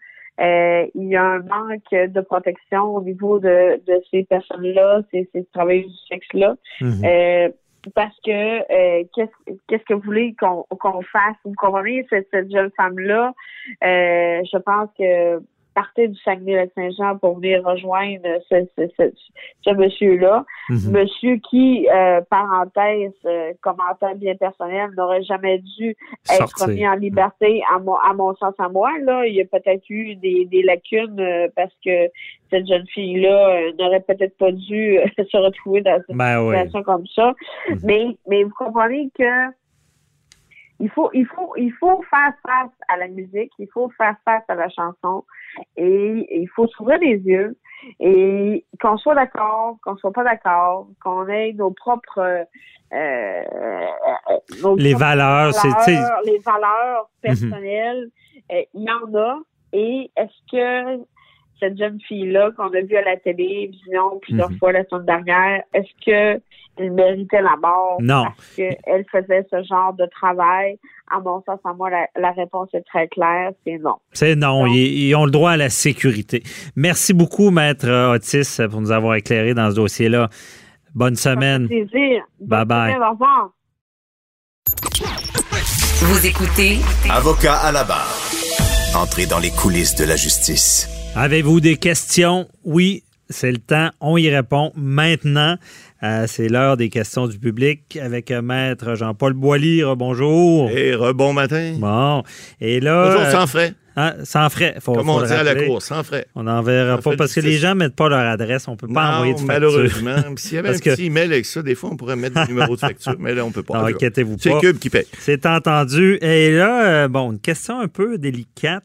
euh, 0.41 0.87
il 0.95 1.07
y 1.07 1.15
a 1.15 1.23
un 1.23 1.39
manque 1.39 1.91
de 1.91 2.21
protection 2.21 2.95
au 2.95 3.01
niveau 3.01 3.39
de, 3.39 3.81
de 3.85 4.01
ces 4.09 4.23
personnes-là, 4.23 5.01
ces, 5.11 5.29
ces 5.33 5.45
travailleurs 5.53 5.87
du 5.87 5.97
sexe-là. 6.09 6.55
Mhm. 6.81 7.05
Euh, 7.05 7.49
parce 7.95 8.15
que 8.23 8.31
euh, 8.31 9.03
qu'est-ce 9.15 9.55
qu'est-ce 9.67 9.83
que 9.85 9.93
vous 9.95 10.01
voulez 10.01 10.35
qu'on 10.39 10.63
qu'on 10.69 11.01
fasse? 11.01 11.35
Vous 11.43 11.53
comprenez, 11.57 12.05
cette, 12.09 12.27
cette 12.31 12.51
jeune 12.51 12.71
femme-là, 12.77 13.33
euh, 13.83 14.41
je 14.51 14.57
pense 14.57 14.89
que 14.97 15.41
partait 15.74 16.07
du 16.07 16.17
Saguenay-Lac-Saint-Jean 16.19 17.17
pour 17.17 17.36
venir 17.39 17.63
rejoindre 17.63 18.28
ce, 18.49 18.65
ce, 18.78 18.88
ce, 18.97 19.11
ce 19.65 19.74
monsieur-là. 19.74 20.45
Mhm. 20.69 20.91
Monsieur 20.91 21.38
qui, 21.49 21.88
euh, 21.93 22.22
parenthèse, 22.30 23.11
euh, 23.26 23.53
commentaire 23.61 24.15
bien 24.15 24.36
personnel, 24.36 24.89
n'aurait 24.97 25.24
jamais 25.24 25.59
dû 25.59 25.95
être 26.32 26.57
Sortir. 26.57 26.67
mis 26.69 26.88
en 26.88 26.95
liberté, 26.95 27.61
à 27.74 27.80
mon, 27.80 27.95
à 27.95 28.13
mon 28.13 28.36
sens, 28.36 28.53
à 28.57 28.69
moi. 28.69 28.91
Là, 29.01 29.26
il 29.26 29.36
y 29.36 29.41
a 29.41 29.45
peut-être 29.45 29.89
eu 29.89 30.15
des, 30.15 30.45
des 30.45 30.63
lacunes 30.63 31.19
euh, 31.19 31.47
parce 31.55 31.74
que 31.86 32.07
cette 32.49 32.67
jeune 32.67 32.86
fille-là 32.88 33.49
euh, 33.55 33.72
n'aurait 33.80 34.01
peut-être 34.01 34.38
pas 34.38 34.51
dû 34.51 34.99
euh, 34.99 35.05
se 35.32 35.38
retrouver 35.38 35.82
dans 35.82 36.01
une 36.09 36.17
Ben 36.17 36.41
oui. 36.43 36.55
situation 36.55 36.84
comme 36.84 37.07
ça. 37.15 37.34
Mhm. 37.69 37.80
Mais, 37.84 38.05
mais 38.28 38.43
vous 38.43 38.53
comprenez 38.57 39.09
que 39.17 39.24
il 40.82 40.89
faut, 40.89 41.09
il 41.13 41.25
faut, 41.27 41.53
il 41.57 41.71
faut 41.79 42.01
faire 42.09 42.34
face 42.45 42.71
à 42.88 42.97
la 42.97 43.07
musique, 43.07 43.51
il 43.59 43.67
faut 43.73 43.89
faire 43.97 44.15
face 44.25 44.43
à 44.47 44.55
la 44.55 44.69
chanson 44.69 45.23
et 45.77 46.41
il 46.41 46.47
faut 46.55 46.67
s'ouvrir 46.67 46.99
les 46.99 47.17
yeux 47.17 47.57
et 47.99 48.65
qu'on 48.82 48.97
soit 48.97 49.15
d'accord, 49.15 49.77
qu'on 49.84 49.95
soit 49.97 50.11
pas 50.11 50.23
d'accord, 50.23 50.88
qu'on 51.03 51.27
ait 51.27 51.53
nos 51.53 51.71
propres 51.71 52.19
euh, 52.19 52.43
euh, 52.93 53.43
nos 54.61 54.75
Les 54.75 54.91
propres 54.91 54.99
valeurs, 55.05 55.51
valeurs, 55.53 56.21
les 56.25 56.39
valeurs 56.39 57.09
Mhm. 57.23 57.49
personnelles, 57.49 58.09
euh, 58.51 58.61
il 58.73 58.84
y 58.84 58.91
en 58.91 59.15
a. 59.15 59.39
Et 59.73 60.11
est-ce 60.17 60.51
que 60.51 61.01
cette 61.62 61.78
jeune 61.78 61.99
fille-là 62.07 62.49
qu'on 62.57 62.68
a 62.74 62.82
vue 62.82 62.97
à 62.97 63.03
la 63.03 63.18
télévision 63.18 64.20
plusieurs 64.22 64.49
Mhm. 64.51 64.57
fois 64.57 64.72
la 64.74 64.84
semaine 64.86 65.05
dernière, 65.05 65.64
est-ce 65.74 65.89
que 66.05 66.41
elle 66.78 66.91
méritait 66.91 67.41
la 67.41 67.55
mort? 67.62 67.97
Non. 68.01 68.24
parce 68.26 68.55
qu'elle 68.55 69.05
faisait 69.12 69.45
ce 69.51 69.62
genre 69.64 69.93
de 69.93 70.05
travail? 70.07 70.80
À 71.14 71.20
mon 71.20 71.43
sens, 71.45 71.59
à 71.66 71.74
moi, 71.74 71.89
la, 71.89 72.07
la 72.18 72.32
réponse 72.32 72.70
est 72.74 72.82
très 72.84 73.07
claire, 73.09 73.51
c'est 73.66 73.78
non. 73.78 73.95
C'est 74.14 74.36
non, 74.36 74.66
Non. 74.66 74.74
ils, 74.74 75.07
ils 75.09 75.16
ont 75.16 75.26
le 75.26 75.32
droit 75.32 75.51
à 75.51 75.57
la 75.57 75.70
sécurité. 75.70 76.41
Merci 76.78 77.14
beaucoup, 77.14 77.49
Maître 77.51 77.89
Otis, 78.16 78.57
pour 78.70 78.80
nous 78.82 78.91
avoir 78.91 79.16
éclairé 79.16 79.53
dans 79.53 79.70
ce 79.70 79.76
dossier-là. 79.76 80.30
Bonne 80.95 81.16
semaine. 81.16 81.68
Plaisir. 81.68 82.24
Bye 82.39 82.66
bye. 82.66 82.93
semaine, 82.93 83.07
Au 83.07 83.12
revoir. 83.12 83.49
Vous 86.03 86.26
écoutez 86.26 86.78
Avocat 87.12 87.55
à 87.55 87.72
la 87.72 87.84
barre. 87.84 88.07
Entrez 88.95 89.26
dans 89.26 89.39
les 89.39 89.51
coulisses 89.51 89.95
de 89.95 90.05
la 90.05 90.16
justice. 90.16 90.88
Avez-vous 91.16 91.59
des 91.59 91.76
questions? 91.76 92.47
Oui, 92.64 93.03
c'est 93.30 93.51
le 93.51 93.57
temps. 93.57 93.89
On 93.99 94.18
y 94.18 94.30
répond 94.30 94.72
maintenant. 94.76 95.57
Euh, 96.03 96.26
c'est 96.28 96.47
l'heure 96.47 96.78
des 96.78 96.89
questions 96.89 97.28
du 97.28 97.38
public 97.38 97.99
avec 98.01 98.32
euh, 98.32 98.41
Maître 98.41 98.95
Jean-Paul 98.95 99.34
Boilly. 99.34 99.84
Bonjour. 99.97 100.70
Et 100.72 100.95
rebon 100.95 101.34
matin. 101.34 101.76
Bon. 101.78 102.24
Et 102.59 102.80
là. 102.80 103.07
Toujours 103.07 103.22
euh, 103.28 103.32
sans 103.32 103.45
frais. 103.45 103.74
hein, 103.97 104.14
sans 104.24 104.49
frais. 104.49 104.76
Faut, 104.80 104.93
Comme 104.93 105.05
faut 105.05 105.12
on 105.12 105.22
dit 105.24 105.32
à 105.34 105.43
la 105.43 105.53
cour, 105.53 105.80
sans 105.82 106.01
frais. 106.03 106.26
On 106.34 106.43
n'enverra 106.43 106.97
pas 106.97 107.16
parce 107.16 107.34
que 107.36 107.41
les 107.41 107.57
gens 107.57 107.76
mettent 107.76 107.95
pas 107.95 108.09
leur 108.09 108.20
adresse. 108.26 108.68
On 108.68 108.76
peut 108.78 108.88
pas 108.88 109.12
Non, 109.12 109.16
envoyer 109.18 109.34
de 109.34 109.39
facture. 109.39 109.53
malheureusement. 109.53 110.16
S'il 110.38 110.53
y 110.55 110.57
avait 110.57 110.70
Parce 110.70 110.80
un 110.80 110.82
que- 110.82 110.95
petit 110.95 111.05
email 111.05 111.26
avec 111.26 111.45
ça, 111.45 111.62
des 111.62 111.76
fois, 111.76 111.89
on 111.91 111.97
pourrait 111.97 112.16
mettre 112.16 112.41
des 112.41 112.51
numéros 112.51 112.76
de 112.76 112.80
facture, 112.80 113.16
mais 113.20 113.36
là, 113.36 113.45
on 113.45 113.51
peut 113.51 113.62
pas. 113.64 113.86
Inquiétez-vous 113.88 114.38
C'est 114.39 114.49
pas. 114.51 114.59
Cube 114.59 114.80
qui 114.80 114.89
paye. 114.89 115.05
C'est 115.20 115.45
entendu. 115.45 116.18
Et 116.22 116.51
là, 116.51 116.86
euh, 117.03 117.07
bon, 117.09 117.34
une 117.34 117.39
question 117.39 117.80
un 117.80 117.88
peu 117.89 118.18
délicate. 118.18 118.84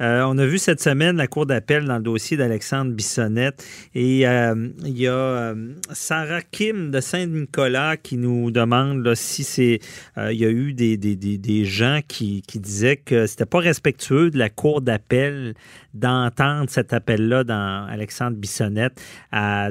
Euh, 0.00 0.22
on 0.26 0.36
a 0.38 0.46
vu 0.46 0.58
cette 0.58 0.80
semaine 0.82 1.16
la 1.16 1.26
Cour 1.26 1.46
d'appel 1.46 1.84
dans 1.86 1.96
le 1.96 2.02
dossier 2.02 2.36
d'Alexandre 2.36 2.92
Bissonnette. 2.92 3.64
Et 3.94 4.26
euh, 4.28 4.68
il 4.84 4.98
y 4.98 5.06
a 5.06 5.12
euh, 5.12 5.72
Sarah 5.92 6.42
Kim 6.42 6.90
de 6.90 7.00
Saint-Nicolas 7.00 7.96
qui 7.96 8.16
nous 8.16 8.50
demande 8.50 9.04
là, 9.04 9.14
si 9.14 9.42
c'est. 9.44 9.78
il 10.18 10.36
y 10.36 10.44
a 10.44 10.50
eu 10.50 10.72
des, 10.74 10.96
des, 10.96 11.16
des, 11.16 11.38
des 11.38 11.64
gens 11.64 12.00
qui, 12.06 12.42
qui 12.42 12.60
disaient 12.60 12.96
que 12.96 13.26
c'était 13.26 13.46
pas 13.46 13.60
respectueux 13.60 14.30
de 14.30 14.38
la 14.38 14.50
Cour 14.50 14.80
d'appel 14.82 15.54
d'entendre 15.94 16.68
cet 16.68 16.92
appel-là 16.92 17.44
dans 17.44 17.86
Alexandre 17.88 18.36
Bissonnette 18.36 19.00
à 19.32 19.70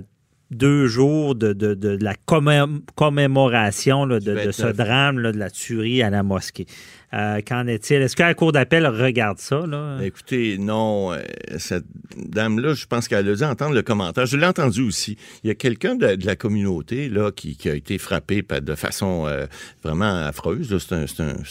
deux 0.52 0.86
jours 0.88 1.34
de, 1.36 1.54
de, 1.54 1.74
de, 1.74 1.96
de 1.96 2.04
la 2.04 2.14
commé- 2.28 2.82
commémoration 2.96 4.06
là, 4.06 4.20
de, 4.20 4.52
ce 4.52 4.62
29. 4.64 4.76
drame 4.78 5.20
là, 5.20 5.32
de 5.32 5.38
la 5.40 5.50
tuerie 5.50 6.04
à 6.04 6.10
la 6.10 6.22
mosquée. 6.24 6.66
Euh, 7.14 7.40
qu'en 7.48 7.66
est-il? 7.68 8.02
Est-ce 8.02 8.16
que 8.16 8.24
la 8.24 8.34
Cour 8.34 8.52
d'appel 8.52 8.86
regarde 8.88 9.38
ça? 9.38 9.66
Là? 9.66 10.00
Écoutez, 10.04 10.58
non, 10.58 11.14
euh, 11.14 11.20
cette 11.58 11.86
dame-là, 12.18 12.74
je 12.74 12.86
pense 12.88 13.08
qu'elle 13.08 13.30
a 13.30 13.36
dû 13.36 13.44
entendre 13.44 13.74
le 13.74 13.82
commentaire. 13.84 14.26
Je 14.26 14.36
l'ai 14.38 14.46
entendu 14.46 14.82
aussi. 14.82 15.18
Il 15.44 15.48
y 15.48 15.52
a 15.52 15.56
quelqu'un 15.56 15.96
de, 15.96 16.16
de 16.16 16.26
la 16.26 16.36
communauté 16.36 17.08
là 17.08 17.32
qui, 17.32 17.56
qui 17.56 17.70
a 17.70 17.76
été 17.76 17.98
frappé 17.98 18.42
de 18.62 18.76
façon 18.76 19.26
euh, 19.28 19.46
vraiment 19.84 20.26
affreuse. 20.26 20.76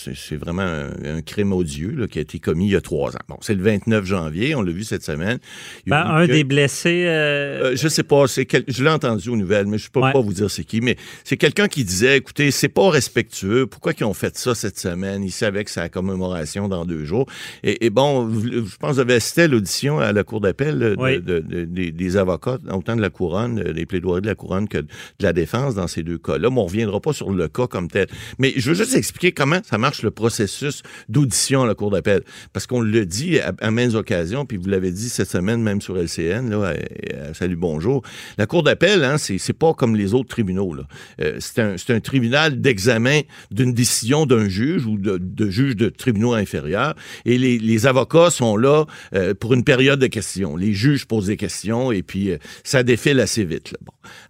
C'est 0.04 0.36
vraiment 0.36 0.62
un, 0.62 1.16
un 1.16 1.22
crime 1.22 1.52
odieux 1.52 1.92
là, 1.92 2.06
qui 2.08 2.18
a 2.18 2.22
été 2.22 2.38
commis 2.38 2.66
il 2.66 2.72
y 2.72 2.76
a 2.76 2.80
trois 2.80 3.12
ans. 3.14 3.20
Bon, 3.28 3.36
c'est 3.40 3.54
le 3.54 3.62
29 3.62 4.04
janvier, 4.04 4.54
on 4.54 4.62
l'a 4.62 4.72
vu 4.72 4.84
cette 4.84 5.02
semaine. 5.04 5.38
Ben, 5.86 6.04
un 6.04 6.26
des 6.26 6.44
blessés. 6.44 7.04
euh, 7.06 7.74
je 7.76 7.88
sais 7.88 8.02
pas, 8.02 8.24
quel- 8.48 8.64
je 8.68 8.82
l'ai 8.84 8.90
entendu 8.90 9.28
aux 9.30 9.36
nouvelles, 9.36 9.66
mais 9.66 9.78
je 9.78 9.90
peux 9.90 10.00
Ouais. 10.00 10.12
pas 10.12 10.20
vous 10.20 10.32
dire 10.34 10.50
c'est 10.50 10.64
qui. 10.64 10.80
Mais 10.80 10.96
c'est 11.24 11.36
quelqu'un 11.36 11.68
qui 11.68 11.84
disait, 11.84 12.18
écoutez, 12.18 12.50
c'est 12.50 12.68
pas 12.68 12.90
respectueux. 12.90 13.66
Pourquoi 13.66 13.92
ils 13.98 14.04
ont 14.04 14.12
fait 14.14 14.36
ça 14.36 14.54
cette 14.54 14.78
semaine? 14.78 15.22
Ils 15.24 15.30
c'est 15.66 15.80
la 15.80 15.88
commémoration 15.88 16.68
dans 16.68 16.84
deux 16.84 17.04
jours. 17.04 17.26
Et, 17.62 17.86
et 17.86 17.90
bon, 17.90 18.30
je 18.30 18.76
pense 18.78 18.96
que 18.96 19.40
à 19.40 19.46
l'audition 19.48 19.98
à 19.98 20.12
la 20.12 20.24
cour 20.24 20.40
d'appel 20.40 20.78
de- 20.78 20.96
Oui. 20.98 21.20
de- 21.20 21.40
de- 21.40 21.64
des- 21.64 21.92
des 21.92 22.16
avocats, 22.16 22.58
autant 22.72 22.96
de 22.96 23.00
la 23.00 23.10
couronne, 23.10 23.62
euh, 23.66 23.72
des 23.72 23.86
plaidoiries 23.86 24.22
de 24.22 24.26
la 24.26 24.34
couronne 24.34 24.68
que 24.68 24.78
de 24.78 24.86
la 25.20 25.32
défense 25.32 25.74
dans 25.74 25.86
ces 25.86 26.02
deux 26.02 26.18
cas-là. 26.18 26.50
Mais 26.50 26.58
on 26.58 26.64
reviendra 26.66 27.00
pas 27.00 27.12
sur 27.12 27.30
le 27.32 27.48
cas 27.48 27.66
comme 27.66 27.88
tel. 27.88 28.06
Mais 28.38 28.52
je 28.56 28.70
veux 28.70 28.76
juste 28.76 28.94
expliquer 28.94 29.32
comment 29.32 29.60
ça 29.64 29.78
marche 29.78 30.02
le 30.02 30.10
processus 30.10 30.82
d'audition 31.08 31.62
à 31.62 31.66
la 31.66 31.74
cour 31.74 31.90
d'appel, 31.90 32.22
parce 32.52 32.66
qu'on 32.66 32.80
le 32.80 33.06
dit 33.06 33.38
à, 33.40 33.52
à 33.60 33.70
maintes 33.70 33.94
occasions, 33.94 34.44
puis 34.46 34.56
vous 34.56 34.68
l'avez 34.68 34.90
dit 34.92 35.08
cette 35.08 35.30
semaine 35.30 35.62
même 35.62 35.80
sur 35.80 35.96
LCN, 35.96 36.50
là, 36.50 36.68
à- 36.74 37.30
à 37.30 37.34
Salut 37.34 37.56
Bonjour. 37.56 38.02
La 38.38 38.46
Cour 38.46 38.62
d'appel 38.62 39.04
hein, 39.04 39.18
c'est, 39.18 39.52
pas 39.52 39.72
comme 39.74 39.96
les 39.96 40.14
autres 40.14 40.28
tribunaux. 40.28 40.74
Là. 40.74 40.84
Euh, 41.20 41.36
c'est, 41.40 41.60
un, 41.60 41.76
c'est 41.76 41.92
un 41.94 42.00
tribunal 42.00 42.60
d'examen 42.60 43.20
d'une 43.50 43.72
décision 43.72 44.26
d'un 44.26 44.48
juge 44.48 44.86
ou 44.86 44.98
de, 44.98 45.18
de 45.34 45.50
juge 45.50 45.76
de 45.76 45.88
tribunaux 45.88 46.34
inférieurs. 46.34 46.94
Et 47.24 47.38
les, 47.38 47.86
avocats 47.86 48.30
sont 48.30 48.56
là 48.56 48.84
euh, 49.14 49.34
pour 49.34 49.52
une 49.52 49.64
période 49.64 49.98
de 49.98 50.06
questions. 50.06 50.56
Les 50.56 50.72
juges 50.72 51.06
posent 51.06 51.26
des 51.26 51.36
questions 51.36 51.92
et 51.92 52.02
puis 52.02 52.30
euh, 52.30 52.38
ça 52.62 52.82
défile 52.82 53.20
assez 53.20 53.44
vite. 53.44 53.74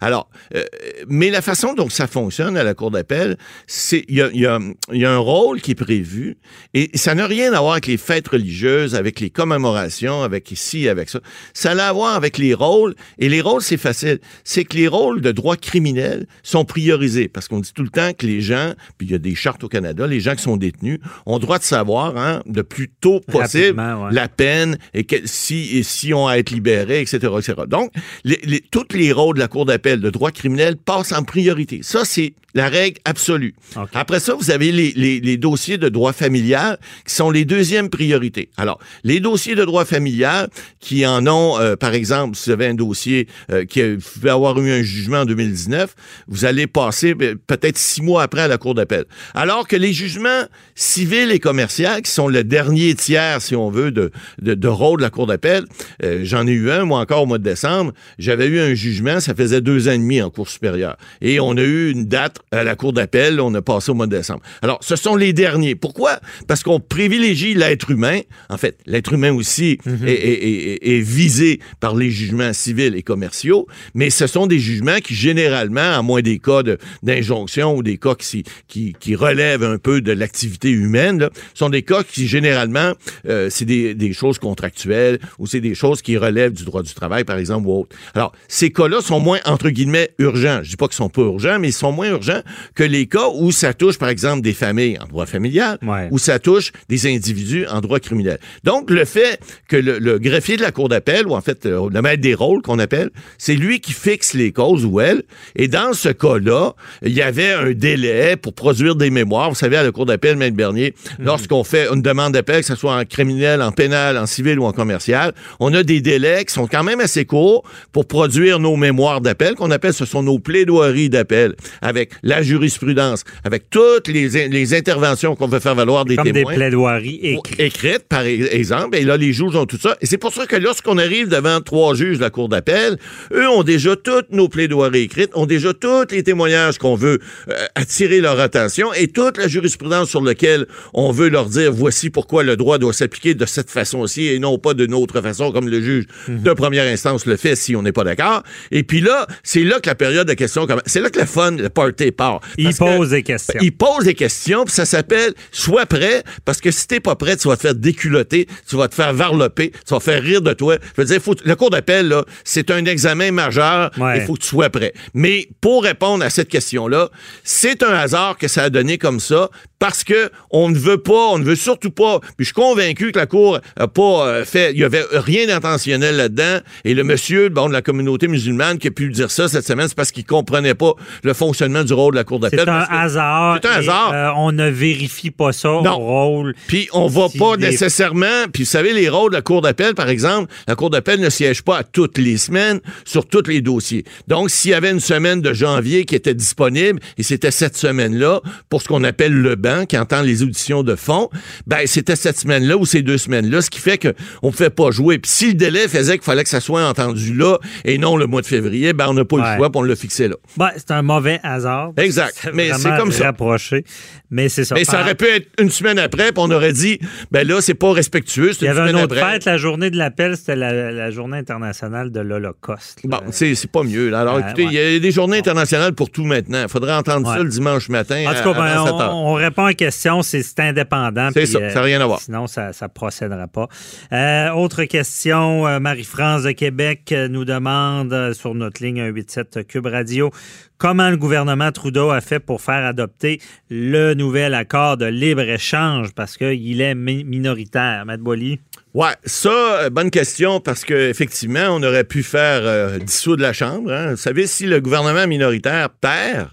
Alors, 0.01 0.29
euh, 0.55 0.63
mais 1.07 1.29
la 1.29 1.41
façon 1.41 1.73
dont 1.73 1.89
ça 1.89 2.07
fonctionne 2.07 2.57
à 2.57 2.63
la 2.63 2.73
Cour 2.73 2.91
d'appel, 2.91 3.37
c'est 3.67 4.03
il 4.09 4.15
y 4.17 5.05
a 5.05 5.11
un 5.11 5.17
rôle 5.17 5.61
qui 5.61 5.71
est 5.71 5.75
prévu 5.75 6.37
et 6.73 6.89
ça 6.95 7.15
n'a 7.15 7.27
rien 7.27 7.53
à 7.53 7.59
voir 7.59 7.73
avec 7.73 7.87
les 7.87 7.97
fêtes 7.97 8.27
religieuses, 8.27 8.95
avec 8.95 9.19
les 9.19 9.29
commémorations, 9.29 10.23
avec 10.23 10.51
ici, 10.51 10.89
avec 10.89 11.09
ça. 11.09 11.19
Ça 11.53 11.71
a 11.71 11.87
à 11.87 11.93
voir 11.93 12.15
avec 12.15 12.37
les 12.37 12.53
rôles. 12.53 12.95
Et 13.19 13.29
les 13.29 13.41
rôles, 13.41 13.61
c'est 13.61 13.77
facile. 13.77 14.19
C'est 14.43 14.65
que 14.65 14.75
les 14.75 14.87
rôles 14.87 15.21
de 15.21 15.31
droit 15.31 15.55
criminel 15.55 16.27
sont 16.43 16.65
priorisés. 16.65 17.27
Parce 17.27 17.47
qu'on 17.47 17.59
dit 17.59 17.71
tout 17.73 17.83
le 17.83 17.89
temps 17.89 18.11
que 18.13 18.25
les 18.25 18.41
gens, 18.41 18.73
puis 18.97 19.07
il 19.07 19.11
y 19.11 19.15
a 19.15 19.19
des 19.19 19.35
chartes 19.35 19.63
au 19.63 19.69
Canada, 19.69 20.07
les 20.07 20.19
gens 20.19 20.35
qui 20.35 20.43
sont 20.43 20.57
détenus 20.57 20.94
ont 21.25 21.39
droit 21.39 21.57
de 21.59 21.63
savoir, 21.63 22.17
hein, 22.17 22.41
le 22.51 22.63
plus 22.63 22.89
tôt 22.89 23.19
possible, 23.21 23.79
ouais. 23.79 24.09
la 24.11 24.27
peine 24.27 24.77
et 24.93 25.03
que, 25.03 25.15
si, 25.25 25.77
et 25.77 25.83
si 25.83 26.13
on 26.13 26.27
a 26.27 26.33
à 26.33 26.37
être 26.37 26.51
libéré, 26.51 27.01
etc., 27.01 27.17
etc. 27.37 27.53
Donc, 27.67 27.91
les, 28.23 28.39
les, 28.43 28.59
tous 28.59 28.85
les 28.93 29.11
rôles 29.11 29.35
de 29.35 29.39
la 29.39 29.47
Cour 29.47 29.65
d'appel 29.65 30.01
de 30.01 30.09
droit 30.09 30.31
criminel 30.31 30.75
passent 30.77 31.11
en 31.13 31.23
priorité. 31.23 31.79
Ça, 31.81 32.03
c'est 32.03 32.33
la 32.53 32.69
règle 32.69 32.99
absolue. 33.05 33.53
Après 33.93 34.19
ça, 34.19 34.33
vous 34.33 34.49
avez 34.51 34.71
les, 34.71 34.91
les, 34.95 35.19
les 35.19 35.37
dossiers 35.37 35.77
de 35.77 35.89
droit 35.89 36.13
familial 36.13 36.77
qui 37.05 37.13
sont 37.13 37.29
les 37.29 37.43
deuxièmes 37.45 37.89
priorités. 37.89 38.49
Alors, 38.57 38.79
les 39.03 39.19
dossiers 39.19 39.55
de 39.55 39.65
droit 39.65 39.83
familial 39.85 40.49
qui 40.79 41.05
en 41.05 41.25
ont, 41.27 41.59
euh, 41.59 41.75
par 41.75 41.93
exemple, 41.93 42.35
si 42.37 42.45
vous 42.49 42.51
avez 42.53 42.67
un 42.67 42.73
dossier 42.73 43.27
euh, 43.51 43.65
qui 43.65 43.81
a- 43.81 43.95
pouvait 43.97 44.29
avoir 44.29 44.57
eu 44.59 44.71
un 44.71 44.83
jugement 44.83 45.19
en 45.19 45.25
2019, 45.25 45.95
vous 46.27 46.45
allez 46.45 46.65
passer 46.67 47.13
ben, 47.13 47.35
peut-être 47.35 47.77
six 47.77 48.01
mois 48.01 48.23
après 48.23 48.41
à 48.41 48.47
la 48.47 48.57
Cour 48.57 48.73
d'appel. 48.73 49.05
Alors 49.33 49.67
que 49.67 49.75
les 49.75 49.91
jugements 49.93 50.43
civils 50.85 51.31
et 51.31 51.39
commerciaux, 51.39 51.87
qui 52.03 52.11
sont 52.11 52.27
le 52.27 52.43
dernier 52.43 52.93
tiers, 52.95 53.41
si 53.41 53.55
on 53.55 53.69
veut, 53.69 53.91
de, 53.91 54.11
de, 54.41 54.53
de 54.53 54.67
rôle 54.67 54.99
de 54.99 55.03
la 55.03 55.09
Cour 55.09 55.27
d'appel, 55.27 55.65
euh, 56.03 56.21
j'en 56.23 56.45
ai 56.47 56.51
eu 56.51 56.69
un, 56.71 56.85
moi 56.85 56.99
encore 56.99 57.23
au 57.23 57.25
mois 57.25 57.37
de 57.37 57.43
décembre, 57.43 57.91
j'avais 58.19 58.47
eu 58.47 58.59
un 58.59 58.73
jugement, 58.73 59.19
ça 59.19 59.33
faisait 59.35 59.61
deux 59.61 59.87
ans 59.87 59.91
et 59.93 59.97
demi 59.97 60.21
en 60.21 60.29
Cour 60.29 60.47
supérieure. 60.49 60.97
Et 61.21 61.39
on 61.39 61.57
a 61.57 61.61
eu 61.61 61.91
une 61.91 62.05
date 62.05 62.37
à 62.51 62.63
la 62.63 62.75
Cour 62.75 62.93
d'appel, 62.93 63.39
on 63.41 63.53
a 63.55 63.61
passé 63.61 63.91
au 63.91 63.93
mois 63.95 64.07
de 64.07 64.15
décembre. 64.15 64.41
Alors, 64.61 64.79
ce 64.81 64.95
sont 64.95 65.15
les 65.15 65.33
derniers. 65.33 65.75
Pourquoi? 65.75 66.19
Parce 66.47 66.63
qu'on 66.63 66.79
privilégie 66.79 67.53
l'être 67.55 67.91
humain. 67.91 68.19
En 68.49 68.57
fait, 68.57 68.77
l'être 68.85 69.13
humain 69.13 69.33
aussi 69.33 69.79
est, 70.05 70.11
est- 70.11 70.43
est- 70.83 70.97
est 70.97 71.01
visé 71.01 71.59
par 71.79 71.95
les 71.95 72.09
jugements 72.11 72.53
civils 72.53 72.95
et 72.95 73.03
commerciaux, 73.03 73.67
mais 73.93 74.09
ce 74.09 74.27
sont 74.27 74.47
des 74.47 74.59
jugements 74.59 74.99
qui, 75.03 75.15
généralement, 75.15 75.93
à 75.97 76.01
moins 76.01 76.21
des 76.21 76.39
cas 76.39 76.63
de- 76.63 76.77
d'injonction 77.03 77.75
ou 77.75 77.83
des 77.83 77.97
cas 77.97 78.15
qui, 78.15 78.43
qui, 78.67 78.93
qui 78.99 79.15
relèvent 79.15 79.63
un 79.63 79.77
peu 79.77 80.01
de 80.01 80.11
l'activité 80.11 80.69
humaine, 80.75 81.19
là, 81.19 81.29
sont 81.53 81.69
des 81.69 81.81
cas 81.81 82.03
qui, 82.03 82.27
généralement, 82.27 82.93
euh, 83.27 83.47
c'est 83.49 83.65
des, 83.65 83.93
des 83.95 84.13
choses 84.13 84.37
contractuelles 84.39 85.19
ou 85.39 85.47
c'est 85.47 85.61
des 85.61 85.75
choses 85.75 86.01
qui 86.01 86.17
relèvent 86.17 86.53
du 86.53 86.65
droit 86.65 86.83
du 86.83 86.93
travail, 86.93 87.23
par 87.23 87.37
exemple, 87.37 87.67
ou 87.67 87.81
autre. 87.81 87.95
Alors, 88.13 88.31
ces 88.47 88.71
cas-là 88.71 89.01
sont 89.01 89.19
moins, 89.19 89.39
entre 89.45 89.69
guillemets, 89.69 90.11
urgents. 90.19 90.59
Je 90.63 90.69
dis 90.69 90.75
pas 90.77 90.87
qu'ils 90.87 90.95
sont 90.95 91.09
pas 91.09 91.21
urgents, 91.21 91.59
mais 91.59 91.69
ils 91.69 91.73
sont 91.73 91.91
moins 91.91 92.09
urgents 92.09 92.41
que 92.75 92.83
les 92.83 93.07
cas 93.07 93.27
où 93.33 93.51
ça 93.51 93.73
touche, 93.73 93.97
par 93.97 94.09
exemple, 94.09 94.41
des 94.41 94.53
familles 94.53 94.97
en 95.01 95.05
droit 95.07 95.25
familial, 95.25 95.77
Ouais. 95.81 96.07
où 96.11 96.17
ça 96.17 96.39
touche 96.39 96.71
des 96.89 97.07
individus 97.13 97.65
en 97.67 97.81
droit 97.81 97.99
criminel. 97.99 98.39
Donc, 98.63 98.89
le 98.89 99.05
fait 99.05 99.39
que 99.67 99.75
le, 99.75 99.99
le 99.99 100.19
greffier 100.19 100.57
de 100.57 100.61
la 100.61 100.71
Cour 100.71 100.89
d'appel, 100.89 101.27
ou 101.27 101.35
en 101.35 101.41
fait, 101.41 101.65
le 101.65 102.01
maître 102.01 102.21
des 102.21 102.33
rôles 102.33 102.61
qu'on 102.61 102.79
appelle, 102.79 103.09
c'est 103.37 103.55
lui 103.55 103.79
qui 103.79 103.93
fixe 103.93 104.33
les 104.33 104.51
causes 104.51 104.85
ou 104.85 104.99
elle. 104.99 105.23
Et 105.55 105.67
dans 105.67 105.93
ce 105.93 106.09
cas-là, 106.09 106.73
il 107.03 107.13
y 107.13 107.21
avait 107.21 107.51
un 107.53 107.71
délai 107.71 108.35
pour 108.35 108.53
produire 108.53 108.95
des 108.95 109.09
mémoires. 109.09 109.49
Vous 109.49 109.55
savez, 109.55 109.77
à 109.77 109.83
la 109.83 109.91
Cour 109.91 110.05
d'appel, 110.05 110.35
Maître 110.37 110.55
Bernier, 110.65 110.93
lorsqu'on 111.19 111.63
fait 111.63 111.87
une 111.93 112.01
demande 112.01 112.33
d'appel, 112.33 112.61
que 112.61 112.65
ce 112.67 112.75
soit 112.75 112.95
en 112.95 113.05
criminel, 113.05 113.61
en 113.61 113.71
pénal, 113.71 114.17
en 114.17 114.25
civil 114.25 114.57
ou 114.59 114.65
en 114.65 114.71
commercial, 114.71 115.33
on 115.59 115.73
a 115.73 115.83
des 115.83 116.01
délais 116.01 116.43
qui 116.45 116.53
sont 116.53 116.67
quand 116.67 116.83
même 116.83 116.99
assez 116.99 117.25
courts 117.25 117.63
pour 117.91 118.07
produire 118.07 118.59
nos 118.59 118.75
mémoires 118.75 119.21
d'appel, 119.21 119.53
qu'on 119.55 119.69
appelle, 119.71 119.93
ce 119.93 120.05
sont 120.05 120.23
nos 120.23 120.39
plaidoiries 120.39 121.09
d'appel, 121.09 121.53
avec 121.81 122.11
la 122.23 122.41
jurisprudence, 122.41 123.23
avec 123.43 123.69
toutes 123.69 124.07
les, 124.07 124.47
les 124.47 124.73
interventions 124.73 125.35
qu'on 125.35 125.47
veut 125.47 125.59
faire 125.59 125.75
valoir 125.75 126.05
des 126.05 126.15
Comme 126.15 126.31
des 126.31 126.43
plaidoiries 126.43 127.19
écrites. 127.21 127.59
écrites, 127.59 128.07
par 128.09 128.23
e- 128.23 128.47
exemple. 128.51 128.97
Et 128.97 129.03
là, 129.03 129.17
les 129.17 129.33
juges 129.33 129.55
ont 129.55 129.65
tout 129.65 129.77
ça. 129.77 129.95
Et 130.01 130.05
c'est 130.05 130.17
pour 130.17 130.33
ça 130.33 130.45
que 130.47 130.55
lorsqu'on 130.55 130.97
arrive 130.97 131.27
devant 131.27 131.61
trois 131.61 131.93
juges 131.95 132.17
de 132.17 132.23
la 132.23 132.29
Cour 132.29 132.49
d'appel, 132.49 132.97
eux 133.33 133.47
ont 133.49 133.63
déjà 133.63 133.95
toutes 133.95 134.31
nos 134.31 134.47
plaidoiries 134.49 135.01
écrites, 135.03 135.31
ont 135.35 135.45
déjà 135.45 135.73
tous 135.73 136.05
les 136.11 136.23
témoignages 136.23 136.77
qu'on 136.77 136.95
veut 136.95 137.19
euh, 137.49 137.53
attirer 137.75 138.19
leur 138.21 138.39
attention 138.39 138.93
et 138.93 139.07
toute 139.07 139.37
la 139.37 139.47
jurisprudence 139.47 140.09
sur 140.09 140.21
laquelle 140.21 140.54
on 140.93 141.11
veut 141.11 141.29
leur 141.29 141.45
dire 141.47 141.71
voici 141.73 142.09
pourquoi 142.09 142.43
le 142.43 142.55
droit 142.57 142.77
doit 142.77 142.93
s'appliquer 142.93 143.33
de 143.35 143.45
cette 143.45 143.69
façon-ci 143.69 144.27
et 144.27 144.39
non 144.39 144.57
pas 144.57 144.73
d'une 144.73 144.93
autre 144.93 145.21
façon 145.21 145.51
comme 145.51 145.67
le 145.69 145.81
juge 145.81 146.05
de 146.27 146.53
première 146.53 146.85
instance 146.91 147.25
le 147.25 147.35
fait 147.37 147.55
si 147.55 147.75
on 147.75 147.81
n'est 147.81 147.91
pas 147.91 148.03
d'accord. 148.03 148.43
Et 148.71 148.83
puis 148.83 149.01
là, 149.01 149.27
c'est 149.43 149.63
là 149.63 149.79
que 149.79 149.89
la 149.89 149.95
période 149.95 150.27
de 150.27 150.33
questions 150.33 150.65
commence. 150.67 150.83
C'est 150.85 151.01
là 151.01 151.09
que 151.09 151.19
le 151.19 151.25
fun, 151.25 151.51
le 151.51 151.69
party 151.69 152.11
part. 152.11 152.41
Il 152.57 152.69
que- 152.73 152.77
pose 152.77 153.09
des 153.09 153.23
questions. 153.23 153.59
il 153.61 153.71
pose 153.75 154.03
des 154.05 154.13
questions, 154.13 154.63
puis 154.65 154.73
ça 154.73 154.85
s'appelle 154.85 155.33
Sois 155.51 155.85
prêt, 155.85 156.23
parce 156.45 156.61
que 156.61 156.71
si 156.71 156.87
t'es 156.87 156.99
pas 156.99 157.15
prêt, 157.15 157.35
tu 157.37 157.47
vas 157.47 157.55
te 157.57 157.61
faire 157.61 157.75
déculoter, 157.75 158.47
tu 158.67 158.75
vas 158.75 158.87
te 158.87 158.95
faire 158.95 159.13
varloper, 159.13 159.71
tu 159.71 159.93
vas 159.93 159.99
faire 159.99 160.21
rire 160.21 160.41
de 160.41 160.53
toi. 160.53 160.77
Je 160.95 161.01
veux 161.01 161.07
dire, 161.07 161.21
faut, 161.21 161.35
le 161.43 161.55
cours 161.55 161.69
d'appel, 161.69 162.07
là, 162.07 162.23
c'est 162.43 162.71
un 162.71 162.85
examen 162.85 163.31
majeur, 163.31 163.91
il 163.97 164.03
Ouais. 164.03 164.25
faut 164.25 164.33
que 164.33 164.39
tu 164.41 164.47
sois 164.47 164.69
prêt. 164.69 164.93
Mais 165.13 165.47
pour 165.61 165.83
répondre 165.83 166.23
à 166.23 166.29
cette 166.29 166.49
question-là, 166.49 167.09
c'est 167.43 167.83
un 167.83 167.93
hasard 167.93 168.37
que 168.37 168.47
ça 168.47 168.63
a 168.63 168.69
donné 168.69 168.97
comme 168.97 169.19
ça, 169.19 169.49
parce 169.79 170.03
que 170.03 170.29
on 170.51 170.69
ne 170.69 170.77
veut 170.77 170.97
pas, 170.97 171.29
on 171.31 171.39
ne 171.39 171.43
veut 171.43 171.55
surtout 171.55 171.91
pas, 171.91 172.19
puis 172.19 172.33
je 172.39 172.43
suis 172.45 172.53
convaincu 172.53 173.11
que 173.11 173.19
la 173.19 173.25
Cour 173.25 173.59
a 173.77 173.87
pas 173.87 174.27
euh, 174.27 174.45
fait, 174.45 174.71
il 174.73 174.79
y 174.79 174.83
avait 174.83 175.03
rien 175.11 175.47
d'intentionnel 175.47 176.15
là-dedans, 176.17 176.59
et 176.83 176.93
le 176.93 177.03
monsieur, 177.03 177.49
bon, 177.49 177.67
de 177.67 177.73
la 177.73 177.81
communauté 177.81 178.27
musulmane 178.27 178.77
qui 178.77 178.87
a 178.87 178.91
pu 178.91 179.09
dire 179.09 179.31
ça 179.31 179.47
cette 179.47 179.65
semaine, 179.65 179.87
c'est 179.87 179.95
parce 179.95 180.11
qu'il 180.11 180.25
comprenait 180.25 180.75
pas 180.75 180.93
le 181.23 181.33
fonctionnement 181.33 181.83
du 181.83 181.93
rôle 181.93 182.13
de 182.13 182.17
la 182.19 182.23
Cour 182.23 182.39
d'appel. 182.39 182.61
C'est 182.63 182.69
un 182.69 182.85
hasard. 182.89 183.59
C'est 183.61 183.69
un 183.69 183.71
hasard. 183.73 184.11
euh, 184.13 184.29
on 184.37 184.51
ne 184.51 184.69
vérifie 184.69 185.31
pas 185.31 185.51
ça 185.51 185.71
au 185.71 185.81
Non. 185.83 185.97
rôle. 185.97 186.55
Puis 186.67 186.87
on 186.93 187.07
va 187.07 187.27
Si 187.29 187.37
pas 187.37 187.57
des- 187.57 187.67
nécessairement. 187.69 188.45
Puis 188.53 188.63
vous 188.63 188.69
savez, 188.69 188.93
les 188.93 189.09
rôles 189.09 189.31
de 189.31 189.35
la 189.35 189.41
Cour 189.41 189.61
d'appel, 189.61 189.95
par 189.95 190.09
exemple, 190.09 190.51
la 190.67 190.75
Cour 190.75 190.89
d'appel 190.89 191.19
ne 191.19 191.29
siège 191.29 191.61
pas 191.63 191.77
à 191.77 191.83
toutes 191.83 192.17
les 192.17 192.37
semaines 192.37 192.79
sur 193.05 193.25
tous 193.27 193.43
les 193.47 193.61
dossiers. 193.61 194.03
Donc, 194.27 194.49
s'il 194.49 194.71
y 194.71 194.73
avait 194.73 194.91
une 194.91 194.99
semaine 194.99 195.41
de 195.41 195.53
janvier 195.53 196.05
qui 196.05 196.15
était 196.15 196.33
disponible, 196.33 196.99
et 197.17 197.23
c'était 197.23 197.51
cette 197.51 197.77
semaine-là, 197.77 198.41
pour 198.69 198.81
ce 198.81 198.87
qu'on 198.87 199.03
appelle 199.03 199.33
le 199.33 199.55
banc, 199.55 199.85
qui 199.85 199.97
entend 199.97 200.21
les 200.21 200.34
auditions 200.43 200.83
de 200.83 200.95
fond, 200.95 201.29
ben 201.67 201.85
c'était 201.85 202.15
cette 202.15 202.37
semaine-là 202.37 202.77
ou 202.77 202.85
ces 202.85 203.01
deux 203.01 203.17
semaines-là, 203.17 203.61
ce 203.61 203.69
qui 203.69 203.79
fait 203.79 203.97
qu'on 203.97 204.47
ne 204.47 204.51
pouvait 204.51 204.69
pas 204.69 204.91
jouer. 204.91 205.17
Puis 205.19 205.31
si 205.31 205.47
le 205.47 205.53
délai 205.53 205.87
faisait 205.87 206.13
qu'il 206.17 206.23
fallait 206.25 206.43
que 206.43 206.49
ça 206.49 206.59
soit 206.61 206.83
entendu 206.87 207.33
là 207.33 207.57
et 207.83 207.97
non 207.97 208.17
le 208.17 208.27
mois 208.27 208.41
de 208.41 208.47
février, 208.47 208.93
ben 208.93 209.07
on 209.09 209.13
n'a 209.13 209.25
pas 209.25 209.37
eu 209.37 209.39
Ouais. 209.41 209.51
le 209.51 209.57
choix, 209.57 209.69
puis 209.71 209.79
on 209.79 209.83
l'a 209.83 209.95
fixé 209.95 210.27
là. 210.27 210.35
Ben, 210.57 210.69
c'est 210.77 210.91
un 210.91 211.01
mauvais 211.01 211.39
hasard. 211.43 211.91
Exact. 211.97 212.49
Mais 212.53 212.71
c'est 212.73 212.95
comme 212.97 213.11
ça. 213.11 213.25
rapproché. 213.25 213.83
Mais 214.31 214.49
c'est 214.49 214.65
ça. 214.65 214.75
Mais 214.75 214.83
ça 214.85 215.01
aurait 215.01 215.15
pu 215.15 215.25
être 215.25 215.47
une 215.59 215.69
semaine 215.69 215.99
après, 215.99 216.31
puis 216.31 216.37
on 216.37 216.49
aurait 216.51 216.73
dit, 216.73 216.99
ben 217.31 217.47
là, 217.47 217.61
c'est 217.61 217.73
pas 217.75 217.91
respectueux, 217.93 218.51
Il 218.59 218.65
y 218.65 218.67
avait 218.67 218.89
une 218.89 218.95
autre 218.95 219.15
après. 219.17 219.33
fête, 219.33 219.45
la 219.45 219.57
journée 219.57 219.89
de 219.91 219.97
l'appel, 219.97 220.35
c'était 220.35 220.55
la, 220.55 220.91
la 220.91 221.11
journée 221.11 221.37
internationale 221.37 222.11
de 222.11 222.19
l'Holocauste. 222.19 222.99
Bon, 223.03 223.19
c'est 223.31 223.55
pas 223.71 223.83
mieux. 223.83 224.09
Là. 224.09 224.21
Alors, 224.21 224.39
écoutez, 224.39 224.63
il 224.63 224.67
ouais. 224.69 224.93
y 224.93 224.95
a 224.95 224.99
des 224.99 225.11
journées 225.11 225.37
internationales 225.37 225.93
pour 225.93 226.09
tout 226.09 226.23
maintenant. 226.25 226.61
Il 226.63 226.69
faudrait 226.69 226.93
entendre 226.93 227.27
Ouais. 227.29 227.37
ça 227.37 227.43
le 227.43 227.49
dimanche 227.49 227.89
matin. 227.89 228.23
En 228.27 228.31
tout 228.33 228.39
à- 228.39 228.43
cas, 228.43 228.53
ben, 228.53 228.63
avant 228.63 228.85
7 228.85 228.93
on, 229.11 229.29
on 229.29 229.33
répond 229.33 229.63
à 229.65 229.69
la 229.69 229.73
question, 229.73 230.21
c'est 230.25 230.59
indépendant. 230.59 231.29
C'est 231.33 231.45
ça, 231.45 231.69
ça 231.69 231.75
n'a 231.75 231.81
rien 231.81 232.01
à 232.01 232.05
voir. 232.05 232.19
Sinon, 232.19 232.47
ça 232.47 232.71
ne 232.81 232.87
procédera 232.87 233.47
pas. 233.47 233.67
Euh, 234.11 234.49
autre 234.51 234.83
question, 234.85 235.67
euh, 235.67 235.79
Marie-France 235.79 236.43
de 236.43 236.51
Québec 236.51 237.11
euh, 237.11 237.27
nous 237.27 237.45
demande 237.45 238.11
euh, 238.13 238.33
sur 238.33 238.53
notre 238.55 238.83
ligne 238.83 238.97
187 239.13 239.67
Cube 239.67 239.85
Radio 239.87 240.31
comment 240.77 241.09
le 241.09 241.15
gouvernement 241.17 241.71
Trudeau 241.71 242.09
a 242.11 242.19
fait 242.19 242.39
pour 242.39 242.61
faire 242.61 242.85
adopter 242.85 243.39
le 243.69 244.13
nouvel 244.13 244.53
accord 244.53 244.97
de 244.97 245.05
libre-échange? 245.05 246.13
Parce 246.13 246.35
qu'il 246.37 246.81
est 246.81 246.95
mi- 246.95 247.23
minoritaire. 247.23 248.03
Matt 248.05 248.19
Boily. 248.19 248.59
Ouais, 248.93 249.13
ça, 249.25 249.49
euh, 249.83 249.89
bonne 249.89 250.09
question, 250.11 250.59
parce 250.59 250.83
qu'effectivement, 250.85 251.67
on 251.71 251.83
aurait 251.83 252.03
pu 252.05 252.23
faire 252.23 252.61
euh, 252.63 252.97
dissoudre 252.99 253.41
la 253.41 253.51
Chambre. 253.53 253.91
hein. 253.91 254.11
Vous 254.11 254.17
savez, 254.17 254.47
si 254.47 254.65
le 254.65 254.79
gouvernement 254.81 255.27
minoritaire 255.27 255.89
perd, 255.89 256.49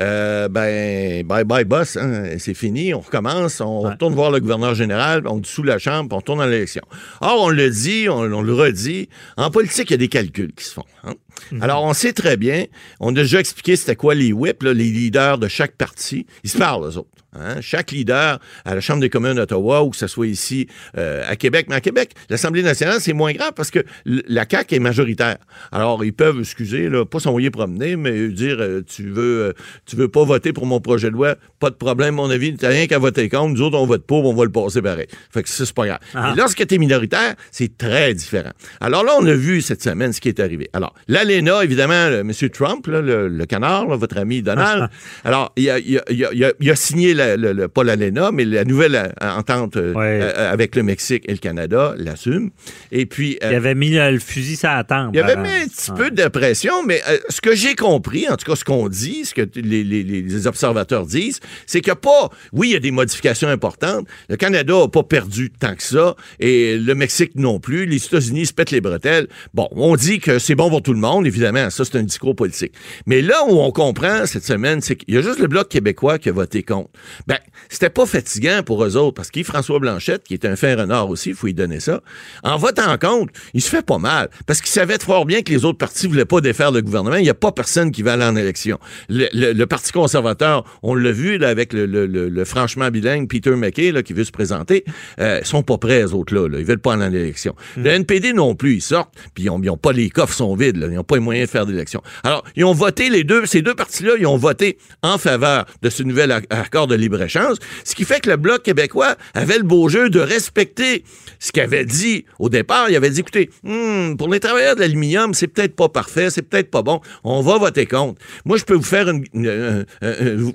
euh, 0.00 0.48
ben, 0.48 1.24
bye 1.26 1.44
bye 1.44 1.64
boss, 1.64 1.96
hein, 1.96 2.24
c'est 2.38 2.54
fini, 2.54 2.92
on 2.94 3.00
recommence, 3.00 3.60
on 3.60 3.84
Ouais. 3.84 3.90
retourne 3.92 4.14
voir 4.14 4.30
le 4.30 4.40
gouverneur 4.40 4.74
général, 4.74 5.26
on 5.26 5.38
dissout 5.38 5.62
la 5.62 5.78
Chambre, 5.78 6.08
puis 6.08 6.16
on 6.18 6.20
tourne 6.20 6.38
dans 6.40 6.46
l'élection. 6.46 6.82
Or, 7.20 7.42
on 7.44 7.48
le 7.48 7.70
dit, 7.70 8.06
on, 8.08 8.18
on 8.20 8.42
le 8.42 8.54
redit, 8.54 9.08
en 9.36 9.50
politique, 9.50 9.90
il 9.90 9.92
y 9.92 9.94
a 9.94 9.98
des 9.98 10.08
calculs 10.08 10.52
qui 10.54 10.64
se 10.64 10.72
font. 10.74 10.84
hein. 11.04 11.14
Alors, 11.60 11.84
on 11.84 11.92
sait 11.92 12.12
très 12.12 12.36
bien, 12.36 12.64
on 13.00 13.10
a 13.10 13.20
déjà 13.20 13.40
expliqué 13.40 13.76
c'était 13.76 13.96
quoi 13.96 14.14
les 14.14 14.32
whips, 14.32 14.62
là, 14.62 14.72
les 14.72 14.90
leaders 14.90 15.38
de 15.38 15.48
chaque 15.48 15.76
parti. 15.76 16.26
Ils 16.42 16.50
se 16.50 16.58
parlent, 16.58 16.84
eux 16.88 16.98
autres. 16.98 17.08
Hein? 17.36 17.60
Chaque 17.60 17.90
leader 17.90 18.38
à 18.64 18.74
la 18.74 18.80
Chambre 18.80 19.00
des 19.00 19.10
communes 19.10 19.34
d'Ottawa 19.34 19.82
ou 19.82 19.90
que 19.90 19.96
ce 19.96 20.06
soit 20.06 20.26
ici 20.26 20.68
euh, 20.96 21.24
à 21.28 21.36
Québec. 21.36 21.66
Mais 21.68 21.76
à 21.76 21.80
Québec, 21.80 22.14
l'Assemblée 22.30 22.62
nationale, 22.62 23.00
c'est 23.00 23.12
moins 23.12 23.32
grave 23.32 23.52
parce 23.54 23.70
que 23.70 23.80
la 24.04 24.44
CAQ 24.48 24.76
est 24.76 24.78
majoritaire. 24.78 25.38
Alors, 25.72 26.04
ils 26.04 26.12
peuvent, 26.12 26.38
excusez, 26.40 26.88
là, 26.88 27.04
pas 27.04 27.20
s'envoyer 27.20 27.50
promener, 27.50 27.96
mais 27.96 28.28
dire 28.28 28.56
euh, 28.60 28.82
tu 28.86 29.10
veux 29.10 29.42
euh, 29.42 29.52
tu 29.86 29.96
veux 29.96 30.08
pas 30.08 30.24
voter 30.24 30.52
pour 30.52 30.66
mon 30.66 30.80
projet 30.80 31.08
de 31.08 31.14
loi, 31.14 31.36
pas 31.58 31.70
de 31.70 31.74
problème, 31.74 32.14
mon 32.14 32.30
avis, 32.30 32.54
t'as 32.54 32.68
rien 32.68 32.86
qu'à 32.86 32.98
voter 32.98 33.28
contre. 33.28 33.54
Nous 33.54 33.62
autres, 33.62 33.78
on 33.78 33.86
vote 33.86 34.06
pour, 34.06 34.24
on 34.24 34.34
va 34.34 34.44
le 34.44 34.52
passer 34.52 34.80
pareil. 34.82 35.06
Fait 35.30 35.42
que 35.42 35.48
ça, 35.48 35.66
c'est 35.66 35.74
pas 35.74 35.86
grave. 35.86 35.98
Ah. 36.14 36.32
Et 36.32 36.38
lorsque 36.38 36.64
tu 36.66 36.74
es 36.74 36.78
minoritaire, 36.78 37.34
c'est 37.50 37.76
très 37.76 38.14
différent. 38.14 38.52
Alors 38.80 39.04
là, 39.04 39.12
on 39.18 39.26
a 39.26 39.34
vu 39.34 39.60
cette 39.60 39.82
semaine 39.82 40.12
ce 40.12 40.20
qui 40.20 40.28
est 40.28 40.40
arrivé. 40.40 40.68
Alors, 40.72 40.94
l'ALENA, 41.24 41.64
évidemment, 41.64 42.08
le, 42.10 42.18
M. 42.20 42.32
Trump, 42.50 42.86
là, 42.86 43.00
le, 43.00 43.28
le 43.28 43.46
canard, 43.46 43.86
là, 43.86 43.96
votre 43.96 44.18
ami 44.18 44.42
Donald, 44.42 44.88
alors, 45.24 45.52
il 45.56 45.68
a, 45.70 45.78
il 45.78 45.98
a- 45.98 46.04
il 46.10 46.24
a- 46.24 46.32
il 46.32 46.44
a- 46.44 46.52
il 46.60 46.70
a 46.70 46.76
signé, 46.76 47.14
la, 47.14 47.36
le- 47.36 47.68
pas 47.68 47.84
l'ALENA, 47.84 48.30
mais 48.32 48.44
la 48.44 48.64
nouvelle 48.64 48.94
euh, 48.96 49.08
entente 49.30 49.76
euh, 49.76 49.92
Ouais. 49.94 50.20
euh, 50.22 50.52
avec 50.52 50.76
le 50.76 50.82
Mexique 50.82 51.24
et 51.28 51.32
le 51.32 51.38
Canada, 51.38 51.94
l'assume. 51.96 52.50
Et 52.92 53.06
puis... 53.06 53.38
Il 53.42 53.54
avait 53.54 53.74
mis 53.74 53.90
le 53.90 54.18
fusil 54.18 54.56
sur 54.56 54.68
la 54.70 54.84
tempe. 54.84 55.10
il 55.14 55.20
avait 55.20 55.36
mis 55.36 55.48
un 55.48 55.66
petit 55.68 55.90
Ouais. 55.92 55.96
peu 55.98 56.10
de 56.10 56.28
pression, 56.28 56.82
mais 56.84 57.00
ce 57.28 57.40
que 57.40 57.54
j'ai 57.54 57.74
compris, 57.74 58.28
en 58.28 58.36
tout 58.36 58.46
cas 58.50 58.56
ce 58.56 58.64
qu'on 58.64 58.88
dit, 58.88 59.24
ce 59.24 59.34
que 59.34 59.42
les- 59.54 59.84
les 59.84 60.46
observateurs 60.46 61.06
disent, 61.06 61.40
c'est 61.66 61.80
qu'il 61.80 61.90
n'y 61.90 61.92
a 61.92 61.96
pas, 61.96 62.30
oui, 62.52 62.70
il 62.70 62.72
y 62.72 62.76
a 62.76 62.80
des 62.80 62.90
modifications 62.90 63.48
importantes. 63.48 64.06
Le 64.28 64.36
Canada 64.36 64.74
n'a 64.80 64.88
pas 64.88 65.02
perdu 65.02 65.50
tant 65.50 65.74
que 65.74 65.82
ça, 65.82 66.16
et 66.40 66.76
le 66.78 66.94
Mexique 66.94 67.32
non 67.36 67.60
plus. 67.60 67.86
Les 67.86 67.96
États-Unis 68.04 68.46
se 68.46 68.52
pètent 68.52 68.70
les 68.70 68.80
bretelles. 68.80 69.28
Bon, 69.52 69.68
on 69.72 69.94
dit 69.96 70.18
que 70.18 70.38
c'est 70.38 70.54
bon 70.54 70.70
pour 70.70 70.82
tout 70.82 70.92
le 70.92 70.98
monde, 70.98 71.13
évidemment, 71.22 71.70
ça 71.70 71.84
c'est 71.84 71.96
un 71.98 72.02
discours 72.02 72.34
politique. 72.34 72.72
Mais 73.06 73.22
là 73.22 73.44
où 73.48 73.58
on 73.60 73.70
comprend 73.70 74.26
cette 74.26 74.44
semaine, 74.44 74.80
c'est 74.80 74.96
qu'il 74.96 75.14
y 75.14 75.18
a 75.18 75.22
juste 75.22 75.38
le 75.38 75.46
Bloc 75.46 75.68
québécois 75.68 76.18
qui 76.18 76.28
a 76.28 76.32
voté 76.32 76.62
contre. 76.62 76.90
Ben, 77.26 77.38
c'était 77.68 77.90
pas 77.90 78.06
fatigant 78.06 78.62
pour 78.64 78.84
eux 78.84 78.96
autres, 78.96 79.14
parce 79.14 79.30
qu'Yves-François 79.30 79.78
Blanchette, 79.78 80.24
qui 80.24 80.34
est 80.34 80.44
un 80.46 80.56
fin 80.56 80.74
renard 80.76 81.08
aussi, 81.10 81.30
il 81.30 81.34
faut 81.34 81.46
lui 81.46 81.54
donner 81.54 81.80
ça, 81.80 82.00
en 82.42 82.56
votant 82.56 82.96
contre, 82.98 83.32
il 83.52 83.60
se 83.62 83.68
fait 83.68 83.84
pas 83.84 83.98
mal, 83.98 84.30
parce 84.46 84.60
qu'il 84.60 84.70
savait 84.70 84.98
fort 85.00 85.26
bien 85.26 85.42
que 85.42 85.50
les 85.52 85.64
autres 85.64 85.78
partis 85.78 86.06
voulaient 86.06 86.24
pas 86.24 86.40
défaire 86.40 86.70
le 86.72 86.80
gouvernement. 86.82 87.16
Il 87.16 87.22
n'y 87.24 87.30
a 87.30 87.34
pas 87.34 87.52
personne 87.52 87.90
qui 87.90 88.02
va 88.02 88.14
aller 88.14 88.24
en 88.24 88.36
élection. 88.36 88.78
Le, 89.08 89.28
le- 89.32 89.52
le 89.52 89.66
Parti 89.66 89.92
conservateur, 89.92 90.64
on 90.82 90.94
l'a 90.94 91.12
vu 91.12 91.36
là, 91.38 91.48
avec 91.48 91.72
le, 91.72 91.86
le- 91.86 92.44
franchement 92.44 92.90
bilingue 92.90 93.28
Peter 93.28 93.50
McKay 93.50 93.92
là, 93.92 94.02
qui 94.02 94.12
veut 94.12 94.24
se 94.24 94.30
présenter, 94.32 94.84
euh, 95.20 95.40
ils 95.42 95.46
sont 95.46 95.62
pas 95.62 95.78
prêts, 95.78 95.98
les 96.00 96.12
autres-là. 96.14 96.48
Là. 96.48 96.58
Ils 96.58 96.64
veulent 96.64 96.78
pas 96.78 96.94
aller 96.94 97.04
en 97.04 97.12
élection. 97.12 97.54
Le 97.76 97.90
NPD 97.90 98.32
non 98.32 98.54
plus, 98.54 98.74
ils 98.76 98.80
sortent, 98.82 99.12
puis 99.34 99.44
ils 99.44 99.50
ont, 99.50 99.60
ils 99.62 99.70
ont 99.70 99.76
pas 99.76 99.92
les 99.92 100.10
coffres 100.10 100.34
sont 100.34 100.54
vides, 100.54 100.76
là. 100.76 100.86
ils 100.88 100.94
n'ont 100.94 101.03
pas 101.04 101.16
les 101.16 101.20
moyens 101.20 101.46
de 101.48 101.50
faire 101.50 101.66
d'élection. 101.66 102.02
Alors, 102.22 102.44
ils 102.56 102.64
ont 102.64 102.72
voté, 102.72 103.08
les 103.10 103.24
deux, 103.24 103.46
ces 103.46 103.62
deux 103.62 103.74
partis-là, 103.74 104.12
ils 104.18 104.26
ont 104.26 104.36
voté 104.36 104.78
en 105.02 105.18
faveur 105.18 105.66
de 105.82 105.90
ce 105.90 106.02
nouvel 106.02 106.30
ac- 106.30 106.46
accord 106.50 106.86
de 106.86 106.94
libre-échange, 106.94 107.56
ce 107.84 107.94
qui 107.94 108.04
fait 108.04 108.20
que 108.20 108.30
le 108.30 108.36
Bloc 108.36 108.62
québécois 108.62 109.16
avait 109.34 109.58
le 109.58 109.64
beau 109.64 109.88
jeu 109.88 110.10
de 110.10 110.20
respecter 110.20 111.04
ce 111.38 111.52
qu'il 111.52 111.62
avait 111.62 111.84
dit 111.84 112.24
au 112.38 112.48
départ. 112.48 112.90
Il 112.90 112.96
avait 112.96 113.10
dit, 113.10 113.20
écoutez, 113.20 113.50
hmm, 113.62 114.16
pour 114.16 114.28
les 114.28 114.40
travailleurs 114.40 114.74
de 114.76 114.80
l'aluminium, 114.80 115.34
c'est 115.34 115.46
peut-être 115.48 115.76
pas 115.76 115.88
parfait, 115.88 116.30
c'est 116.30 116.42
peut-être 116.42 116.70
pas 116.70 116.82
bon, 116.82 117.00
on 117.22 117.40
va 117.42 117.58
voter 117.58 117.86
contre. 117.86 118.20
Moi, 118.44 118.56
je 118.56 118.64
peux 118.64 118.74
vous 118.74 118.82
faire 118.82 119.08
une, 119.08 119.24
une, 119.34 119.46
euh, 119.46 119.84
euh, 120.02 120.50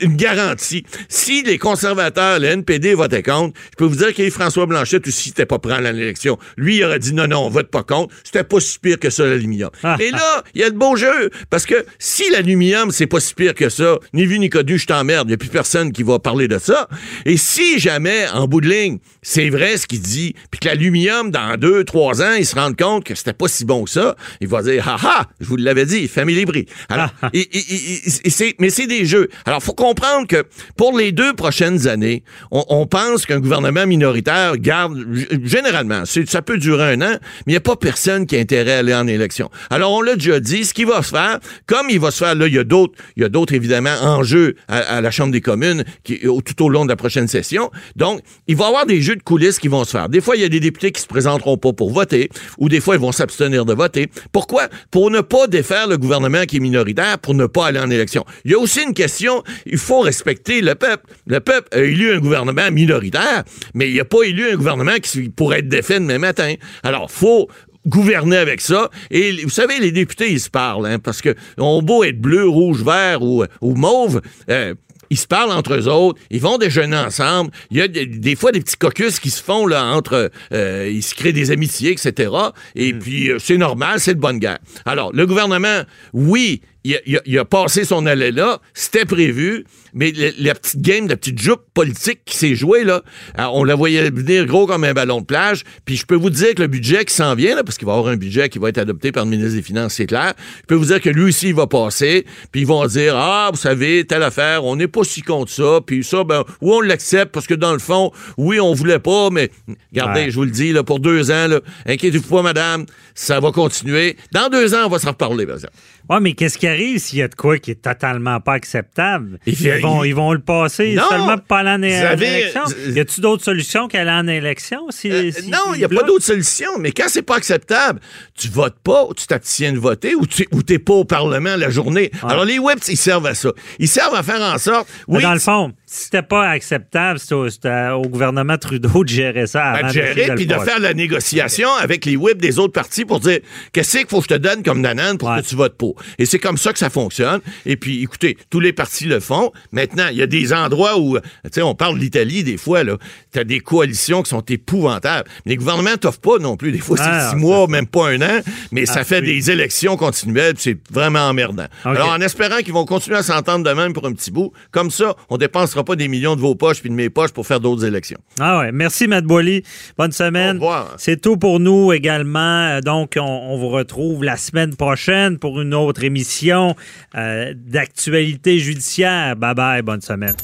une 0.00 0.16
garantie. 0.16 0.84
Si 1.08 1.42
les 1.42 1.58
conservateurs, 1.58 2.38
le 2.38 2.46
NPD 2.48 2.94
votaient 2.94 3.22
contre, 3.22 3.58
je 3.72 3.76
peux 3.76 3.84
vous 3.84 3.96
dire 3.96 4.14
que 4.14 4.28
François 4.30 4.66
Blanchet 4.66 5.06
aussi 5.06 5.30
n'était 5.30 5.46
pas 5.46 5.58
prêt 5.58 5.74
à 5.74 5.80
l'élection. 5.92 6.38
Lui, 6.56 6.78
il 6.78 6.84
aurait 6.84 6.98
dit 6.98 7.12
non, 7.12 7.26
non, 7.26 7.40
on 7.46 7.50
vote 7.50 7.70
pas 7.70 7.82
contre. 7.82 8.14
C'était 8.24 8.44
pas 8.44 8.60
si 8.60 8.78
pire 8.78 8.98
que 8.98 9.10
ça, 9.10 9.24
l'aluminium. 9.26 9.59
Et 10.00 10.10
là, 10.10 10.42
il 10.54 10.60
y 10.60 10.64
a 10.64 10.70
de 10.70 10.76
beaux 10.76 10.96
jeux. 10.96 11.30
Parce 11.50 11.66
que 11.66 11.84
si 11.98 12.28
l'aluminium, 12.30 12.90
c'est 12.90 13.06
pas 13.06 13.20
si 13.20 13.34
pire 13.34 13.54
que 13.54 13.68
ça, 13.68 13.96
ni 14.14 14.26
vu 14.26 14.38
ni 14.38 14.48
connu, 14.50 14.78
je 14.78 14.86
t'emmerde. 14.86 15.26
Il 15.28 15.30
n'y 15.30 15.34
a 15.34 15.38
plus 15.38 15.48
personne 15.48 15.92
qui 15.92 16.02
va 16.02 16.18
parler 16.18 16.48
de 16.48 16.58
ça. 16.58 16.88
Et 17.26 17.36
si 17.36 17.78
jamais, 17.78 18.26
en 18.32 18.46
bout 18.46 18.60
de 18.60 18.68
ligne, 18.68 18.98
c'est 19.22 19.50
vrai 19.50 19.76
ce 19.76 19.86
qu'il 19.86 20.00
dit, 20.00 20.34
puis 20.50 20.60
que 20.60 20.68
l'aluminium, 20.68 21.30
dans 21.30 21.56
deux, 21.58 21.84
trois 21.84 22.22
ans, 22.22 22.34
il 22.38 22.46
se 22.46 22.54
rend 22.54 22.72
compte 22.72 23.04
que 23.04 23.14
c'était 23.14 23.32
pas 23.32 23.48
si 23.48 23.64
bon 23.64 23.84
que 23.84 23.90
ça, 23.90 24.16
il 24.40 24.48
va 24.48 24.62
dire, 24.62 24.86
ha 24.88 24.96
ha, 25.02 25.26
je 25.40 25.46
vous 25.46 25.56
l'avais 25.56 25.84
dit, 25.86 26.08
famille 26.08 26.44
bris. 26.44 26.66
Alors, 26.88 27.10
et- 27.32 27.40
et- 27.40 28.08
et- 28.24 28.56
mais 28.58 28.70
c'est 28.70 28.86
des 28.86 29.04
jeux. 29.04 29.28
Alors, 29.44 29.62
faut 29.62 29.74
comprendre 29.74 30.26
que 30.26 30.44
pour 30.76 30.96
les 30.96 31.12
deux 31.12 31.34
prochaines 31.34 31.86
années, 31.88 32.22
on, 32.50 32.64
on 32.68 32.86
pense 32.86 33.26
qu'un 33.26 33.40
gouvernement 33.40 33.86
minoritaire 33.86 34.56
garde, 34.56 34.96
généralement, 35.44 36.04
ça 36.04 36.42
peut 36.42 36.58
durer 36.58 36.92
un 36.94 37.02
an, 37.02 37.16
mais 37.46 37.48
il 37.48 37.50
n'y 37.52 37.56
a 37.56 37.60
pas 37.60 37.76
personne 37.76 38.26
qui 38.26 38.36
a 38.36 38.40
intérêt 38.40 38.72
à 38.74 38.78
aller 38.78 38.94
en 38.94 39.06
élection. 39.06 39.49
Alors, 39.70 39.92
on 39.92 40.02
l'a 40.02 40.14
déjà 40.14 40.40
dit, 40.40 40.64
ce 40.64 40.74
qui 40.74 40.84
va 40.84 41.02
se 41.02 41.10
faire, 41.10 41.38
comme 41.66 41.88
il 41.90 42.00
va 42.00 42.10
se 42.10 42.18
faire, 42.18 42.34
là, 42.34 42.46
il 42.46 42.54
y 42.54 42.58
a 42.58 42.64
d'autres, 42.64 42.94
il 43.16 43.22
y 43.22 43.24
a 43.24 43.28
d'autres, 43.28 43.54
évidemment, 43.54 43.94
enjeux 44.02 44.56
à, 44.68 45.00
la 45.00 45.10
Chambre 45.10 45.32
des 45.32 45.40
communes 45.40 45.84
tout 46.04 46.64
au 46.64 46.68
long 46.68 46.84
de 46.84 46.90
la 46.90 46.96
prochaine 46.96 47.28
session. 47.28 47.70
Donc, 47.96 48.20
il 48.46 48.56
va 48.56 48.64
y 48.64 48.68
avoir 48.68 48.86
des 48.86 49.00
jeux 49.00 49.16
de 49.16 49.22
coulisses 49.22 49.58
qui 49.58 49.68
vont 49.68 49.84
se 49.84 49.90
faire. 49.90 50.08
Des 50.08 50.20
fois, 50.20 50.36
il 50.36 50.42
y 50.42 50.44
a 50.44 50.48
des 50.48 50.60
députés 50.60 50.92
qui 50.92 51.00
se 51.00 51.06
présenteront 51.06 51.56
pas 51.56 51.72
pour 51.72 51.92
voter, 51.92 52.28
ou 52.58 52.68
des 52.68 52.80
fois, 52.80 52.94
ils 52.94 53.00
vont 53.00 53.12
s'abstenir 53.12 53.64
de 53.64 53.74
voter. 53.74 54.08
Pourquoi? 54.32 54.68
Pour 54.90 55.10
ne 55.10 55.20
pas 55.20 55.46
défaire 55.46 55.86
le 55.86 55.98
gouvernement 55.98 56.44
qui 56.44 56.56
est 56.56 56.60
minoritaire, 56.60 57.18
pour 57.18 57.34
ne 57.34 57.46
pas 57.46 57.66
aller 57.66 57.80
en 57.80 57.90
élection. 57.90 58.24
Il 58.44 58.52
y 58.52 58.54
a 58.54 58.58
aussi 58.58 58.82
une 58.82 58.94
question, 58.94 59.42
il 59.66 59.78
faut 59.78 60.00
respecter 60.00 60.60
le 60.60 60.74
peuple. 60.74 61.04
Le 61.26 61.40
peuple 61.40 61.68
a 61.72 61.80
élu 61.80 62.12
un 62.12 62.18
gouvernement 62.18 62.70
minoritaire, 62.70 63.44
mais 63.74 63.90
il 63.90 63.96
n'a 63.96 64.04
pas 64.04 64.22
élu 64.22 64.50
un 64.50 64.56
gouvernement 64.56 64.96
qui 65.02 65.28
pourrait 65.28 65.60
être 65.60 65.68
défait 65.68 66.00
demain 66.00 66.18
matin. 66.18 66.54
Alors, 66.82 67.10
faut 67.10 67.48
gouverner 67.86 68.36
avec 68.36 68.60
ça. 68.60 68.90
Et 69.10 69.32
vous 69.42 69.50
savez, 69.50 69.78
les 69.78 69.92
députés, 69.92 70.30
ils 70.32 70.40
se 70.40 70.50
parlent, 70.50 70.86
hein, 70.86 70.98
parce 70.98 71.22
que 71.22 71.34
on 71.58 71.82
beau 71.82 72.04
être 72.04 72.20
bleu, 72.20 72.46
rouge, 72.46 72.82
vert 72.82 73.22
ou, 73.22 73.44
ou 73.60 73.74
mauve, 73.74 74.20
euh, 74.50 74.74
ils 75.10 75.18
se 75.18 75.26
parlent 75.26 75.50
entre 75.50 75.74
eux 75.74 75.88
autres, 75.88 76.20
ils 76.30 76.40
vont 76.40 76.56
déjeuner 76.56 76.96
ensemble. 76.96 77.50
Il 77.70 77.78
y 77.78 77.80
a 77.80 77.88
des, 77.88 78.06
des 78.06 78.36
fois 78.36 78.52
des 78.52 78.60
petits 78.60 78.76
caucus 78.76 79.18
qui 79.18 79.30
se 79.30 79.42
font 79.42 79.66
là 79.66 79.84
entre, 79.86 80.30
euh, 80.52 80.88
ils 80.90 81.02
se 81.02 81.14
créent 81.14 81.32
des 81.32 81.50
amitiés, 81.50 81.90
etc. 81.90 82.32
Et 82.76 82.92
puis 82.92 83.30
euh, 83.30 83.38
c'est 83.40 83.56
normal, 83.56 83.98
c'est 83.98 84.14
de 84.14 84.20
bonne 84.20 84.38
guerre. 84.38 84.60
Alors 84.86 85.12
le 85.12 85.26
gouvernement, 85.26 85.82
oui, 86.12 86.62
il 86.84 86.94
a, 86.94 86.98
il 87.06 87.16
a- 87.16 87.22
il 87.26 87.38
a 87.38 87.44
passé 87.44 87.84
son 87.84 88.06
allée 88.06 88.32
là, 88.32 88.60
c'était 88.74 89.04
prévu, 89.04 89.64
mais 89.92 90.12
le- 90.12 90.32
la 90.38 90.54
petite 90.54 90.80
game, 90.80 91.08
la 91.08 91.16
petite 91.16 91.38
jupe 91.40 91.60
politique 91.74 92.20
qui 92.24 92.36
s'est 92.36 92.54
jouée 92.54 92.84
là, 92.84 93.02
euh, 93.38 93.44
on 93.52 93.64
la 93.64 93.74
voyait 93.74 94.08
venir 94.10 94.46
gros 94.46 94.66
comme 94.66 94.84
un 94.84 94.92
ballon 94.94 95.20
de 95.20 95.26
plage. 95.26 95.64
Puis 95.84 95.96
je 95.96 96.06
peux 96.06 96.14
vous 96.14 96.30
dire 96.30 96.54
que 96.54 96.62
le 96.62 96.68
budget 96.68 97.04
qui 97.04 97.14
s'en 97.14 97.34
vient 97.34 97.54
là, 97.56 97.64
parce 97.64 97.76
qu'il 97.76 97.86
va 97.86 97.92
y 97.94 97.98
avoir 97.98 98.12
un 98.12 98.16
budget 98.16 98.48
qui 98.48 98.58
va 98.58 98.68
être 98.70 98.78
adopté 98.78 99.12
par 99.12 99.24
le 99.24 99.30
ministre 99.30 99.54
des 99.56 99.62
Finances, 99.62 99.94
c'est 99.94 100.06
clair. 100.06 100.32
Je 100.62 100.66
peux 100.68 100.74
vous 100.74 100.86
dire 100.86 101.00
que 101.00 101.10
lui 101.10 101.24
aussi 101.24 101.48
il 101.48 101.54
va 101.54 101.66
passer, 101.66 102.24
puis 102.52 102.62
ils 102.62 102.66
vont 102.66 102.86
dire 102.86 103.14
ah 103.16 103.50
vous 103.52 103.58
savez 103.58 104.04
telle 104.06 104.22
affaire, 104.22 104.64
on 104.64 104.76
n'est 104.76 104.88
pas 104.88 105.04
si 105.04 105.22
contre 105.22 105.50
ça, 105.52 105.80
puis 105.84 106.02
ça 106.04 106.24
ben 106.24 106.44
oui 106.62 106.70
on 106.72 106.80
l'accepte 106.80 107.32
parce 107.32 107.46
que 107.46 107.54
dans 107.54 107.72
le 107.72 107.78
fond 107.78 108.10
oui 108.38 108.58
on 108.60 108.72
voulait 108.72 108.98
pas, 109.00 109.28
mais 109.30 109.50
regardez 109.92 110.20
Ouais. 110.22 110.30
je 110.30 110.34
vous 110.36 110.44
le 110.44 110.50
dis 110.50 110.72
là 110.72 110.82
pour 110.82 110.98
deux 111.00 111.30
ans 111.30 111.48
inquiétez-vous 111.86 112.28
pas 112.28 112.42
madame, 112.42 112.86
ça 113.14 113.38
va 113.40 113.50
continuer. 113.52 114.16
Dans 114.32 114.48
deux 114.48 114.74
ans 114.74 114.86
on 114.86 114.88
va 114.88 114.98
s'en 114.98 115.08
reparler 115.10 115.46
par 115.46 115.56
exemple. 115.56 115.74
Ouais, 116.10 116.18
mais 116.20 116.32
qu'est-ce 116.32 116.58
qui 116.58 116.66
arrive 116.66 116.98
s'il 116.98 117.20
y 117.20 117.22
a 117.22 117.28
de 117.28 117.34
quoi 117.36 117.58
qui 117.58 117.70
est 117.70 117.80
totalement 117.82 118.40
pas 118.40 118.54
acceptable? 118.54 119.38
Il- 119.46 119.54
Ils 119.60 119.80
vont, 119.80 120.02
ils 120.02 120.14
vont 120.14 120.32
le 120.32 120.40
passer 120.40 120.94
Non! 120.94 121.04
seulement 121.08 121.36
pour 121.38 121.46
pas 121.46 121.58
aller 121.60 121.70
en 122.00 122.04
avez- 122.06 122.26
élection. 122.40 122.62
Y 122.88 122.98
a-tu 123.00 123.20
d'autres 123.20 123.44
solutions 123.44 123.86
qu'aller 123.86 124.10
en 124.10 124.26
élection? 124.26 124.86
Si, 124.90 125.10
Euh, 125.10 125.30
si- 125.30 125.48
non, 125.48 125.58
il 125.74 125.78
n'y 125.78 125.84
a 125.84 125.88
pas 125.88 125.94
bloquent? 125.94 126.06
d'autre 126.08 126.24
solution. 126.24 126.70
Mais 126.80 126.90
quand 126.90 127.04
c'est 127.08 127.22
pas 127.22 127.36
acceptable, 127.36 128.00
tu 128.36 128.48
votes 128.48 128.78
pas, 128.82 129.06
tu 129.16 129.26
t'abstiens 129.28 129.72
de 129.72 129.78
voter, 129.78 130.14
ou 130.16 130.26
tu 130.26 130.46
n'es 130.68 130.78
pas 130.80 130.94
au 130.94 131.04
Parlement 131.04 131.54
la 131.56 131.70
journée. 131.70 132.10
Alors, 132.24 132.44
les 132.44 132.58
webs, 132.58 132.80
ils 132.88 132.96
servent 132.96 133.26
à 133.26 133.34
ça. 133.34 133.50
Ils 133.78 133.86
servent 133.88 134.14
à 134.16 134.22
faire 134.24 134.40
en 134.42 134.58
sorte. 134.58 134.88
Oui, 135.06 135.22
dans 135.22 135.32
le 135.32 135.38
fond, 135.38 135.72
c'était 135.92 136.22
pas 136.22 136.48
acceptable, 136.48 137.18
c'était 137.18 137.88
au, 137.90 138.02
gouvernement 138.02 138.56
Trudeau 138.58 139.02
de 139.02 139.08
gérer 139.08 139.48
ça 139.48 139.70
avant 139.72 139.88
d'essayer 139.88 140.14
gérer, 140.14 140.34
puis 140.36 140.46
de 140.46 140.54
faire 140.54 140.78
la 140.78 140.94
négociation 140.94 141.68
avec 141.80 142.04
les 142.04 142.14
whips 142.14 142.40
des 142.40 142.60
autres 142.60 142.72
partis 142.72 143.04
pour 143.04 143.18
dire 143.18 143.40
qu'est-ce 143.72 143.98
qu'il 143.98 144.06
faut 144.06 144.18
que 144.20 144.26
je 144.30 144.34
te 144.34 144.38
donne 144.38 144.62
comme 144.62 144.80
nanane 144.80 145.18
pour 145.18 145.28
Ouais. 145.30 145.42
que 145.42 145.46
tu 145.48 145.56
votes 145.56 145.76
pour? 145.76 145.96
Et 146.18 146.26
c'est 146.26 146.38
comme 146.38 146.58
ça 146.58 146.72
que 146.72 146.78
ça 146.78 146.90
fonctionne. 146.90 147.40
Et 147.66 147.76
puis, 147.76 148.02
écoutez, 148.04 148.36
tous 148.50 148.60
les 148.60 148.72
partis 148.72 149.06
le 149.06 149.18
font. 149.18 149.50
Maintenant, 149.72 150.06
il 150.12 150.18
y 150.18 150.22
a 150.22 150.28
des 150.28 150.52
endroits 150.52 150.96
où, 150.98 151.18
tu 151.18 151.24
sais, 151.52 151.62
on 151.62 151.74
parle 151.74 151.96
de 151.96 152.00
l'Italie 152.00 152.44
des 152.44 152.56
fois, 152.56 152.84
là. 152.84 152.96
T'as 153.32 153.42
des 153.44 153.58
coalitions 153.58 154.22
qui 154.22 154.30
sont 154.30 154.42
épouvantables. 154.42 155.28
Mais 155.44 155.50
les 155.52 155.56
gouvernements 155.56 155.96
t'offrent 155.96 156.20
pas 156.20 156.38
non 156.38 156.56
plus. 156.56 156.70
Des 156.70 156.78
fois, 156.78 156.96
c'est 156.98 157.02
Ah, 157.06 157.30
six 157.30 157.36
mois, 157.36 157.66
même 157.66 157.86
pas 157.88 158.10
un 158.10 158.20
an. 158.22 158.40
Mais 158.70 158.86
ça 158.86 158.98
Ah, 159.00 159.04
fait 159.04 159.20
oui. 159.20 159.26
des 159.26 159.50
élections 159.50 159.96
continuelles, 159.96 160.54
puis 160.54 160.62
c'est 160.62 160.78
vraiment 160.92 161.20
emmerdant. 161.28 161.66
Alors, 161.84 162.10
en 162.10 162.20
espérant 162.20 162.58
qu'ils 162.58 162.74
vont 162.74 162.84
continuer 162.84 163.16
à 163.16 163.22
s'entendre 163.24 163.64
de 163.68 163.72
même 163.74 163.92
pour 163.92 164.06
un 164.06 164.12
petit 164.12 164.30
bout, 164.30 164.52
comme 164.70 164.90
ça, 164.92 165.16
on 165.30 165.36
dépensera 165.36 165.79
pas 165.84 165.96
des 165.96 166.08
millions 166.08 166.36
de 166.36 166.40
vos 166.40 166.54
poches 166.54 166.80
puis 166.80 166.90
de 166.90 166.94
mes 166.94 167.10
poches 167.10 167.32
pour 167.32 167.46
faire 167.46 167.60
d'autres 167.60 167.84
élections. 167.84 168.18
Ah 168.38 168.60
ouais. 168.60 168.72
Merci, 168.72 169.08
Matt 169.08 169.24
Boily. 169.24 169.62
Bonne 169.98 170.12
semaine. 170.12 170.56
Au 170.56 170.60
revoir. 170.60 170.94
C'est 170.98 171.20
tout 171.20 171.36
pour 171.36 171.60
nous 171.60 171.92
également. 171.92 172.80
Donc, 172.80 173.14
on, 173.16 173.22
on 173.22 173.58
vous 173.58 173.68
retrouve 173.68 174.24
la 174.24 174.36
semaine 174.36 174.76
prochaine 174.76 175.38
pour 175.38 175.60
une 175.60 175.74
autre 175.74 176.04
émission 176.04 176.74
euh, 177.16 177.52
d'actualité 177.56 178.58
judiciaire. 178.58 179.36
Bye 179.36 179.54
bye. 179.54 179.82
Bonne 179.82 180.00
semaine. 180.00 180.34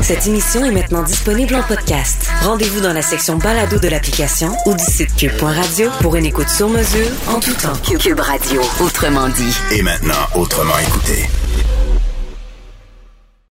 Cette 0.00 0.26
émission 0.26 0.64
est 0.64 0.70
maintenant 0.70 1.02
disponible 1.02 1.54
en 1.56 1.62
podcast. 1.62 2.30
Rendez-vous 2.42 2.80
dans 2.80 2.92
la 2.92 3.02
section 3.02 3.36
balado 3.36 3.78
de 3.78 3.88
l'application 3.88 4.52
ou 4.64 4.74
du 4.74 4.84
site 4.84 5.14
cube.radio 5.16 5.90
pour 6.00 6.16
une 6.16 6.24
écoute 6.24 6.48
sur 6.48 6.68
mesure 6.68 7.08
en 7.26 7.40
tout 7.40 7.52
temps. 7.54 7.76
Cube 7.98 8.20
Radio, 8.20 8.62
autrement 8.80 9.28
dit. 9.28 9.54
Et 9.72 9.82
maintenant, 9.82 10.14
autrement 10.34 10.78
écouté. 10.78 11.24